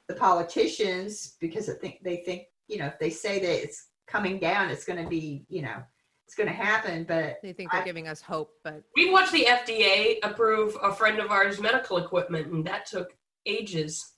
the 0.08 0.16
politicians 0.16 1.36
because 1.40 1.70
I 1.70 1.74
think 1.74 2.00
they 2.04 2.18
think, 2.18 2.44
you 2.68 2.78
know, 2.80 2.88
if 2.88 2.98
they 3.00 3.10
say 3.10 3.40
that 3.40 3.64
it's 3.64 3.88
coming 4.08 4.40
down 4.40 4.70
it's 4.70 4.84
going 4.84 5.02
to 5.04 5.08
be, 5.10 5.46
you 5.48 5.62
know, 5.62 5.78
it's 6.26 6.36
going 6.36 6.48
to 6.50 6.56
happen 6.56 7.04
but 7.04 7.40
They 7.44 7.54
think 7.54 7.72
they're 7.72 7.82
I- 7.82 7.86
giving 7.86 8.08
us 8.08 8.22
hope, 8.22 8.54
but 8.64 8.84
We 8.96 9.12
watched 9.12 9.32
the 9.32 9.46
FDA 9.46 10.18
approve 10.24 10.76
a 10.82 10.94
friend 10.94 11.20
of 11.20 11.30
ours 11.32 11.60
medical 11.60 11.98
equipment, 11.98 12.48
and 12.48 12.66
that 12.66 12.86
took 12.86 13.16
ages. 13.46 14.14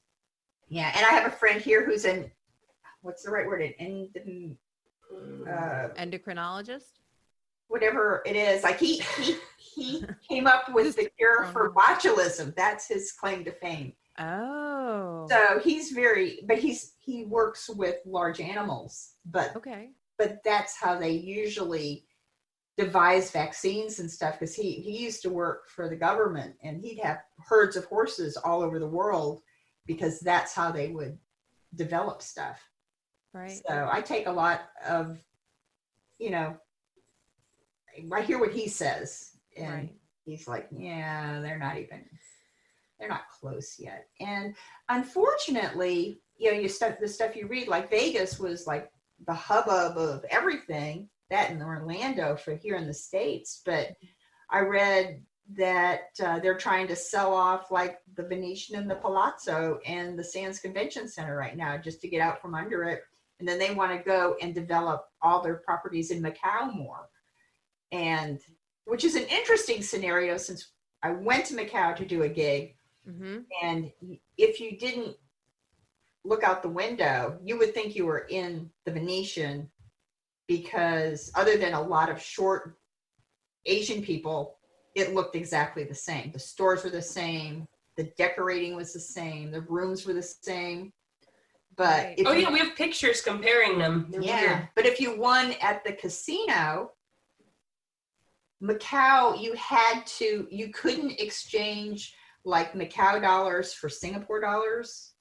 yeah, 0.69 0.91
and 0.95 1.05
I 1.05 1.09
have 1.09 1.25
a 1.25 1.35
friend 1.35 1.59
here 1.61 1.85
who's 1.85 2.05
an 2.05 2.31
what's 3.01 3.23
the 3.23 3.31
right 3.31 3.45
word 3.45 3.61
an 3.61 3.73
end, 3.79 4.55
uh, 5.47 5.89
endocrinologist? 5.97 6.99
Whatever 7.73 8.21
it 8.23 8.35
is. 8.35 8.61
Like 8.61 8.79
he 8.79 9.01
he 9.19 9.35
he 9.57 10.05
came 10.29 10.45
up 10.45 10.71
with 10.71 10.95
the 10.95 11.09
cure 11.17 11.45
for 11.45 11.73
botulism. 11.73 12.55
That's 12.55 12.87
his 12.87 13.11
claim 13.11 13.43
to 13.45 13.51
fame. 13.51 13.93
Oh. 14.19 15.25
So 15.27 15.59
he's 15.63 15.89
very, 15.89 16.41
but 16.47 16.59
he's 16.59 16.93
he 16.99 17.25
works 17.25 17.67
with 17.67 17.95
large 18.05 18.39
animals, 18.39 19.13
but 19.25 19.55
okay. 19.55 19.89
but 20.19 20.37
that's 20.45 20.79
how 20.79 20.99
they 20.99 21.13
usually 21.13 22.05
devise 22.77 23.31
vaccines 23.31 23.99
and 23.99 24.09
stuff. 24.09 24.39
Because 24.39 24.53
he 24.53 24.73
he 24.73 25.03
used 25.03 25.23
to 25.23 25.31
work 25.31 25.67
for 25.67 25.89
the 25.89 25.95
government, 25.95 26.53
and 26.63 26.79
he'd 26.79 26.99
have 26.99 27.23
herds 27.39 27.75
of 27.75 27.85
horses 27.85 28.37
all 28.37 28.61
over 28.61 28.77
the 28.77 28.87
world 28.87 29.41
because 29.87 30.19
that's 30.19 30.53
how 30.53 30.71
they 30.71 30.89
would 30.89 31.17
develop 31.73 32.21
stuff. 32.21 32.61
Right. 33.33 33.59
So 33.67 33.89
I 33.91 34.01
take 34.01 34.27
a 34.27 34.31
lot 34.31 34.61
of, 34.87 35.17
you 36.19 36.29
know, 36.29 36.55
I 38.11 38.21
hear 38.21 38.39
what 38.39 38.51
he 38.51 38.67
says, 38.67 39.37
and 39.57 39.73
Right. 39.73 39.95
he's 40.25 40.47
like, 40.47 40.67
yeah, 40.71 41.39
they're 41.41 41.59
not 41.59 41.77
even, 41.77 42.03
they're 42.99 43.09
not 43.09 43.29
close 43.29 43.75
yet. 43.79 44.07
And 44.19 44.55
unfortunately, 44.89 46.21
you 46.37 46.51
know, 46.51 46.59
you 46.59 46.69
stuff 46.69 46.99
the 46.99 47.07
stuff 47.07 47.35
you 47.35 47.47
read, 47.47 47.67
like 47.67 47.89
Vegas 47.89 48.39
was 48.39 48.65
like 48.67 48.91
the 49.27 49.33
hubbub 49.33 49.97
of 49.97 50.25
everything. 50.29 51.09
That 51.29 51.49
in 51.49 51.63
Orlando 51.63 52.35
for 52.35 52.53
here 52.53 52.75
in 52.75 52.85
the 52.85 52.93
states, 52.93 53.61
but 53.65 53.95
I 54.51 54.59
read 54.59 55.23
that 55.55 56.09
uh, 56.23 56.39
they're 56.39 56.57
trying 56.57 56.87
to 56.87 56.95
sell 56.95 57.33
off 57.33 57.71
like 57.71 57.99
the 58.15 58.23
Venetian 58.23 58.75
and 58.75 58.89
the 58.89 58.95
Palazzo 58.95 59.79
and 59.85 60.17
the 60.17 60.23
Sands 60.23 60.59
Convention 60.59 61.07
Center 61.07 61.35
right 61.35 61.57
now 61.57 61.77
just 61.77 62.01
to 62.01 62.07
get 62.07 62.21
out 62.21 62.39
from 62.39 62.53
under 62.53 62.83
it. 62.83 63.01
And 63.39 63.47
then 63.47 63.57
they 63.57 63.73
want 63.73 63.91
to 63.91 64.03
go 64.03 64.35
and 64.41 64.53
develop 64.53 65.05
all 65.23 65.41
their 65.41 65.55
properties 65.55 66.11
in 66.11 66.21
Macau 66.21 66.73
more. 66.73 67.09
And 67.93 68.39
which 68.85 69.03
is 69.05 69.15
an 69.15 69.23
interesting 69.25 69.81
scenario 69.81 70.35
since 70.37 70.71
I 71.03 71.11
went 71.11 71.45
to 71.45 71.53
Macau 71.55 71.95
to 71.95 72.05
do 72.05 72.23
a 72.23 72.29
gig. 72.29 72.75
Mm-hmm. 73.09 73.39
And 73.61 73.91
if 74.37 74.59
you 74.59 74.77
didn't 74.77 75.15
look 76.25 76.43
out 76.43 76.61
the 76.63 76.69
window, 76.69 77.37
you 77.43 77.57
would 77.57 77.73
think 77.73 77.95
you 77.95 78.05
were 78.05 78.25
in 78.29 78.69
the 78.85 78.91
Venetian 78.91 79.69
because, 80.47 81.31
other 81.35 81.57
than 81.57 81.73
a 81.73 81.81
lot 81.81 82.09
of 82.09 82.21
short 82.21 82.77
Asian 83.65 84.01
people, 84.01 84.57
it 84.95 85.13
looked 85.13 85.35
exactly 85.35 85.83
the 85.83 85.95
same. 85.95 86.31
The 86.31 86.39
stores 86.39 86.83
were 86.83 86.89
the 86.89 87.01
same, 87.01 87.67
the 87.97 88.11
decorating 88.17 88.75
was 88.75 88.93
the 88.93 88.99
same, 88.99 89.51
the 89.51 89.61
rooms 89.61 90.05
were 90.05 90.13
the 90.13 90.21
same. 90.21 90.91
But 91.75 92.03
Right. 92.05 92.19
if 92.19 92.27
Oh 92.27 92.33
you- 92.33 92.41
yeah, 92.41 92.51
we 92.51 92.59
have 92.59 92.75
pictures 92.75 93.21
comparing 93.21 93.77
them. 93.79 94.07
They're 94.09 94.21
yeah, 94.21 94.41
weird. 94.41 94.69
but 94.75 94.85
if 94.85 94.99
you 94.99 95.17
won 95.17 95.53
at 95.53 95.83
the 95.83 95.93
casino, 95.93 96.91
Macau, 98.63 99.39
you 99.41 99.53
had 99.55 100.05
to, 100.05 100.47
you 100.49 100.69
couldn't 100.69 101.19
exchange 101.19 102.15
like 102.45 102.73
Macau 102.73 103.21
dollars 103.21 103.73
for 103.73 103.89
Singapore 103.89 104.39
dollars. 104.39 105.13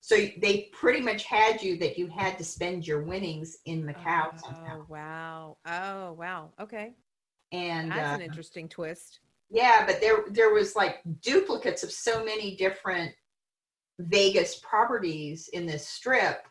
So 0.00 0.16
they 0.16 0.70
pretty 0.72 1.00
much 1.00 1.24
had 1.24 1.62
you 1.62 1.76
that 1.78 1.98
you 1.98 2.06
had 2.06 2.38
to 2.38 2.44
spend 2.44 2.86
your 2.86 3.02
winnings 3.02 3.58
in 3.66 3.82
Macau 3.84 4.30
Oh, 4.32 4.36
somehow. 4.36 4.84
wow. 4.88 5.56
Oh, 5.66 6.12
wow. 6.14 6.50
Okay. 6.60 6.94
And 7.52 7.92
That's 7.92 8.12
uh, 8.12 8.14
an 8.16 8.20
interesting 8.22 8.68
twist. 8.68 9.20
yeah, 9.50 9.84
but 9.86 10.00
there 10.00 10.24
there 10.30 10.52
was 10.52 10.76
like 10.76 10.96
duplicates 11.22 11.82
of 11.82 11.90
so 11.90 12.24
many 12.24 12.56
different 12.56 13.12
Vegas 13.98 14.56
properties 14.56 15.48
in 15.48 15.66
this 15.66 15.86
strip, 15.86 16.46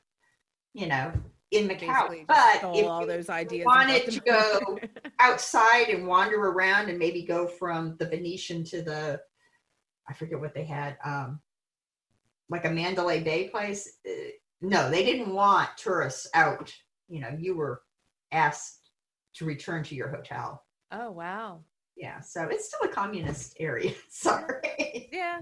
you 0.73 0.87
know, 0.87 1.11
in 1.51 1.67
Basically 1.67 1.87
Macau. 1.87 2.27
But 2.27 2.55
if 2.75 2.85
all 2.85 3.01
you 3.01 3.07
those 3.07 3.29
ideas. 3.29 3.65
wanted 3.65 4.09
to 4.11 4.19
go 4.21 4.79
outside 5.19 5.89
and 5.89 6.07
wander 6.07 6.37
around 6.37 6.89
and 6.89 6.99
maybe 6.99 7.23
go 7.23 7.47
from 7.47 7.95
the 7.99 8.05
Venetian 8.07 8.63
to 8.65 8.81
the 8.81 9.19
I 10.09 10.13
forget 10.13 10.39
what 10.39 10.53
they 10.53 10.65
had 10.65 10.97
um 11.03 11.39
like 12.49 12.65
a 12.65 12.69
Mandalay 12.69 13.21
Bay 13.21 13.49
place 13.49 13.97
uh, 14.07 14.11
no 14.61 14.89
they 14.89 15.03
didn't 15.03 15.33
want 15.33 15.69
tourists 15.77 16.27
out 16.33 16.73
you 17.09 17.19
know 17.21 17.35
you 17.37 17.55
were 17.55 17.81
asked 18.31 18.91
to 19.35 19.45
return 19.45 19.83
to 19.83 19.95
your 19.95 20.09
hotel 20.09 20.63
oh, 20.91 21.11
wow. 21.11 21.59
yeah 21.95 22.19
so 22.21 22.47
it's 22.49 22.67
still 22.67 22.89
a 22.89 22.93
communist 22.93 23.55
area 23.59 23.93
sorry 24.09 25.09
Yeah. 25.11 25.41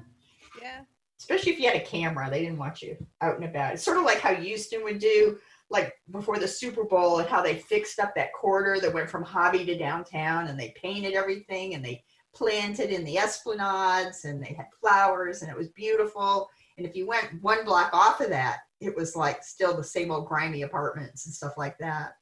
Yeah. 0.62 0.82
especially 1.20 1.54
if 1.54 1.60
you 1.60 1.68
had 1.68 1.76
a 1.76 1.86
camera. 1.86 2.30
They 2.30 2.42
didn't 2.42 2.58
want 2.58 2.82
you 2.82 2.98
out 3.22 3.36
and 3.36 3.46
about. 3.46 3.74
It's 3.74 3.84
sort 3.84 3.98
of 3.98 4.04
like 4.04 4.20
how 4.20 4.34
Houston 4.34 4.84
would 4.84 5.00
do, 5.00 5.38
like 5.70 5.94
before 6.12 6.38
the 6.38 6.48
Super 6.48 6.84
Bowl, 6.84 7.20
and 7.20 7.28
how 7.28 7.42
they 7.42 7.56
fixed 7.56 8.00
up 8.00 8.14
that 8.16 8.34
corridor 8.34 8.80
that 8.80 8.94
went 8.94 9.10
from 9.10 9.24
Hobby 9.24 9.66
to 9.66 9.78
downtown, 9.78 10.48
and 10.48 10.60
they 10.60 10.74
painted 10.82 11.14
everything, 11.14 11.74
and 11.74 11.84
they 11.84 12.04
planted 12.34 12.92
in 12.92 13.04
the 13.04 13.18
esplanades, 13.18 14.26
and 14.26 14.44
they 14.44 14.54
had 14.54 14.68
flowers, 14.80 15.42
and 15.42 15.50
it 15.50 15.58
was 15.58 15.70
beautiful. 15.70 16.50
And 16.78 16.86
if 16.86 16.96
you 16.96 17.08
went 17.08 17.42
one 17.42 17.64
block 17.66 17.92
off 17.94 18.20
of 18.22 18.30
that, 18.30 18.60
it 18.82 18.96
was 18.96 19.16
like 19.16 19.44
still 19.44 19.76
the 19.76 19.84
same 19.84 20.12
old 20.12 20.28
grimy 20.28 20.64
apartments 20.64 21.26
and 21.26 21.34
stuff 21.34 21.54
like 21.58 21.78
that. 21.80 22.14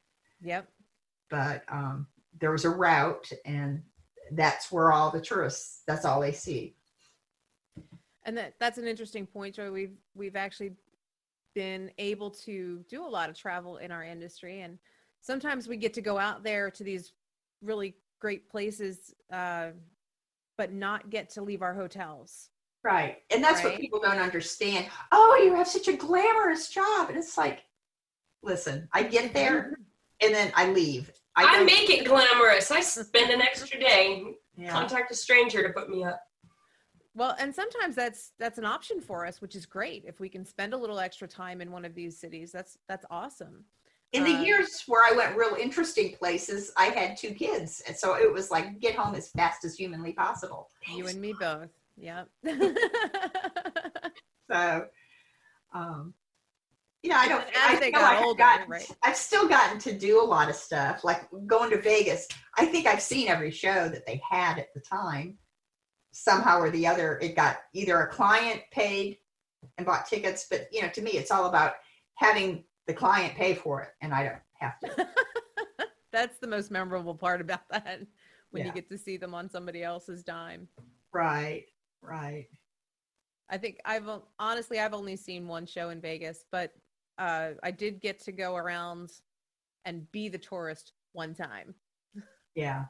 Yep. 0.41 0.67
But 1.29 1.63
um, 1.67 2.07
there 2.39 2.51
was 2.51 2.65
a 2.65 2.69
route, 2.69 3.29
and 3.45 3.81
that's 4.31 4.71
where 4.71 4.91
all 4.91 5.09
the 5.11 5.21
tourists. 5.21 5.81
That's 5.87 6.05
all 6.05 6.21
they 6.21 6.31
see. 6.31 6.75
And 8.25 8.37
that 8.37 8.53
that's 8.59 8.77
an 8.77 8.87
interesting 8.87 9.25
point, 9.25 9.55
Joy. 9.55 9.71
We've 9.71 9.97
we've 10.15 10.35
actually 10.35 10.73
been 11.53 11.91
able 11.97 12.29
to 12.31 12.83
do 12.89 13.05
a 13.05 13.07
lot 13.07 13.29
of 13.29 13.37
travel 13.37 13.77
in 13.77 13.91
our 13.91 14.03
industry, 14.03 14.61
and 14.61 14.77
sometimes 15.21 15.67
we 15.67 15.77
get 15.77 15.93
to 15.95 16.01
go 16.01 16.17
out 16.17 16.43
there 16.43 16.69
to 16.71 16.83
these 16.83 17.13
really 17.61 17.95
great 18.19 18.49
places, 18.49 19.13
uh, 19.31 19.69
but 20.57 20.71
not 20.71 21.09
get 21.09 21.29
to 21.31 21.41
leave 21.41 21.61
our 21.61 21.73
hotels. 21.73 22.49
Right. 22.83 23.23
And 23.31 23.43
that's 23.43 23.63
Right. 23.63 23.71
what 23.73 23.79
people 23.79 23.99
don't 24.01 24.19
understand. 24.19 24.87
Oh, 25.11 25.41
you 25.43 25.55
have 25.55 25.67
such 25.67 25.87
a 25.87 25.93
glamorous 25.93 26.69
job. 26.69 27.09
And 27.09 27.17
it's 27.17 27.37
like, 27.37 27.63
listen, 28.41 28.89
I 28.91 29.03
get 29.03 29.33
there 29.33 29.77
and 30.21 30.33
then 30.33 30.51
I 30.55 30.69
leave. 30.71 31.11
I 31.35 31.59
I 31.59 31.63
make 31.63 31.89
it 31.89 32.05
glamorous. 32.05 32.69
I 32.71 32.81
spend 32.81 33.31
an 33.31 33.41
extra 33.41 33.79
day, 33.79 34.35
yeah. 34.55 34.69
contact 34.69 35.11
a 35.11 35.15
stranger 35.15 35.65
to 35.65 35.73
put 35.73 35.89
me 35.89 36.03
up. 36.03 36.21
Well, 37.16 37.36
and 37.39 37.53
sometimes 37.53 37.95
that's 37.95 38.32
that's 38.39 38.57
an 38.57 38.66
option 38.66 38.99
for 38.99 39.26
us, 39.26 39.39
which 39.41 39.55
is 39.55 39.66
great. 39.66 40.03
If 40.07 40.20
we 40.20 40.30
can 40.30 40.43
spend 40.45 40.74
a 40.74 40.78
little 40.78 40.99
extra 40.99 41.28
time 41.28 41.61
in 41.61 41.72
one 41.72 41.86
of 41.86 41.93
these 41.93 42.18
cities, 42.20 42.51
that's 42.51 42.78
that's 42.88 43.05
awesome. 43.11 43.66
In 44.14 44.24
the 44.24 44.36
Uh, 44.36 44.41
years 44.41 44.84
where 44.88 45.03
I 45.03 45.16
went 45.16 45.36
real 45.36 45.55
interesting 45.55 46.16
places, 46.16 46.72
I 46.78 46.86
had 46.86 47.18
two 47.18 47.34
kids. 47.34 47.82
And 47.88 47.95
so 47.97 48.16
it 48.16 48.32
was 48.32 48.51
like 48.51 48.80
get 48.80 48.95
home 48.95 49.16
as 49.16 49.30
fast 49.30 49.64
as 49.66 49.76
humanly 49.76 50.14
possible. 50.14 50.70
You 50.88 51.07
and 51.07 51.20
me 51.22 51.34
both. 51.39 51.70
Yep. 51.97 52.30
So 54.51 54.88
um 55.74 56.14
you 57.01 57.09
know, 57.09 57.18
I 57.18 57.28
don't 57.28 57.41
as 57.43 57.78
I 57.78 57.80
they 57.80 57.91
got 57.91 58.16
I've 58.18 58.24
older, 58.24 58.38
gotten- 58.38 58.70
right. 58.70 58.89
I've 59.03 59.18
still 59.18 59.47
gotten 59.47 59.78
to 59.80 59.97
do 59.97 60.22
a 60.22 60.24
lot 60.24 60.49
of 60.49 60.55
stuff, 60.55 61.03
like 61.03 61.28
going 61.47 61.70
to 61.72 61.82
Vegas. 61.82 62.28
I 62.57 62.66
think 62.66 62.86
I've 62.88 63.01
seen 63.01 63.28
every 63.28 63.51
show 63.51 63.89
that 63.89 64.05
they 64.05 64.22
had 64.30 64.57
at 64.59 64.74
the 64.74 64.80
time. 64.82 65.38
Somehow 66.14 66.59
or 66.59 66.70
the 66.70 66.86
other, 66.88 67.18
it 67.22 67.36
got 67.36 67.57
either 67.74 67.99
a 68.01 68.07
client 68.07 68.61
paid 68.72 69.18
and 69.78 69.86
bought 69.86 70.05
tickets, 70.05 70.45
but 70.49 70.68
you 70.72 70.82
know, 70.82 70.89
to 70.89 71.01
me, 71.01 71.11
it's 71.11 71.32
all 71.32 71.47
about 71.47 71.74
having 72.16 72.64
the 72.88 72.93
client 72.93 73.34
pay 73.36 73.55
for 73.55 73.82
it, 73.82 73.89
and 74.01 74.14
I 74.14 74.24
don't 74.24 74.39
have 74.59 74.80
to. 74.82 75.07
that's 76.11 76.38
the 76.38 76.47
most 76.47 76.70
memorable 76.70 77.16
part 77.16 77.41
about 77.41 77.68
that 77.72 78.01
when 78.51 78.66
you 78.66 78.72
get 78.72 78.88
to 78.89 78.97
see 78.97 79.18
them 79.18 79.34
on 79.34 79.49
somebody 79.49 79.84
else's 79.84 80.24
dime. 80.24 80.68
right, 81.11 81.66
right. 82.01 82.47
I 83.49 83.57
think 83.57 83.80
I've 83.84 84.07
honestly 84.39 84.80
I've 84.80 84.93
only 84.93 85.16
seen 85.16 85.47
one 85.47 85.66
show 85.66 85.89
in 85.89 85.99
Vegas, 85.99 86.45
but 86.51 86.72
uh, 87.18 87.51
I 87.64 87.72
did 87.72 88.01
get 88.01 88.20
to 88.22 88.32
go 88.32 88.55
around 88.55 89.11
and 89.86 90.09
be 90.11 90.30
the 90.30 90.38
tourist 90.38 90.93
one 91.11 91.34
time. 91.34 91.74
Yeah. 92.55 92.86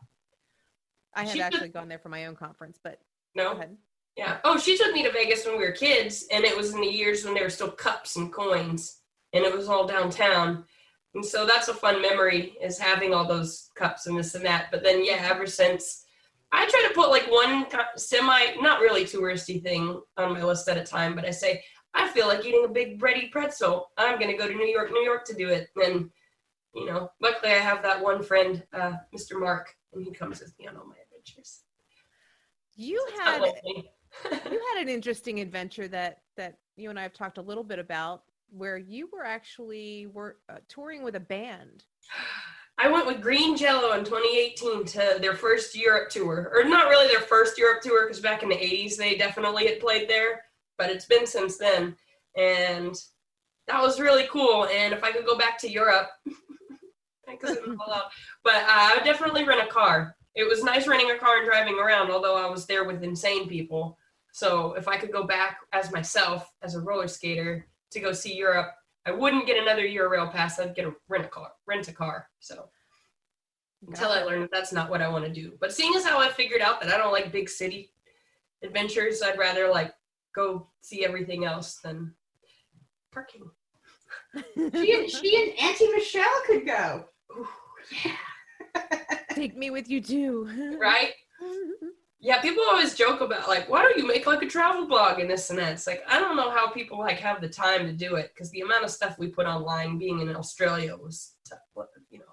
I 1.16 1.24
had 1.24 1.32
She 1.32 1.42
actually 1.42 1.68
took- 1.68 1.74
gone 1.74 1.88
there 1.88 2.00
for 2.00 2.10
my 2.10 2.26
own 2.26 2.36
conference, 2.36 2.80
but 2.84 2.94
go 2.94 2.98
No? 3.36 3.54
Yeah. 4.16 4.38
Oh, 4.44 4.58
she 4.60 4.78
took 4.78 4.94
me 4.94 5.04
to 5.04 5.12
Vegas 5.12 5.46
when 5.46 5.58
we 5.58 5.66
were 5.66 5.72
kids, 5.72 6.28
and 6.32 6.44
it 6.44 6.56
was 6.56 6.74
in 6.74 6.82
the 6.82 6.88
years 6.88 7.26
when 7.26 7.34
there 7.34 7.44
were 7.44 7.50
still 7.50 7.72
cups 7.72 8.16
and 8.16 8.32
coins, 8.32 9.00
and 9.34 9.44
it 9.44 9.56
was 9.56 9.68
all 9.68 9.88
downtown. 9.88 10.66
And 11.16 11.26
so 11.26 11.46
that's 11.46 11.68
a 11.68 11.74
fun 11.74 12.02
memory 12.02 12.56
is 12.62 12.80
having 12.80 13.14
all 13.14 13.28
those 13.28 13.70
cups 13.76 14.08
and 14.08 14.18
this 14.18 14.36
and 14.36 14.46
that. 14.46 14.68
But 14.72 14.84
then, 14.84 15.04
yeah, 15.06 15.28
ever 15.30 15.46
since 15.46 16.06
I 16.52 16.68
try 16.68 16.86
to 16.88 16.94
put 16.94 17.10
like 17.10 17.30
one 17.32 17.66
semi, 17.96 18.56
not 18.62 18.82
really 18.82 19.06
touristy 19.06 19.62
thing 19.62 20.02
on 20.18 20.34
my 20.34 20.44
list 20.44 20.68
at 20.70 20.78
a 20.78 20.84
time, 20.84 21.16
but 21.16 21.26
I 21.26 21.32
say, 21.32 21.64
I 21.96 22.08
feel 22.10 22.28
like 22.28 22.46
eating 22.46 22.66
a 22.66 22.72
big 22.72 23.00
bready 23.00 23.32
pretzel. 23.32 23.92
I'm 23.98 24.20
going 24.20 24.32
to 24.32 24.38
go 24.38 24.48
to 24.48 24.54
New 24.54 24.68
York, 24.68 24.92
New 24.92 25.04
York 25.04 25.26
to 25.26 25.36
do 25.36 25.50
it. 25.50 25.70
And, 25.76 26.10
you 26.74 26.86
know, 26.86 27.10
luckily 27.22 27.52
I 27.52 27.58
have 27.60 27.84
that 27.84 28.02
one 28.02 28.24
friend, 28.24 28.64
uh, 28.74 28.94
Mr. 29.16 29.40
Mark, 29.40 29.76
and 29.94 30.04
he 30.04 30.12
comes 30.12 30.40
with 30.40 30.54
me 30.60 30.68
on 30.68 30.78
all 30.78 30.86
my 30.86 30.96
adventures. 31.06 31.63
You 32.76 33.06
had 33.18 33.42
you 33.66 33.84
had 34.32 34.82
an 34.82 34.90
interesting 34.90 35.40
adventure 35.40 35.88
that 35.88 36.20
that 36.38 36.58
you 36.76 36.90
and 36.90 37.00
I 37.00 37.04
have 37.04 37.14
talked 37.14 37.38
a 37.38 37.42
little 37.42 37.64
bit 37.64 37.80
about 37.80 38.24
where 38.50 38.78
you 38.78 39.10
were 39.12 39.26
actually 39.26 40.08
were 40.08 40.38
uh, 40.50 40.58
touring 40.70 41.04
with 41.04 41.16
a 41.16 41.20
band. 41.20 41.84
I 42.78 42.90
went 42.90 43.06
with 43.06 43.22
Green 43.22 43.56
Jello 43.56 43.94
in 43.94 44.04
2018 44.04 44.86
to 44.86 45.18
their 45.20 45.36
first 45.36 45.76
Europe 45.76 46.10
tour, 46.10 46.52
or 46.54 46.64
not 46.64 46.90
really 46.90 47.08
their 47.08 47.22
first 47.22 47.58
Europe 47.58 47.82
tour, 47.82 48.08
because 48.08 48.20
back 48.20 48.44
in 48.44 48.50
the 48.50 48.56
80s 48.56 48.98
they 48.98 49.16
definitely 49.16 49.68
had 49.68 49.80
played 49.80 50.10
there, 50.10 50.42
but 50.78 50.90
it's 50.90 51.06
been 51.06 51.28
since 51.28 51.58
then, 51.58 51.96
and 52.36 52.96
that 53.68 53.82
was 53.82 54.00
really 54.00 54.28
cool. 54.30 54.66
And 54.66 54.94
if 54.94 55.04
I 55.04 55.12
could 55.12 55.26
go 55.26 55.38
back 55.38 55.60
to 55.60 55.72
Europe, 55.72 56.10
because 57.28 57.58
it 57.58 57.68
was 57.68 57.78
allowed, 57.86 58.10
but 58.44 58.56
uh, 58.56 58.66
I 58.68 58.96
would 58.96 59.06
definitely 59.06 59.44
rent 59.44 59.62
a 59.62 59.72
car. 59.72 60.16
It 60.36 60.48
was 60.48 60.64
nice 60.64 60.88
renting 60.88 61.12
a 61.12 61.18
car 61.18 61.38
and 61.38 61.46
driving 61.46 61.80
around, 61.80 62.10
although 62.12 62.36
I 62.36 62.50
was 62.50 62.66
there 62.66 62.86
with 62.86 63.04
insane 63.04 63.48
people. 63.48 63.98
So 64.34 64.74
if 64.74 64.88
I 64.88 64.98
could 64.98 65.12
go 65.12 65.26
back 65.26 65.60
as 65.74 65.92
myself, 65.92 66.52
as 66.64 66.76
a 66.76 66.82
roller 66.82 67.08
skater, 67.08 67.68
to 67.92 68.00
go 68.00 68.12
see 68.14 68.36
Europe, 68.36 68.72
I 69.06 69.12
wouldn't 69.12 69.46
get 69.46 69.62
another 69.62 69.84
Eurail 69.84 70.32
pass. 70.32 70.60
I'd 70.60 70.76
get 70.76 70.86
a 70.86 70.94
rent 71.08 71.26
a 71.26 71.28
car, 71.28 71.52
rent 71.68 71.88
a 71.88 71.94
car. 71.94 72.28
So 72.40 72.70
until 73.88 74.10
I 74.10 74.24
learned 74.24 74.44
that 74.44 74.52
that's 74.52 74.72
not 74.72 74.90
what 74.90 75.02
I 75.02 75.10
want 75.10 75.26
to 75.26 75.32
do. 75.32 75.54
But 75.60 75.74
seeing 75.74 75.94
as 75.96 76.06
how 76.06 76.20
I 76.20 76.30
figured 76.30 76.62
out 76.62 76.82
that 76.82 76.92
I 76.92 76.98
don't 76.98 77.12
like 77.12 77.32
big 77.32 77.50
city 77.50 77.92
adventures, 78.64 79.22
I'd 79.22 79.38
rather 79.38 79.70
like 79.70 79.94
go 80.34 80.68
see 80.82 81.06
everything 81.06 81.46
else 81.46 81.80
than 81.84 82.14
parking. 83.12 83.50
She 84.56 84.94
and, 84.94 85.10
she 85.12 85.44
and 85.44 85.60
Auntie 85.60 85.90
Michelle 85.90 86.42
could 86.48 86.66
go. 86.66 87.06
Ooh, 87.38 87.48
yeah. 88.04 88.16
Take 89.36 89.58
me 89.58 89.70
with 89.70 89.90
you 89.90 90.02
too. 90.02 90.78
Right? 90.80 91.14
Yeah, 92.20 92.40
people 92.42 92.64
always 92.70 92.94
joke 92.96 93.20
about 93.20 93.48
like, 93.50 93.70
why 93.70 93.82
don't 93.82 93.98
you 93.98 94.08
make 94.08 94.26
like 94.26 94.42
a 94.42 94.48
travel 94.48 94.88
blog 94.88 95.20
and 95.20 95.30
this 95.30 95.50
and 95.50 95.60
that? 95.60 95.74
It's 95.74 95.88
like 95.88 96.04
I 96.08 96.20
don't 96.20 96.38
know 96.38 96.52
how 96.52 96.70
people 96.70 97.00
like 97.00 97.18
have 97.20 97.42
the 97.42 97.50
time 97.50 97.86
to 97.86 97.92
do 97.94 98.16
it 98.16 98.32
because 98.34 98.50
the 98.52 98.62
amount 98.62 98.86
of 98.86 98.92
stuff 98.92 99.20
we 99.20 99.28
put 99.28 99.46
online, 99.46 99.98
being 99.98 100.22
in 100.22 100.36
Australia, 100.36 100.96
was 100.96 101.34
t- 101.46 101.56
you 102.10 102.20
know 102.20 102.26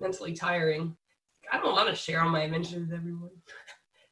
mentally 0.00 0.32
tiring. 0.32 0.96
I 1.52 1.58
don't 1.58 1.72
want 1.72 1.88
to 1.90 1.94
share 1.94 2.22
all 2.22 2.30
my 2.30 2.42
adventures 2.42 2.80
with 2.80 2.92
everyone. 2.94 3.30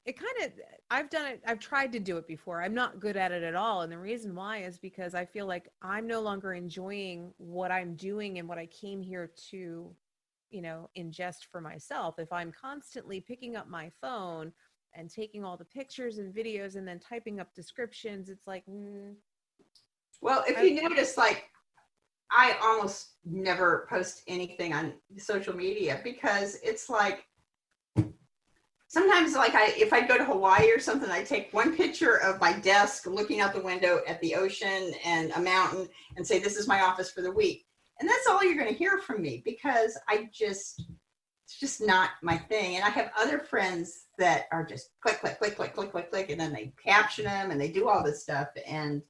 it 0.05 0.17
kind 0.19 0.45
of 0.45 0.53
i've 0.91 1.11
done 1.11 1.27
it 1.27 1.43
i've 1.47 1.59
tried 1.59 1.93
to 1.93 2.01
do 2.01 2.17
it 2.17 2.27
before 2.27 2.63
i'm 2.63 2.75
not 2.75 3.01
good 3.01 3.17
at 3.17 3.33
it 3.33 3.43
at 3.43 3.55
all 3.55 3.83
and 3.83 3.93
the 3.93 3.99
reason 3.99 4.35
why 4.35 4.59
is 4.59 4.79
because 4.79 5.15
i 5.15 5.25
feel 5.25 5.47
like 5.47 5.69
i'm 5.83 6.07
no 6.07 6.21
longer 6.21 6.55
enjoying 6.55 7.33
what 7.37 7.71
i'm 7.71 7.95
doing 7.97 8.39
and 8.39 8.49
what 8.49 8.57
i 8.59 8.67
came 8.67 9.03
here 9.03 9.31
to 9.51 9.95
you 10.51 10.63
know 10.63 10.89
ingest 10.97 11.47
for 11.51 11.61
myself 11.61 12.19
if 12.19 12.33
i'm 12.33 12.53
constantly 12.53 13.21
picking 13.21 13.57
up 13.57 13.69
my 13.69 13.91
phone 14.01 14.53
and 14.95 15.11
taking 15.11 15.45
all 15.45 15.57
the 15.57 15.65
pictures 15.65 16.19
and 16.19 16.35
videos 16.35 16.77
and 16.77 16.87
then 16.87 16.99
typing 16.99 17.41
up 17.41 17.55
descriptions 17.55 18.29
it's 18.29 18.47
like 18.47 18.65
mm, 18.67 19.15
Well, 20.21 20.45
if 20.47 20.59
you 20.63 20.83
notice, 20.83 21.17
like, 21.17 21.45
I 22.31 22.57
almost 22.63 23.15
never 23.25 23.87
post 23.89 24.23
anything 24.29 24.73
on 24.73 24.95
social 25.19 25.55
media 25.55 26.01
because 26.05 26.59
it's 26.63 26.89
like 26.89 27.25
sometimes, 28.89 29.35
like, 29.35 29.55
I 29.55 29.73
if 29.77 29.93
I 29.93 30.07
go 30.07 30.19
to 30.19 30.25
Hawaii 30.25 30.71
or 30.71 30.79
something, 30.79 31.11
I 31.11 31.25
take 31.25 31.53
one 31.53 31.77
picture 31.77 32.17
of 32.17 32.41
my 32.41 32.53
desk 32.53 33.07
looking 33.07 33.41
out 33.41 33.55
the 33.55 33.63
window 33.63 34.01
at 34.07 34.21
the 34.21 34.35
ocean 34.35 34.93
and 35.05 35.33
a 35.33 35.41
mountain 35.41 35.89
and 36.17 36.27
say, 36.27 36.39
"This 36.39 36.57
is 36.57 36.69
my 36.69 36.83
office 36.83 37.11
for 37.11 37.23
the 37.23 37.33
week," 37.33 37.67
and 38.01 38.09
that's 38.09 38.27
all 38.29 38.43
you're 38.43 38.57
going 38.57 38.69
to 38.69 38.75
hear 38.75 38.99
from 38.99 39.23
me 39.23 39.43
because 39.45 39.99
I 40.09 40.29
just 40.33 40.85
it's 41.45 41.59
just 41.59 41.81
not 41.81 42.11
my 42.23 42.37
thing. 42.39 42.77
And 42.77 42.85
I 42.85 42.91
have 42.91 43.11
other 43.19 43.39
friends 43.41 44.07
that 44.19 44.47
are 44.53 44.65
just 44.65 44.91
click, 45.03 45.21
click, 45.21 45.39
click, 45.39 45.57
click, 45.57 45.75
click, 45.75 45.91
click, 45.93 46.11
click, 46.11 46.31
and 46.31 46.41
then 46.41 46.53
they 46.53 46.73
caption 46.85 47.25
them 47.25 47.51
and 47.51 47.61
they 47.61 47.71
do 47.71 47.89
all 47.89 48.03
this 48.03 48.23
stuff 48.23 48.49
and. 48.67 49.03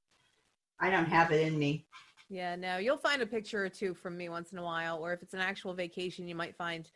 I 0.83 0.89
don't 0.89 1.05
have 1.11 1.31
it 1.31 1.47
in 1.47 1.59
me. 1.59 1.85
yeah 2.31 2.57
no 2.57 2.79
you'll 2.79 2.97
find 2.97 3.21
a 3.21 3.27
picture 3.27 3.63
or 3.65 3.69
two 3.69 3.93
from 3.93 4.17
me 4.17 4.31
once 4.31 4.53
in 4.53 4.59
a 4.59 4.63
while 4.63 4.97
or 4.99 5.13
if 5.13 5.21
it's 5.23 5.35
an 5.35 5.41
actual 5.41 5.75
vacation 5.75 6.27
you 6.27 6.35
might 6.35 6.57
find 6.57 6.89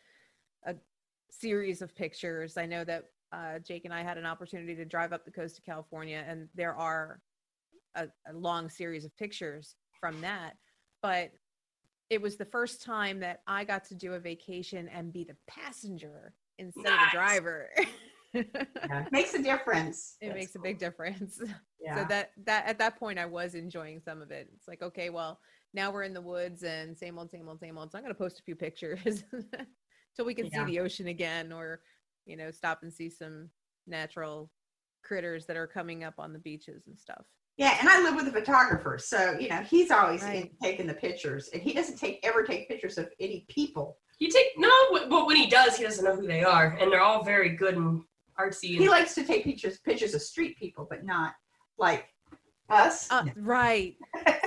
a 0.65 0.75
series 1.31 1.83
of 1.83 1.95
pictures 1.95 2.57
i 2.57 2.65
know 2.65 2.83
that 2.85 3.05
uh, 3.33 3.59
jake 3.59 3.85
and 3.85 3.93
i 3.93 4.03
had 4.03 4.17
an 4.17 4.25
opportunity 4.25 4.75
to 4.75 4.87
drive 4.87 5.13
up 5.13 5.25
the 5.27 5.31
coast 5.31 5.59
of 5.59 5.65
california 5.65 6.25
and 6.27 6.49
there 6.55 6.75
are 6.75 7.21
a, 7.97 8.07
a 8.27 8.33
long 8.33 8.71
series 8.71 9.05
of 9.05 9.15
pictures 9.19 9.75
from 10.01 10.19
that 10.23 10.55
but 11.03 11.31
it 12.15 12.23
was 12.23 12.37
the 12.37 12.45
first 12.45 12.81
time 12.81 13.19
that 13.19 13.41
i 13.49 13.65
got 13.65 13.85
to 13.85 13.95
do 13.95 14.15
a 14.15 14.21
vacation 14.21 14.89
and 14.89 15.13
be 15.13 15.25
the 15.25 15.37
passenger 15.49 16.33
instead 16.59 16.87
of 16.87 16.93
the 16.93 17.11
driver 17.13 17.69
Yeah. 18.33 19.05
Makes 19.13 19.35
a 19.35 19.43
difference. 19.43 20.17
it 20.21 20.29
That's 20.29 20.39
makes 20.39 20.55
a 20.57 20.59
big 20.59 20.79
difference. 20.79 21.41
Yeah. 21.81 22.03
So 22.03 22.09
that 22.09 22.31
that 22.47 22.67
at 22.67 22.79
that 22.79 22.99
point 22.99 23.19
I 23.19 23.27
was 23.27 23.55
enjoying 23.55 24.01
some 24.01 24.23
of 24.23 24.31
it. 24.31 24.49
It's 24.57 24.67
like, 24.67 24.81
okay, 24.81 25.11
well, 25.11 25.39
now 25.75 25.93
we're 25.93 26.03
in 26.05 26.15
the 26.15 26.21
woods 26.21 26.63
and 26.63 26.97
same 26.97 27.19
old, 27.19 27.31
same 27.31 27.47
old, 27.47 27.61
same 27.61 27.77
old. 27.77 27.93
So 27.93 27.99
I'm 27.99 28.05
gonna 28.05 28.15
post 28.15 28.41
a 28.41 28.43
few 28.43 28.57
pictures 28.57 29.23
till 30.17 30.25
we 30.25 30.35
can 30.35 30.51
Yeah. 30.51 30.65
see 30.65 30.73
the 30.73 30.81
ocean 30.81 31.09
again 31.09 31.53
or 31.53 31.83
you 32.25 32.37
know, 32.39 32.51
stop 32.51 32.83
and 32.83 32.93
see 32.93 33.11
some 33.11 33.51
natural 33.87 34.51
critters 35.05 35.45
that 35.47 35.59
are 35.59 35.67
coming 35.67 36.05
up 36.05 36.15
on 36.19 36.33
the 36.33 36.39
beaches 36.39 36.87
and 36.87 36.99
stuff. 36.99 37.27
Yeah, 37.57 37.77
and 37.79 37.89
I 37.89 38.03
live 38.03 38.17
with 38.17 38.27
a 38.27 38.33
photographer, 38.33 38.99
so 38.99 39.37
you 39.39 39.49
know 39.49 39.59
he's 39.63 39.91
always 39.91 40.23
in- 40.25 40.29
Right. 40.29 40.53
taking 40.61 40.87
the 40.87 40.95
pictures, 40.95 41.49
and 41.53 41.63
he 41.63 41.73
doesn't 41.73 41.97
take 41.99 42.19
ever 42.25 42.43
take 42.43 42.69
pictures 42.69 42.99
of 42.99 43.09
any 43.21 43.45
people. 43.49 43.99
He 44.19 44.29
take 44.29 44.49
no, 44.57 44.71
but 45.09 45.27
when 45.27 45.37
he 45.37 45.47
does, 45.47 45.77
he 45.77 45.85
doesn't 45.85 46.05
know 46.05 46.17
who 46.17 46.27
they 46.27 46.43
are, 46.43 46.77
and 46.81 46.91
they're 46.93 47.01
all 47.03 47.23
very 47.23 47.51
good 47.51 47.77
and 47.77 48.03
artsy. 48.39 48.77
He 48.79 48.89
likes 48.89 49.15
to 49.15 49.25
take 49.25 49.45
pictures 49.45 49.79
pictures 49.79 50.15
of 50.15 50.23
street 50.23 50.57
people, 50.59 50.87
but 50.89 51.05
not 51.05 51.35
like 51.79 52.09
us. 52.69 53.09
Uh, 53.13 53.27
right. 53.37 53.97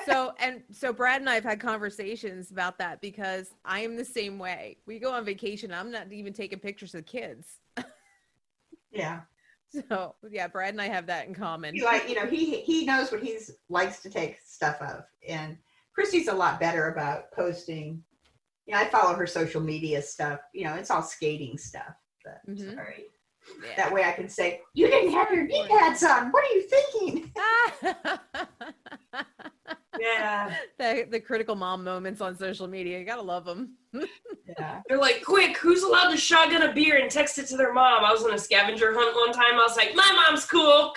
so 0.06 0.34
and 0.40 0.64
so 0.72 0.92
Brad 0.92 1.22
and 1.22 1.30
I 1.30 1.36
have 1.36 1.46
had 1.46 1.62
conversations 1.62 2.52
about 2.52 2.78
that 2.80 3.00
because 3.00 3.54
I 3.64 3.82
am 3.82 3.96
the 3.96 4.06
same 4.06 4.38
way. 4.38 4.78
We 4.86 5.00
go 5.00 5.14
on 5.14 5.24
vacation, 5.24 5.72
I'm 5.72 5.92
not 5.92 6.12
even 6.12 6.34
taking 6.34 6.60
pictures 6.60 6.94
of 6.94 7.06
kids. 7.06 7.60
yeah, 8.92 9.22
So 9.90 10.16
yeah, 10.30 10.48
Brad 10.48 10.74
and 10.74 10.82
I 10.82 10.88
have 10.88 11.08
that 11.08 11.28
in 11.28 11.34
common. 11.34 11.76
he 11.76 11.84
like 11.84 12.10
you 12.10 12.16
know 12.16 12.26
he 12.26 12.62
he 12.62 12.86
knows 12.86 13.12
what 13.12 13.22
he's 13.22 13.52
likes 13.70 14.02
to 14.02 14.10
take 14.10 14.38
stuff 14.44 14.82
of, 14.82 15.04
and 15.28 15.58
Christy's 15.94 16.28
a 16.28 16.34
lot 16.34 16.60
better 16.60 16.90
about 16.90 17.32
posting. 17.32 18.04
You 18.66 18.74
know, 18.74 18.82
I 18.82 18.90
follow 18.90 19.16
her 19.16 19.28
social 19.28 19.62
media 19.62 20.02
stuff. 20.02 20.40
You 20.54 20.66
know, 20.66 20.74
it's 20.76 20.92
all 20.92 21.02
skating 21.02 21.58
stuff. 21.58 21.96
But 22.24 22.42
Mhm. 22.48 22.76
Sorry. 22.76 23.06
Yeah. 23.64 23.76
that 23.78 23.94
way 23.94 24.04
I 24.04 24.12
can 24.12 24.30
say, 24.30 24.62
"You 24.74 24.88
didn't 24.88 25.14
have 25.14 25.32
your 25.32 25.46
knee 25.46 25.66
pads 25.70 26.04
on. 26.04 26.32
What 26.32 26.44
are 26.44 26.54
you 26.56 26.68
thinking?" 26.68 27.32
Yeah, 30.00 30.56
the, 30.78 31.08
the 31.10 31.20
critical 31.20 31.56
mom 31.56 31.84
moments 31.84 32.22
on 32.22 32.36
social 32.38 32.68
media. 32.68 33.00
You 33.00 33.06
gotta 33.06 33.22
love 33.22 33.46
them. 33.46 33.76
Yeah. 34.58 34.80
they're 34.88 34.98
like, 34.98 35.26
quick, 35.26 35.58
who's 35.58 35.84
allowed 35.84 36.10
to 36.10 36.16
shotgun 36.16 36.64
a 36.64 36.74
beer 36.74 36.98
and 36.98 37.12
text 37.12 37.38
it 37.38 37.48
to 37.48 37.58
their 37.58 37.74
mom? 37.74 38.06
I 38.06 38.14
was 38.14 38.24
on 38.24 38.34
a 38.34 38.40
scavenger 38.40 38.94
hunt 38.94 39.14
one 39.14 39.34
time. 39.34 39.60
I 39.60 39.64
was 39.64 39.76
like, 39.76 39.94
my 39.94 40.26
mom's 40.26 40.46
cool. 40.46 40.94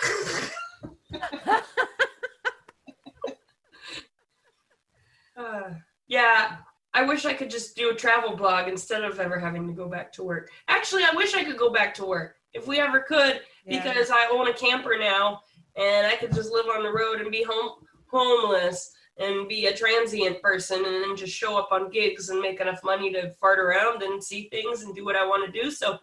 Uh, 5.35 5.71
yeah, 6.07 6.55
I 6.93 7.03
wish 7.03 7.25
I 7.25 7.33
could 7.33 7.49
just 7.49 7.75
do 7.75 7.89
a 7.89 7.93
travel 7.93 8.37
blog 8.37 8.69
instead 8.69 9.03
of 9.03 9.19
ever 9.19 9.37
having 9.37 9.67
to 9.67 9.73
go 9.73 9.89
back 9.89 10.13
to 10.13 10.23
work. 10.23 10.49
Actually, 10.69 11.03
I 11.03 11.13
wish 11.13 11.35
I 11.35 11.43
could 11.43 11.57
go 11.57 11.71
back 11.71 11.93
to 11.95 12.05
work 12.05 12.37
if 12.53 12.67
we 12.67 12.79
ever 12.79 12.99
could, 13.01 13.41
because 13.67 14.09
I 14.11 14.29
own 14.31 14.47
a 14.47 14.53
camper 14.53 14.97
now 14.97 15.41
and 15.75 16.07
I 16.07 16.15
could 16.15 16.33
just 16.33 16.51
live 16.51 16.65
on 16.67 16.83
the 16.83 16.91
road 16.91 17.21
and 17.21 17.31
be 17.31 17.43
home 17.43 17.71
homeless 18.07 18.91
and 19.17 19.47
be 19.47 19.67
a 19.67 19.75
transient 19.75 20.41
person 20.41 20.83
and 20.85 21.03
then 21.03 21.15
just 21.15 21.33
show 21.33 21.57
up 21.57 21.69
on 21.71 21.89
gigs 21.89 22.29
and 22.29 22.41
make 22.41 22.59
enough 22.59 22.83
money 22.83 23.11
to 23.13 23.31
fart 23.39 23.59
around 23.59 24.01
and 24.01 24.21
see 24.21 24.49
things 24.49 24.83
and 24.83 24.95
do 24.95 25.05
what 25.05 25.15
I 25.15 25.25
want 25.25 25.45
to 25.45 25.61
do. 25.61 25.71
So 25.71 25.99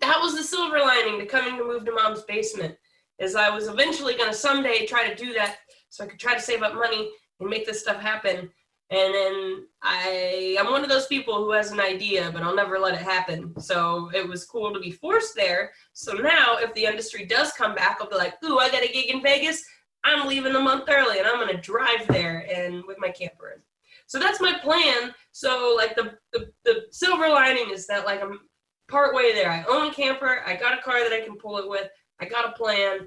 that 0.00 0.20
was 0.20 0.36
the 0.36 0.42
silver 0.42 0.78
lining 0.78 1.18
to 1.20 1.26
coming 1.26 1.56
to 1.56 1.64
move 1.64 1.84
to 1.84 1.92
mom's 1.92 2.22
basement 2.22 2.76
is 3.18 3.36
I 3.36 3.50
was 3.50 3.68
eventually 3.68 4.14
going 4.14 4.30
to 4.30 4.36
someday 4.36 4.84
try 4.84 5.08
to 5.08 5.14
do 5.14 5.32
that 5.34 5.58
so 5.90 6.04
I 6.04 6.08
could 6.08 6.18
try 6.18 6.34
to 6.34 6.40
save 6.40 6.62
up 6.62 6.74
money 6.74 7.10
and 7.40 7.48
make 7.48 7.66
this 7.66 7.80
stuff 7.80 8.00
happen. 8.00 8.50
And 8.92 9.14
then 9.14 9.66
I 9.80 10.58
I'm 10.60 10.70
one 10.70 10.84
of 10.84 10.90
those 10.90 11.06
people 11.06 11.36
who 11.36 11.52
has 11.52 11.72
an 11.72 11.80
idea, 11.80 12.30
but 12.30 12.42
I'll 12.42 12.54
never 12.54 12.78
let 12.78 12.92
it 12.92 13.00
happen. 13.00 13.58
So 13.58 14.10
it 14.14 14.28
was 14.28 14.44
cool 14.44 14.70
to 14.74 14.78
be 14.78 14.90
forced 14.90 15.34
there. 15.34 15.72
So 15.94 16.12
now 16.12 16.58
if 16.58 16.74
the 16.74 16.84
industry 16.84 17.24
does 17.24 17.52
come 17.52 17.74
back, 17.74 17.96
I'll 18.00 18.10
be 18.10 18.16
like, 18.16 18.34
ooh, 18.44 18.58
I 18.58 18.70
got 18.70 18.84
a 18.84 18.92
gig 18.92 19.06
in 19.06 19.22
Vegas. 19.22 19.64
I'm 20.04 20.28
leaving 20.28 20.54
a 20.54 20.60
month 20.60 20.90
early 20.90 21.18
and 21.18 21.26
I'm 21.26 21.38
gonna 21.38 21.58
drive 21.58 22.06
there 22.08 22.46
and 22.54 22.84
with 22.86 22.98
my 22.98 23.08
camper. 23.08 23.62
So 24.06 24.18
that's 24.18 24.42
my 24.42 24.58
plan. 24.58 25.14
So 25.32 25.72
like 25.74 25.96
the 25.96 26.18
the, 26.34 26.52
the 26.64 26.82
silver 26.90 27.30
lining 27.30 27.70
is 27.70 27.86
that 27.86 28.04
like 28.04 28.22
I'm 28.22 28.40
part 28.88 29.14
way 29.14 29.32
there. 29.32 29.50
I 29.50 29.64
own 29.70 29.88
a 29.88 29.94
camper, 29.94 30.42
I 30.46 30.54
got 30.54 30.78
a 30.78 30.82
car 30.82 31.02
that 31.02 31.14
I 31.14 31.24
can 31.24 31.38
pull 31.38 31.56
it 31.56 31.66
with, 31.66 31.88
I 32.20 32.26
got 32.26 32.46
a 32.46 32.52
plan. 32.52 33.06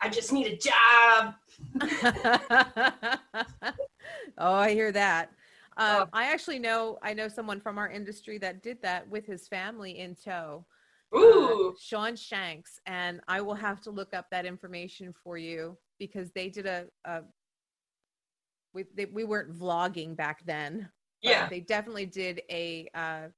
I 0.00 0.08
just 0.08 0.32
need 0.32 0.46
a 0.46 0.56
job. 0.56 1.34
oh, 4.38 4.54
I 4.54 4.72
hear 4.72 4.92
that. 4.92 5.30
Um, 5.76 6.02
Oh. 6.02 6.08
I 6.12 6.32
actually 6.32 6.58
know 6.58 6.98
I 7.02 7.14
know 7.14 7.28
someone 7.28 7.60
from 7.60 7.78
our 7.78 7.88
industry 7.90 8.38
that 8.38 8.62
did 8.62 8.82
that 8.82 9.08
with 9.08 9.24
his 9.26 9.46
family 9.46 9.98
in 10.00 10.16
tow. 10.16 10.64
uh, 11.14 11.18
Ooh. 11.18 11.76
Sean 11.80 12.16
Shanks, 12.16 12.80
and 12.86 13.20
I 13.28 13.40
will 13.40 13.54
have 13.54 13.80
to 13.82 13.90
look 13.90 14.12
up 14.12 14.26
that 14.30 14.44
information 14.44 15.14
for 15.22 15.38
you 15.38 15.78
because 15.98 16.30
they 16.32 16.48
did 16.48 16.66
a. 16.66 16.86
a 17.04 17.22
we 18.74 18.84
they, 18.94 19.06
we 19.06 19.24
weren't 19.24 19.56
vlogging 19.58 20.14
back 20.16 20.44
then. 20.44 20.88
yeah. 21.22 21.48
they 21.48 21.60
definitely 21.60 22.06
did 22.06 22.42
a 22.50 22.88
uh, 22.94 23.28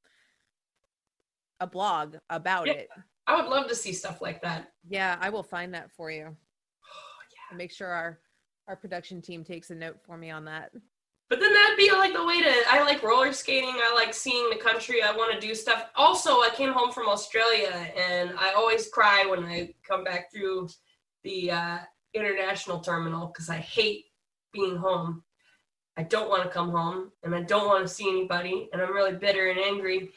a 1.60 1.66
blog 1.66 2.16
about 2.30 2.66
Yeah. 2.66 2.72
it. 2.72 2.88
I 3.26 3.36
would 3.40 3.48
love 3.50 3.68
to 3.68 3.74
see 3.76 3.92
stuff 3.92 4.20
like 4.22 4.40
that. 4.42 4.72
Yeah, 4.88 5.16
I 5.20 5.28
will 5.30 5.42
find 5.44 5.72
that 5.74 5.90
for 5.92 6.10
you. 6.10 6.24
Oh, 6.24 7.20
yeah. 7.52 7.56
Make 7.56 7.70
sure 7.70 7.88
our 7.88 8.18
our 8.66 8.76
production 8.76 9.20
team 9.22 9.44
takes 9.44 9.70
a 9.70 9.74
note 9.74 9.98
for 10.06 10.16
me 10.16 10.30
on 10.30 10.44
that. 10.46 10.72
But 11.30 11.38
then 11.38 11.54
that'd 11.54 11.78
be 11.78 11.92
like 11.92 12.12
the 12.12 12.26
way 12.26 12.42
to. 12.42 12.52
I 12.68 12.82
like 12.82 13.04
roller 13.04 13.32
skating. 13.32 13.76
I 13.76 13.94
like 13.94 14.12
seeing 14.12 14.50
the 14.50 14.56
country. 14.56 15.00
I 15.00 15.16
want 15.16 15.32
to 15.32 15.46
do 15.46 15.54
stuff. 15.54 15.88
Also, 15.94 16.30
I 16.40 16.50
came 16.56 16.72
home 16.72 16.90
from 16.90 17.08
Australia, 17.08 17.70
and 17.96 18.32
I 18.36 18.52
always 18.52 18.88
cry 18.88 19.24
when 19.30 19.44
I 19.44 19.72
come 19.88 20.02
back 20.02 20.32
through 20.32 20.68
the 21.22 21.52
uh, 21.52 21.78
international 22.14 22.80
terminal 22.80 23.28
because 23.28 23.48
I 23.48 23.58
hate 23.58 24.06
being 24.52 24.76
home. 24.76 25.22
I 25.96 26.02
don't 26.02 26.28
want 26.28 26.42
to 26.42 26.48
come 26.48 26.70
home, 26.70 27.12
and 27.22 27.32
I 27.32 27.42
don't 27.42 27.68
want 27.68 27.86
to 27.86 27.94
see 27.94 28.08
anybody, 28.08 28.68
and 28.72 28.82
I'm 28.82 28.92
really 28.92 29.16
bitter 29.16 29.50
and 29.50 29.60
angry. 29.60 30.10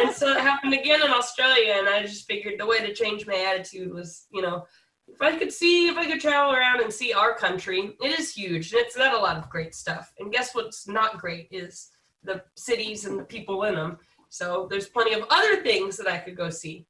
And 0.00 0.10
so 0.10 0.28
it 0.32 0.40
happened 0.40 0.74
again 0.74 1.02
in 1.02 1.10
Australia, 1.10 1.74
and 1.76 1.88
I 1.88 2.02
just 2.02 2.26
figured 2.26 2.58
the 2.58 2.66
way 2.66 2.80
to 2.80 2.94
change 2.94 3.26
my 3.26 3.36
attitude 3.36 3.92
was, 3.92 4.26
you 4.32 4.42
know, 4.42 4.64
if 5.12 5.20
I 5.20 5.38
could 5.38 5.52
see, 5.52 5.88
if 5.88 5.96
I 5.96 6.06
could 6.06 6.20
travel 6.20 6.54
around 6.54 6.80
and 6.80 6.92
see 6.92 7.12
our 7.12 7.34
country, 7.34 7.96
it 8.02 8.18
is 8.18 8.32
huge, 8.34 8.72
and 8.72 8.80
it's 8.80 8.96
got 8.96 9.14
a 9.14 9.18
lot 9.18 9.36
of 9.36 9.48
great 9.50 9.74
stuff. 9.74 10.12
And 10.18 10.32
guess 10.32 10.54
what's 10.54 10.88
not 10.88 11.18
great 11.18 11.48
is 11.50 11.90
the 12.22 12.42
cities 12.56 13.04
and 13.04 13.18
the 13.18 13.24
people 13.24 13.64
in 13.64 13.74
them. 13.74 13.98
So 14.28 14.66
there's 14.70 14.88
plenty 14.88 15.12
of 15.14 15.24
other 15.30 15.62
things 15.62 15.96
that 15.98 16.06
I 16.06 16.18
could 16.18 16.36
go 16.36 16.48
see. 16.50 16.86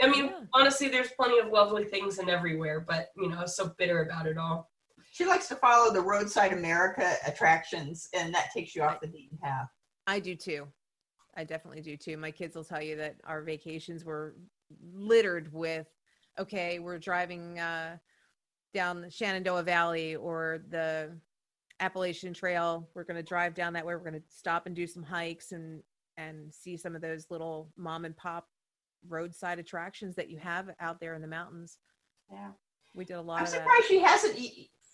I 0.00 0.08
mean, 0.08 0.26
Yeah. 0.26 0.40
honestly, 0.54 0.88
there's 0.88 1.10
plenty 1.12 1.38
of 1.38 1.48
lovely 1.48 1.84
things 1.84 2.18
in 2.18 2.28
everywhere, 2.28 2.80
but 2.80 3.10
you 3.16 3.28
know, 3.28 3.38
I 3.38 3.42
was 3.42 3.56
so 3.56 3.68
bitter 3.78 4.02
about 4.02 4.26
it 4.26 4.38
all. 4.38 4.70
She 5.10 5.24
likes 5.24 5.48
to 5.48 5.56
follow 5.56 5.92
the 5.92 6.00
roadside 6.00 6.52
America 6.52 7.14
attractions, 7.26 8.08
and 8.12 8.34
that 8.34 8.50
takes 8.52 8.74
you 8.74 8.82
off 8.82 9.00
the 9.00 9.08
beaten 9.08 9.38
path. 9.38 9.68
I 10.06 10.20
do 10.20 10.34
too. 10.34 10.68
I 11.36 11.44
definitely 11.44 11.82
do 11.82 11.96
too. 11.96 12.16
My 12.16 12.30
kids 12.30 12.56
will 12.56 12.64
tell 12.64 12.82
you 12.82 12.96
that 12.96 13.16
our 13.24 13.42
vacations 13.42 14.04
were 14.04 14.36
littered 14.94 15.52
with, 15.52 15.86
okay, 16.38 16.78
we're 16.78 16.98
driving 16.98 17.58
uh, 17.58 17.96
down 18.74 19.00
the 19.00 19.10
Shenandoah 19.10 19.62
Valley 19.62 20.16
or 20.16 20.62
the 20.70 21.10
Appalachian 21.80 22.32
Trail. 22.34 22.88
We're 22.94 23.04
going 23.04 23.16
to 23.16 23.22
drive 23.22 23.54
down 23.54 23.72
that 23.74 23.84
way. 23.86 23.94
We're 23.94 24.00
going 24.00 24.14
to 24.14 24.22
stop 24.28 24.66
and 24.66 24.74
do 24.74 24.86
some 24.86 25.02
hikes 25.02 25.52
and 25.52 25.82
and 26.18 26.52
see 26.52 26.76
some 26.78 26.94
of 26.94 27.02
those 27.02 27.26
little 27.30 27.68
mom 27.76 28.06
and 28.06 28.16
pop 28.16 28.48
roadside 29.06 29.58
attractions 29.58 30.16
that 30.16 30.30
you 30.30 30.38
have 30.38 30.70
out 30.80 30.98
there 30.98 31.14
in 31.14 31.20
the 31.20 31.28
mountains. 31.28 31.76
Yeah. 32.32 32.48
We 32.94 33.04
did 33.04 33.14
a 33.18 33.20
lot 33.20 33.40
I'm 33.40 33.44
of 33.44 33.50
that. 33.52 33.58
surprised 33.58 33.84
she 33.86 34.00
hasn't. 34.00 34.38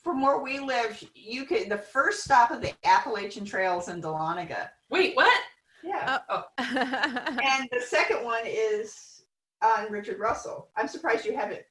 From 0.02 0.20
where 0.20 0.38
we 0.42 0.58
live, 0.58 1.00
you 1.14 1.44
could 1.44 1.68
the 1.68 1.78
first 1.78 2.24
stop 2.24 2.50
of 2.50 2.60
the 2.60 2.72
Appalachian 2.84 3.44
Trails 3.44 3.88
in 3.88 4.02
Dahlonega. 4.02 4.68
Wait, 4.90 5.14
what? 5.14 5.40
Yeah, 5.84 6.18
Oh, 6.28 6.44
and 6.58 7.68
the 7.72 7.80
second 7.86 8.24
one 8.24 8.42
is 8.44 9.11
on 9.62 9.90
Richard 9.90 10.18
Russell. 10.18 10.68
I'm 10.76 10.88
surprised 10.88 11.24
you 11.24 11.36
haven't 11.36 11.62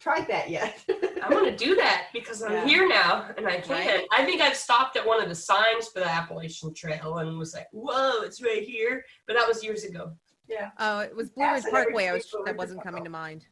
tried 0.00 0.26
that 0.28 0.50
yet. 0.50 0.84
I 1.22 1.28
want 1.30 1.46
to 1.46 1.56
do 1.64 1.74
that 1.76 2.06
because 2.12 2.42
I'm 2.42 2.52
Yeah. 2.52 2.66
here 2.66 2.88
now 2.88 3.30
and 3.36 3.46
I 3.46 3.60
can. 3.60 3.70
Right. 3.72 4.06
I 4.12 4.24
think 4.24 4.40
I've 4.42 4.56
stopped 4.56 4.96
at 4.96 5.06
one 5.06 5.22
of 5.22 5.28
the 5.28 5.34
signs 5.34 5.88
for 5.88 6.00
the 6.00 6.08
Appalachian 6.10 6.74
Trail 6.74 7.18
and 7.18 7.38
was 7.38 7.54
like, 7.54 7.68
"Whoa, 7.72 8.22
it's 8.22 8.42
right 8.42 8.62
here!" 8.62 9.04
But 9.26 9.36
that 9.36 9.48
was 9.48 9.64
years 9.64 9.84
ago. 9.84 10.12
yeah, 10.46 10.70
oh, 10.78 10.98
it 11.00 11.14
was 11.16 11.30
Blue 11.30 11.44
Ridge 11.44 11.52
Yes, 11.56 11.64
and 11.64 11.72
Parkway. 11.72 12.08
I 12.08 12.12
was 12.12 12.30
that 12.44 12.56
wasn't 12.56 12.82
coming 12.82 13.04
to 13.04 13.10
mind. 13.10 13.46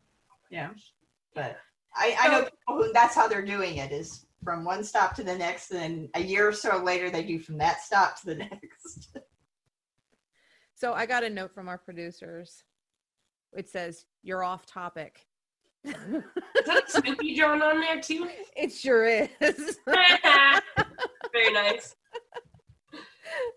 yeah. 0.51 0.71
But 1.35 1.57
I, 1.95 2.17
I 2.21 2.29
know 2.29 2.43
people 2.43 2.85
who 2.85 2.93
that's 2.93 3.15
how 3.15 3.27
they're 3.29 3.45
doing 3.45 3.77
it 3.79 3.91
is 3.93 4.27
from 4.45 4.65
one 4.65 4.83
stop 4.85 5.15
to 5.15 5.23
the 5.25 5.35
next, 5.37 5.71
and 5.71 5.81
then 5.81 6.11
a 6.15 6.21
year 6.23 6.49
or 6.49 6.53
so 6.53 6.77
later 6.83 7.09
they 7.09 7.23
do 7.23 7.39
from 7.39 7.57
that 7.59 7.81
stop 7.81 8.21
to 8.21 8.27
the 8.27 8.35
next. 8.51 9.17
So 10.75 10.93
I 10.93 11.07
got 11.07 11.23
a 11.25 11.31
note 11.31 11.55
from 11.55 11.69
our 11.69 11.79
producers. 11.79 12.65
It 13.55 13.69
says, 13.69 14.07
You're 14.23 14.45
off 14.45 14.67
topic. 14.67 15.27
Is 15.85 15.95
that 16.67 16.85
Snoopy 16.89 17.37
drawn 17.37 17.61
on 17.61 17.81
there 17.81 18.01
too? 18.01 18.29
it 18.57 18.73
sure 18.73 19.05
is. 19.07 19.29
Very 21.33 21.53
nice. 21.53 21.97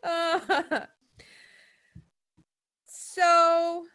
Uh, 0.03 0.39
so 2.85 3.85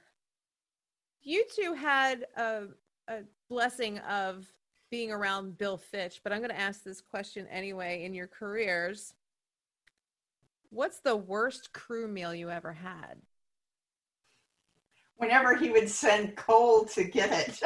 you 1.22 1.44
two 1.55 1.74
had 1.74 2.26
a, 2.36 2.64
a 3.09 3.20
blessing 3.48 3.98
of 4.01 4.46
being 4.90 5.12
around 5.12 5.57
Bill 5.57 5.76
Fitch, 5.76 6.20
but 6.22 6.32
I'm 6.32 6.38
going 6.38 6.51
to 6.51 6.61
ask 6.61 6.82
this 6.82 7.01
question 7.01 7.46
anyway. 7.48 8.05
In 8.05 8.12
your 8.12 8.26
careers, 8.26 9.14
what's 10.70 11.01
the 11.01 11.16
worst 11.16 11.72
crew 11.72 12.09
meal 12.09 12.34
you 12.34 12.51
ever 12.51 12.72
had? 12.72 13.16
Whenever 15.21 15.55
he 15.55 15.71
would 15.71 15.89
send 15.89 16.35
Cole 16.37 16.87
to 16.87 17.05
get 17.05 17.31
it. 17.31 17.61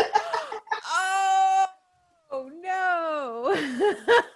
oh, 0.86 1.66
oh 2.32 2.50
no. 2.60 4.20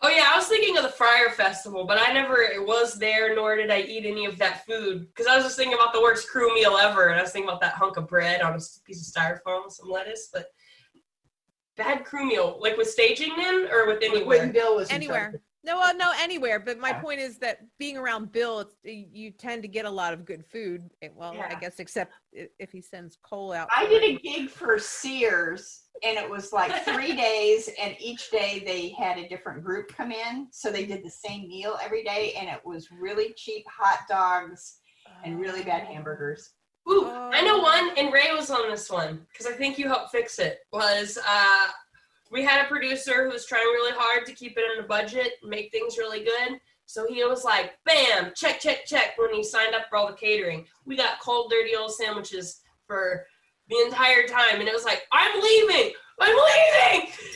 Oh 0.00 0.08
yeah, 0.08 0.30
I 0.32 0.36
was 0.36 0.46
thinking 0.46 0.76
of 0.76 0.84
the 0.84 0.90
Fyre 0.90 1.30
Festival, 1.30 1.84
but 1.84 1.98
I 2.00 2.12
never 2.12 2.40
it 2.40 2.64
was 2.64 2.94
there, 2.94 3.34
nor 3.34 3.56
did 3.56 3.70
I 3.70 3.80
eat 3.80 4.06
any 4.06 4.26
of 4.26 4.38
that 4.38 4.64
food 4.64 5.08
because 5.08 5.26
I 5.26 5.34
was 5.34 5.44
just 5.44 5.56
thinking 5.56 5.74
about 5.74 5.92
the 5.92 6.00
worst 6.00 6.28
crew 6.28 6.54
meal 6.54 6.76
ever, 6.80 7.08
and 7.08 7.18
I 7.18 7.22
was 7.22 7.32
thinking 7.32 7.48
about 7.48 7.60
that 7.62 7.74
hunk 7.74 7.96
of 7.96 8.06
bread 8.08 8.40
on 8.40 8.52
a 8.52 8.60
piece 8.86 9.06
of 9.06 9.12
styrofoam 9.12 9.64
with 9.64 9.74
some 9.74 9.90
lettuce. 9.90 10.28
But 10.32 10.46
bad 11.76 12.04
crew 12.04 12.26
meal, 12.26 12.58
like 12.60 12.76
with 12.76 12.88
staging 12.88 13.34
then, 13.36 13.68
or 13.72 13.86
with 13.86 14.02
anywhere? 14.02 14.38
When 14.38 14.52
Bill 14.52 14.76
was 14.76 14.88
in 14.88 14.96
anywhere. 14.96 15.42
Charge. 15.66 15.74
No, 15.74 15.80
well, 15.80 15.96
no, 15.96 16.12
anywhere. 16.22 16.58
But 16.60 16.78
my 16.78 16.90
Yeah. 16.90 17.00
point 17.00 17.20
is 17.20 17.38
that 17.38 17.60
being 17.78 17.96
around 17.96 18.32
Bill, 18.32 18.70
you 18.84 19.30
tend 19.30 19.62
to 19.62 19.68
get 19.68 19.84
a 19.84 19.90
lot 19.90 20.12
of 20.12 20.24
good 20.24 20.44
food. 20.46 20.90
Eh, 21.02 21.08
Well, 21.14 21.40
I 21.48 21.54
guess 21.54 21.78
except 21.80 22.12
if 22.32 22.70
he 22.70 22.80
sends 22.80 23.16
Cole 23.22 23.52
out. 23.52 23.68
I 23.74 23.86
did 23.86 24.02
a 24.02 24.18
gig 24.18 24.50
for 24.50 24.78
Sears 24.78 25.84
and 26.02 26.16
it 26.16 26.28
was 26.28 26.52
like 26.52 26.72
three 26.84 27.14
days 27.16 27.68
and 27.80 27.96
each 27.98 28.30
day 28.30 28.62
they 28.64 28.90
had 28.90 29.18
a 29.18 29.28
different 29.28 29.64
group 29.64 29.88
come 29.94 30.12
in. 30.12 30.48
So 30.52 30.70
they 30.70 30.86
did 30.86 31.04
the 31.04 31.10
same 31.10 31.48
meal 31.48 31.78
every 31.82 32.04
day 32.04 32.34
and 32.38 32.48
it 32.48 32.60
was 32.64 32.90
really 32.90 33.32
cheap 33.36 33.66
hot 33.68 34.00
dogs 34.08 34.80
and 35.24 35.38
really 35.40 35.62
bad 35.64 35.86
hamburgers. 35.86 36.52
Ooh, 36.88 37.06
I 37.06 37.42
know 37.42 37.58
Oh. 37.58 37.62
one, 37.62 37.90
and 37.98 38.12
Ray 38.12 38.32
was 38.34 38.48
on 38.50 38.70
this 38.70 38.88
one 38.88 39.26
because 39.30 39.46
I 39.46 39.52
think 39.52 39.78
you 39.78 39.88
helped 39.88 40.10
fix 40.10 40.38
it. 40.38 40.60
Was 40.72 41.18
uh, 41.26 41.66
we 42.30 42.44
had 42.44 42.64
a 42.64 42.68
producer 42.68 43.24
who 43.24 43.30
was 43.30 43.46
trying 43.46 43.62
really 43.62 43.92
hard 43.96 44.26
to 44.26 44.32
keep 44.32 44.56
it 44.56 44.64
in 44.76 44.84
a 44.84 44.86
budget, 44.86 45.32
make 45.42 45.70
things 45.72 45.98
really 45.98 46.24
good. 46.24 46.60
So 46.86 47.06
he 47.06 47.22
was 47.24 47.44
like, 47.44 47.78
"Bam, 47.84 48.32
check, 48.34 48.60
check, 48.60 48.86
check." 48.86 49.18
When 49.18 49.34
he 49.34 49.42
signed 49.42 49.74
up 49.74 49.88
for 49.88 49.96
all 49.96 50.06
the 50.06 50.14
catering, 50.14 50.66
we 50.86 50.96
got 50.96 51.20
cold, 51.20 51.50
dirty 51.50 51.76
old 51.76 51.92
sandwiches 51.94 52.60
for 52.86 53.26
the 53.68 53.76
entire 53.84 54.26
time, 54.26 54.60
and 54.60 54.68
it 54.68 54.74
was 54.74 54.84
like, 54.84 55.06
"I'm 55.12 55.38
leaving, 55.40 55.92
I'm 56.20 56.36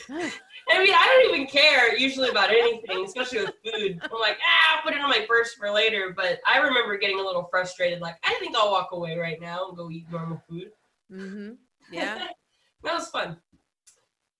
leaving." 0.09 0.31
I 0.69 0.79
mean, 0.79 0.93
I 0.93 1.05
don't 1.05 1.35
even 1.35 1.47
care 1.47 1.95
usually 1.97 2.29
about 2.29 2.49
anything, 2.49 3.03
especially 3.03 3.39
with 3.39 3.53
food. 3.65 3.99
I'm 4.01 4.19
like, 4.19 4.37
ah, 4.41 4.77
I'll 4.77 4.81
put 4.83 4.93
it 4.93 5.01
on 5.01 5.09
my 5.09 5.25
purse 5.27 5.53
for 5.55 5.69
later. 5.69 6.13
But 6.15 6.39
I 6.47 6.59
remember 6.59 6.97
getting 6.97 7.19
a 7.19 7.21
little 7.23 7.47
frustrated, 7.51 7.99
like, 7.99 8.15
I 8.23 8.35
think 8.39 8.55
I'll 8.55 8.71
walk 8.71 8.93
away 8.93 9.17
right 9.17 9.41
now 9.41 9.67
and 9.67 9.77
go 9.77 9.91
eat 9.91 10.09
normal 10.09 10.41
food. 10.49 10.71
Mhm. 11.11 11.57
Yeah. 11.91 12.27
that 12.83 12.93
was 12.93 13.09
fun. 13.09 13.37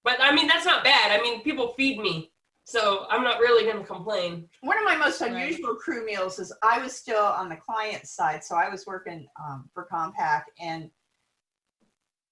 But 0.03 0.17
I 0.21 0.33
mean, 0.33 0.47
that's 0.47 0.65
not 0.65 0.83
bad. 0.83 1.17
I 1.17 1.21
mean, 1.21 1.41
people 1.43 1.73
feed 1.77 1.99
me, 1.99 2.31
so 2.65 3.05
I'm 3.09 3.23
not 3.23 3.39
really 3.39 3.63
going 3.63 3.77
to 3.77 3.83
complain. 3.85 4.49
One 4.61 4.77
of 4.77 4.83
my 4.83 4.95
most 4.95 5.21
Right. 5.21 5.31
unusual 5.31 5.75
crew 5.75 6.05
meals 6.05 6.39
is 6.39 6.53
I 6.61 6.79
was 6.81 6.93
still 6.93 7.23
on 7.23 7.49
the 7.49 7.55
client 7.55 8.07
side. 8.07 8.43
So 8.43 8.55
I 8.55 8.69
was 8.69 8.85
working 8.85 9.27
um, 9.41 9.69
for 9.73 9.87
Compaq 9.91 10.43
and 10.59 10.89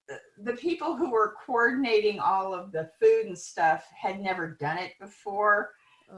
the, 0.07 0.19
the 0.43 0.53
people 0.57 0.95
who 0.97 1.11
were 1.11 1.35
coordinating 1.45 2.19
all 2.19 2.53
of 2.53 2.71
the 2.73 2.89
food 2.99 3.27
and 3.27 3.37
stuff 3.37 3.85
had 3.97 4.19
never 4.19 4.57
done 4.59 4.77
it 4.77 4.93
before. 4.99 5.71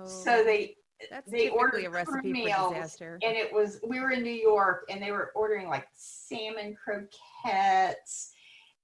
So 0.05 0.39
Oh, 0.39 0.43
they 0.43 0.75
that's 1.11 1.29
they 1.29 1.49
ordered 1.49 1.81
a 1.85 1.89
crew 1.89 1.91
recipe 1.91 2.17
for 2.29 2.33
meals, 2.33 2.73
disaster. 2.73 3.19
and 3.23 3.35
it 3.37 3.53
was 3.53 3.79
we 3.87 3.99
were 3.99 4.11
in 4.11 4.23
New 4.23 4.31
York 4.31 4.85
and 4.89 5.01
they 5.03 5.11
were 5.11 5.31
ordering 5.35 5.67
like 5.67 5.85
salmon 5.93 6.75
croquettes 6.81 8.32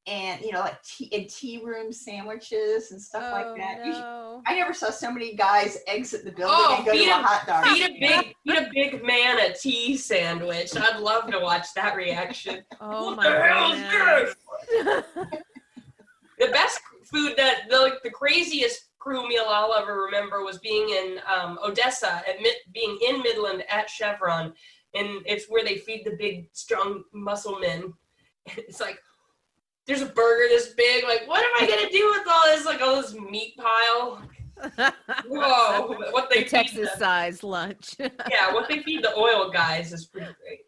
and 0.10 0.42
you 0.42 0.52
know 0.52 0.62
like 0.62 0.82
tea 0.84 1.10
and 1.14 1.30
tea 1.30 1.62
room 1.64 1.94
sandwiches 1.94 2.92
and 2.92 3.02
stuff 3.02 3.24
oh, 3.26 3.32
like 3.32 3.58
that. 3.58 3.86
You 3.86 3.94
should- 3.94 4.04
I 4.46 4.56
never 4.56 4.74
saw 4.74 4.90
so 4.90 5.12
many 5.12 5.36
guys 5.36 5.78
exit 5.88 6.26
the 6.26 6.32
building 6.32 6.56
Oh, 6.58 6.76
and 6.78 6.86
go 6.86 6.92
to 6.94 6.98
feed 6.98 7.10
a 7.10 7.14
hot 7.14 7.46
dog. 7.46 7.66
Feed 7.66 7.84
a 7.84 8.00
big, 8.00 8.36
feed 8.48 8.58
a 8.58 8.70
big 8.74 9.04
man 9.06 9.40
a 9.40 9.54
tea 9.54 9.96
sandwich. 9.98 10.76
I'd 10.76 11.00
love 11.00 11.30
to 11.32 11.40
watch 11.40 11.74
that 11.76 11.96
reaction. 11.96 12.64
Oh 12.82 13.08
what 13.08 13.18
my 13.18 13.30
the 13.30 13.42
hell 13.42 13.72
is 13.74 14.36
this? 14.70 15.06
the 16.40 16.48
best 16.48 16.80
food 17.04 17.34
that 17.38 17.64
the, 17.70 17.78
like 17.78 18.02
the 18.04 18.10
craziest 18.10 18.90
crew 19.00 19.28
meal 19.28 19.46
I'll 19.48 19.74
ever 19.74 20.02
remember 20.04 20.44
was 20.44 20.60
being 20.60 20.90
in 20.90 21.20
um, 21.28 21.60
Odessa 21.64 22.24
at 22.28 22.42
mid, 22.42 22.54
being 22.74 22.98
in 23.08 23.22
Midland 23.22 23.64
at 23.70 23.90
Chevron, 23.90 24.54
and 24.94 25.22
it's 25.26 25.48
where 25.50 25.64
they 25.64 25.78
feed 25.78 26.06
the 26.06 26.16
big 26.18 26.48
strong 26.54 27.04
muscle 27.14 27.60
men. 27.60 27.94
It's 28.58 28.80
like 28.80 29.00
there's 29.90 30.02
a 30.04 30.06
burger 30.06 30.48
this 30.50 30.74
big. 30.74 31.04
Like, 31.04 31.28
what 31.28 31.44
am 31.44 31.52
I 31.64 31.68
gonna 31.68 31.90
do 31.90 32.14
with 32.16 32.28
all 32.32 32.44
this? 32.46 32.64
Like 32.64 32.80
all 32.80 33.02
this 33.02 33.14
meat 33.16 33.58
pile. 33.58 34.22
Whoa! 35.28 35.96
What 36.12 36.30
they 36.30 36.44
the 36.44 36.50
Texas 36.50 36.90
them. 36.90 37.00
size 37.00 37.44
lunch. 37.44 37.96
Yeah, 38.00 38.54
what 38.54 38.70
they 38.70 38.84
feed 38.84 39.04
the 39.04 39.16
oil 39.18 39.50
guys 39.50 39.92
is 39.92 40.06
pretty 40.06 40.28
great. 40.42 40.60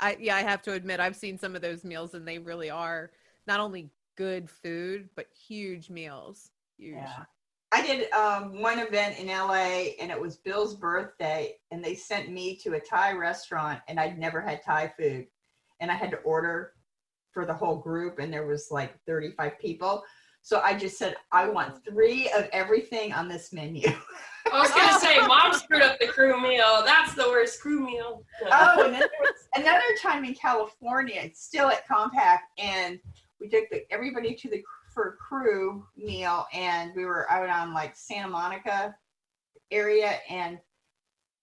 I 0.00 0.16
yeah, 0.18 0.36
I 0.36 0.42
have 0.42 0.62
to 0.62 0.72
admit 0.72 0.98
I've 0.98 1.14
seen 1.14 1.38
some 1.38 1.54
of 1.54 1.60
those 1.60 1.84
meals 1.84 2.14
and 2.14 2.26
they 2.26 2.38
really 2.38 2.70
are 2.70 3.10
not 3.46 3.60
only 3.60 3.90
good 4.16 4.48
food 4.48 5.10
but 5.14 5.26
huge 5.46 5.90
meals. 5.90 6.50
Huge. 6.78 6.94
Yeah. 6.94 7.24
I 7.72 7.84
did 7.84 8.10
um, 8.12 8.62
one 8.62 8.78
event 8.78 9.18
in 9.18 9.26
LA 9.26 9.92
and 10.00 10.10
it 10.10 10.18
was 10.18 10.36
Bill's 10.36 10.74
birthday 10.76 11.56
and 11.70 11.84
they 11.84 11.94
sent 11.94 12.30
me 12.30 12.56
to 12.62 12.74
a 12.74 12.80
Thai 12.80 13.12
restaurant 13.12 13.80
and 13.88 14.00
I'd 14.00 14.18
never 14.18 14.40
had 14.40 14.62
Thai 14.62 14.92
food 14.96 15.26
and 15.80 15.90
I 15.90 15.94
had 15.94 16.10
to 16.12 16.18
order 16.18 16.75
for 17.36 17.44
the 17.44 17.52
whole 17.52 17.76
group 17.76 18.18
and 18.18 18.32
there 18.32 18.46
was 18.46 18.68
like 18.70 18.98
35 19.04 19.58
people. 19.60 20.02
So 20.40 20.62
I 20.64 20.72
just 20.72 20.96
said 20.96 21.16
I 21.32 21.46
want 21.46 21.84
3 21.84 22.30
of 22.30 22.48
everything 22.50 23.12
on 23.12 23.28
this 23.28 23.52
menu. 23.52 23.86
I 24.50 24.58
was 24.58 24.70
gonna 24.70 24.98
say, 24.98 25.18
mom 25.26 25.52
screwed 25.52 25.82
up 25.82 25.98
the 26.00 26.06
crew 26.06 26.40
meal. 26.40 26.82
That's 26.86 27.12
the 27.12 27.24
worst 27.24 27.60
crew 27.60 27.84
meal. 27.84 28.24
oh, 28.50 28.84
and 28.84 28.94
then 28.94 29.00
there 29.00 29.10
was 29.20 29.48
another 29.54 29.84
time 30.00 30.24
in 30.24 30.32
California, 30.32 31.28
still 31.34 31.68
at 31.68 31.86
Compaq, 31.86 32.38
and 32.56 32.98
we 33.38 33.50
took 33.50 33.68
the, 33.70 33.84
everybody 33.92 34.34
to 34.34 34.48
the 34.48 34.62
for 34.94 35.18
crew 35.20 35.84
meal, 35.94 36.46
and 36.54 36.92
we 36.96 37.04
were 37.04 37.30
out 37.30 37.50
on 37.50 37.74
like 37.74 37.94
Santa 37.96 38.28
Monica 38.28 38.96
area, 39.70 40.20
and 40.30 40.58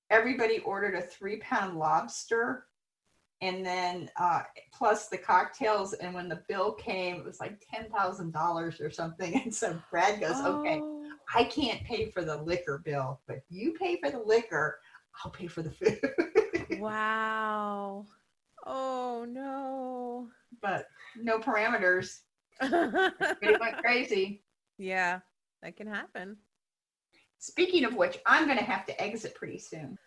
everybody 0.10 0.58
ordered 0.60 0.96
a 0.96 1.02
three 1.02 1.38
pound 1.38 1.78
lobster, 1.78 2.66
and 3.44 3.66
then 3.66 4.10
uh, 4.16 4.44
plus 4.74 5.10
the 5.10 5.18
cocktails. 5.18 5.92
And 5.94 6.14
when 6.14 6.30
the 6.30 6.42
bill 6.48 6.72
came, 6.74 7.18
it 7.18 7.26
was 7.26 7.40
like 7.42 7.62
ten 7.70 7.90
thousand 7.92 8.32
dollars 8.32 8.80
or 8.80 8.90
something. 8.90 9.34
And 9.44 9.54
so 9.54 9.78
Brad 9.92 10.20
goes, 10.22 10.38
"Okay, 10.38 10.80
Oh, 10.82 11.10
I 11.36 11.44
can't 11.44 11.84
pay 11.84 12.10
for 12.10 12.24
the 12.24 12.38
liquor 12.38 12.82
bill, 12.84 13.20
but 13.28 13.40
you 13.50 13.74
pay 13.74 14.00
for 14.02 14.10
the 14.10 14.20
liquor, 14.26 14.80
I'll 15.24 15.32
pay 15.32 15.48
for 15.48 15.62
the 15.62 15.72
food." 15.72 16.00
wow. 16.80 18.06
Oh 18.66 19.26
no. 19.30 20.30
but 20.62 20.86
no 21.18 21.38
parameters. 21.40 22.20
Everybody 22.62 23.58
went 23.60 23.78
crazy. 23.84 24.44
yeah, 24.78 25.20
that 25.62 25.76
can 25.76 25.88
happen. 25.88 26.38
Speaking 27.40 27.84
of 27.84 27.96
which, 27.96 28.20
I'm 28.26 28.46
going 28.46 28.58
to 28.58 28.64
have 28.64 28.86
to 28.86 29.02
exit 29.02 29.36
pretty 29.36 29.60
soon. 29.60 29.98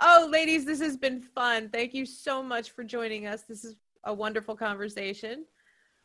Oh, 0.00 0.28
ladies, 0.30 0.64
this 0.64 0.80
has 0.80 0.96
been 0.96 1.20
fun. 1.20 1.70
Thank 1.70 1.92
you 1.92 2.06
so 2.06 2.42
much 2.42 2.70
for 2.70 2.84
joining 2.84 3.26
us. 3.26 3.42
This 3.42 3.64
is 3.64 3.76
a 4.04 4.14
wonderful 4.14 4.54
conversation. 4.54 5.44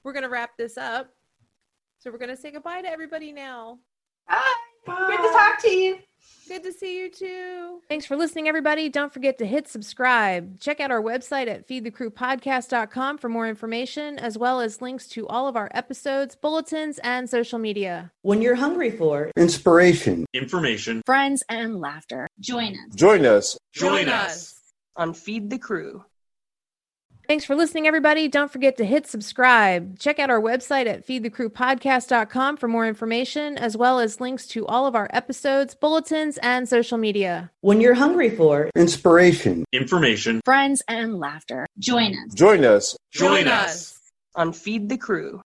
We're 0.04 0.14
going 0.14 0.24
to 0.24 0.30
wrap 0.30 0.58
this 0.58 0.78
up. 0.78 1.10
So 2.00 2.12
we're 2.12 2.18
going 2.18 2.36
to 2.36 2.38
say 2.38 2.52
goodbye 2.52 2.82
to 2.82 2.90
everybody 2.90 3.32
now. 3.32 3.80
Bye. 4.86 5.06
Good 5.08 5.18
to 5.18 5.32
talk 5.32 5.62
to 5.62 5.70
you. 5.70 6.00
Good 6.48 6.64
to 6.64 6.74
see 6.74 7.00
you 7.00 7.10
too. 7.10 7.82
Thanks 7.88 8.06
for 8.06 8.16
listening, 8.16 8.48
everybody. 8.48 8.90
Don't 8.90 9.14
forget 9.14 9.38
to 9.38 9.46
hit 9.46 9.68
subscribe. 9.68 10.60
Check 10.60 10.80
out 10.80 10.92
our 10.92 11.02
website 11.02 11.48
at 11.48 11.68
feedthecrewpodcast.com 11.68 13.18
for 13.18 13.30
more 13.30 13.48
information, 13.48 14.20
as 14.20 14.38
well 14.38 14.60
as 14.60 14.82
links 14.82 15.08
to 15.10 15.28
all 15.28 15.48
of 15.48 15.56
our 15.56 15.70
episodes, 15.74 16.36
bulletins, 16.36 17.00
and 17.00 17.30
social 17.30 17.60
media. 17.60 18.12
When 18.22 18.42
you're 18.42 18.56
hungry 18.56 18.92
for 18.92 19.32
inspiration. 19.38 20.26
information. 20.34 21.02
friends, 21.06 21.44
and 21.50 21.80
laughter. 21.80 22.28
Join 22.40 22.74
us. 22.74 22.96
Join 22.96 23.26
us. 23.26 23.58
Join 23.74 24.10
us. 24.10 24.60
On 24.96 25.14
Feed 25.14 25.50
the 25.50 25.58
Crew. 25.58 26.04
Thanks 27.28 27.46
for 27.46 27.56
listening, 27.56 27.88
everybody. 27.88 28.28
Don't 28.28 28.52
forget 28.52 28.76
to 28.78 28.86
hit 28.86 29.08
subscribe. 29.08 29.98
Check 29.98 30.20
out 30.20 30.30
our 30.30 30.42
website 30.42 30.88
at 30.88 31.08
feedthecrewpodcast.com 31.08 32.58
for 32.58 32.68
more 32.68 32.86
information, 32.86 33.58
as 33.58 33.78
well 33.78 34.00
as 34.00 34.20
links 34.20 34.46
to 34.48 34.68
all 34.68 34.86
of 34.86 34.94
our 34.94 35.10
episodes, 35.14 35.74
bulletins, 35.74 36.38
and 36.40 36.68
social 36.68 36.98
media. 36.98 37.50
when 37.62 37.80
you're 37.80 37.94
hungry 37.94 38.30
for 38.30 38.70
Inspiration. 38.76 39.64
Information. 39.72 40.42
Friends, 40.44 40.84
and 40.90 41.18
laughter. 41.18 41.66
Join 41.80 42.12
us. 42.14 42.34
Join 42.34 42.66
us. 42.66 42.98
Join 43.12 43.48
us. 43.48 43.98
On 44.36 44.52
Feed 44.52 44.90
the 44.90 44.98
Crew. 44.98 45.42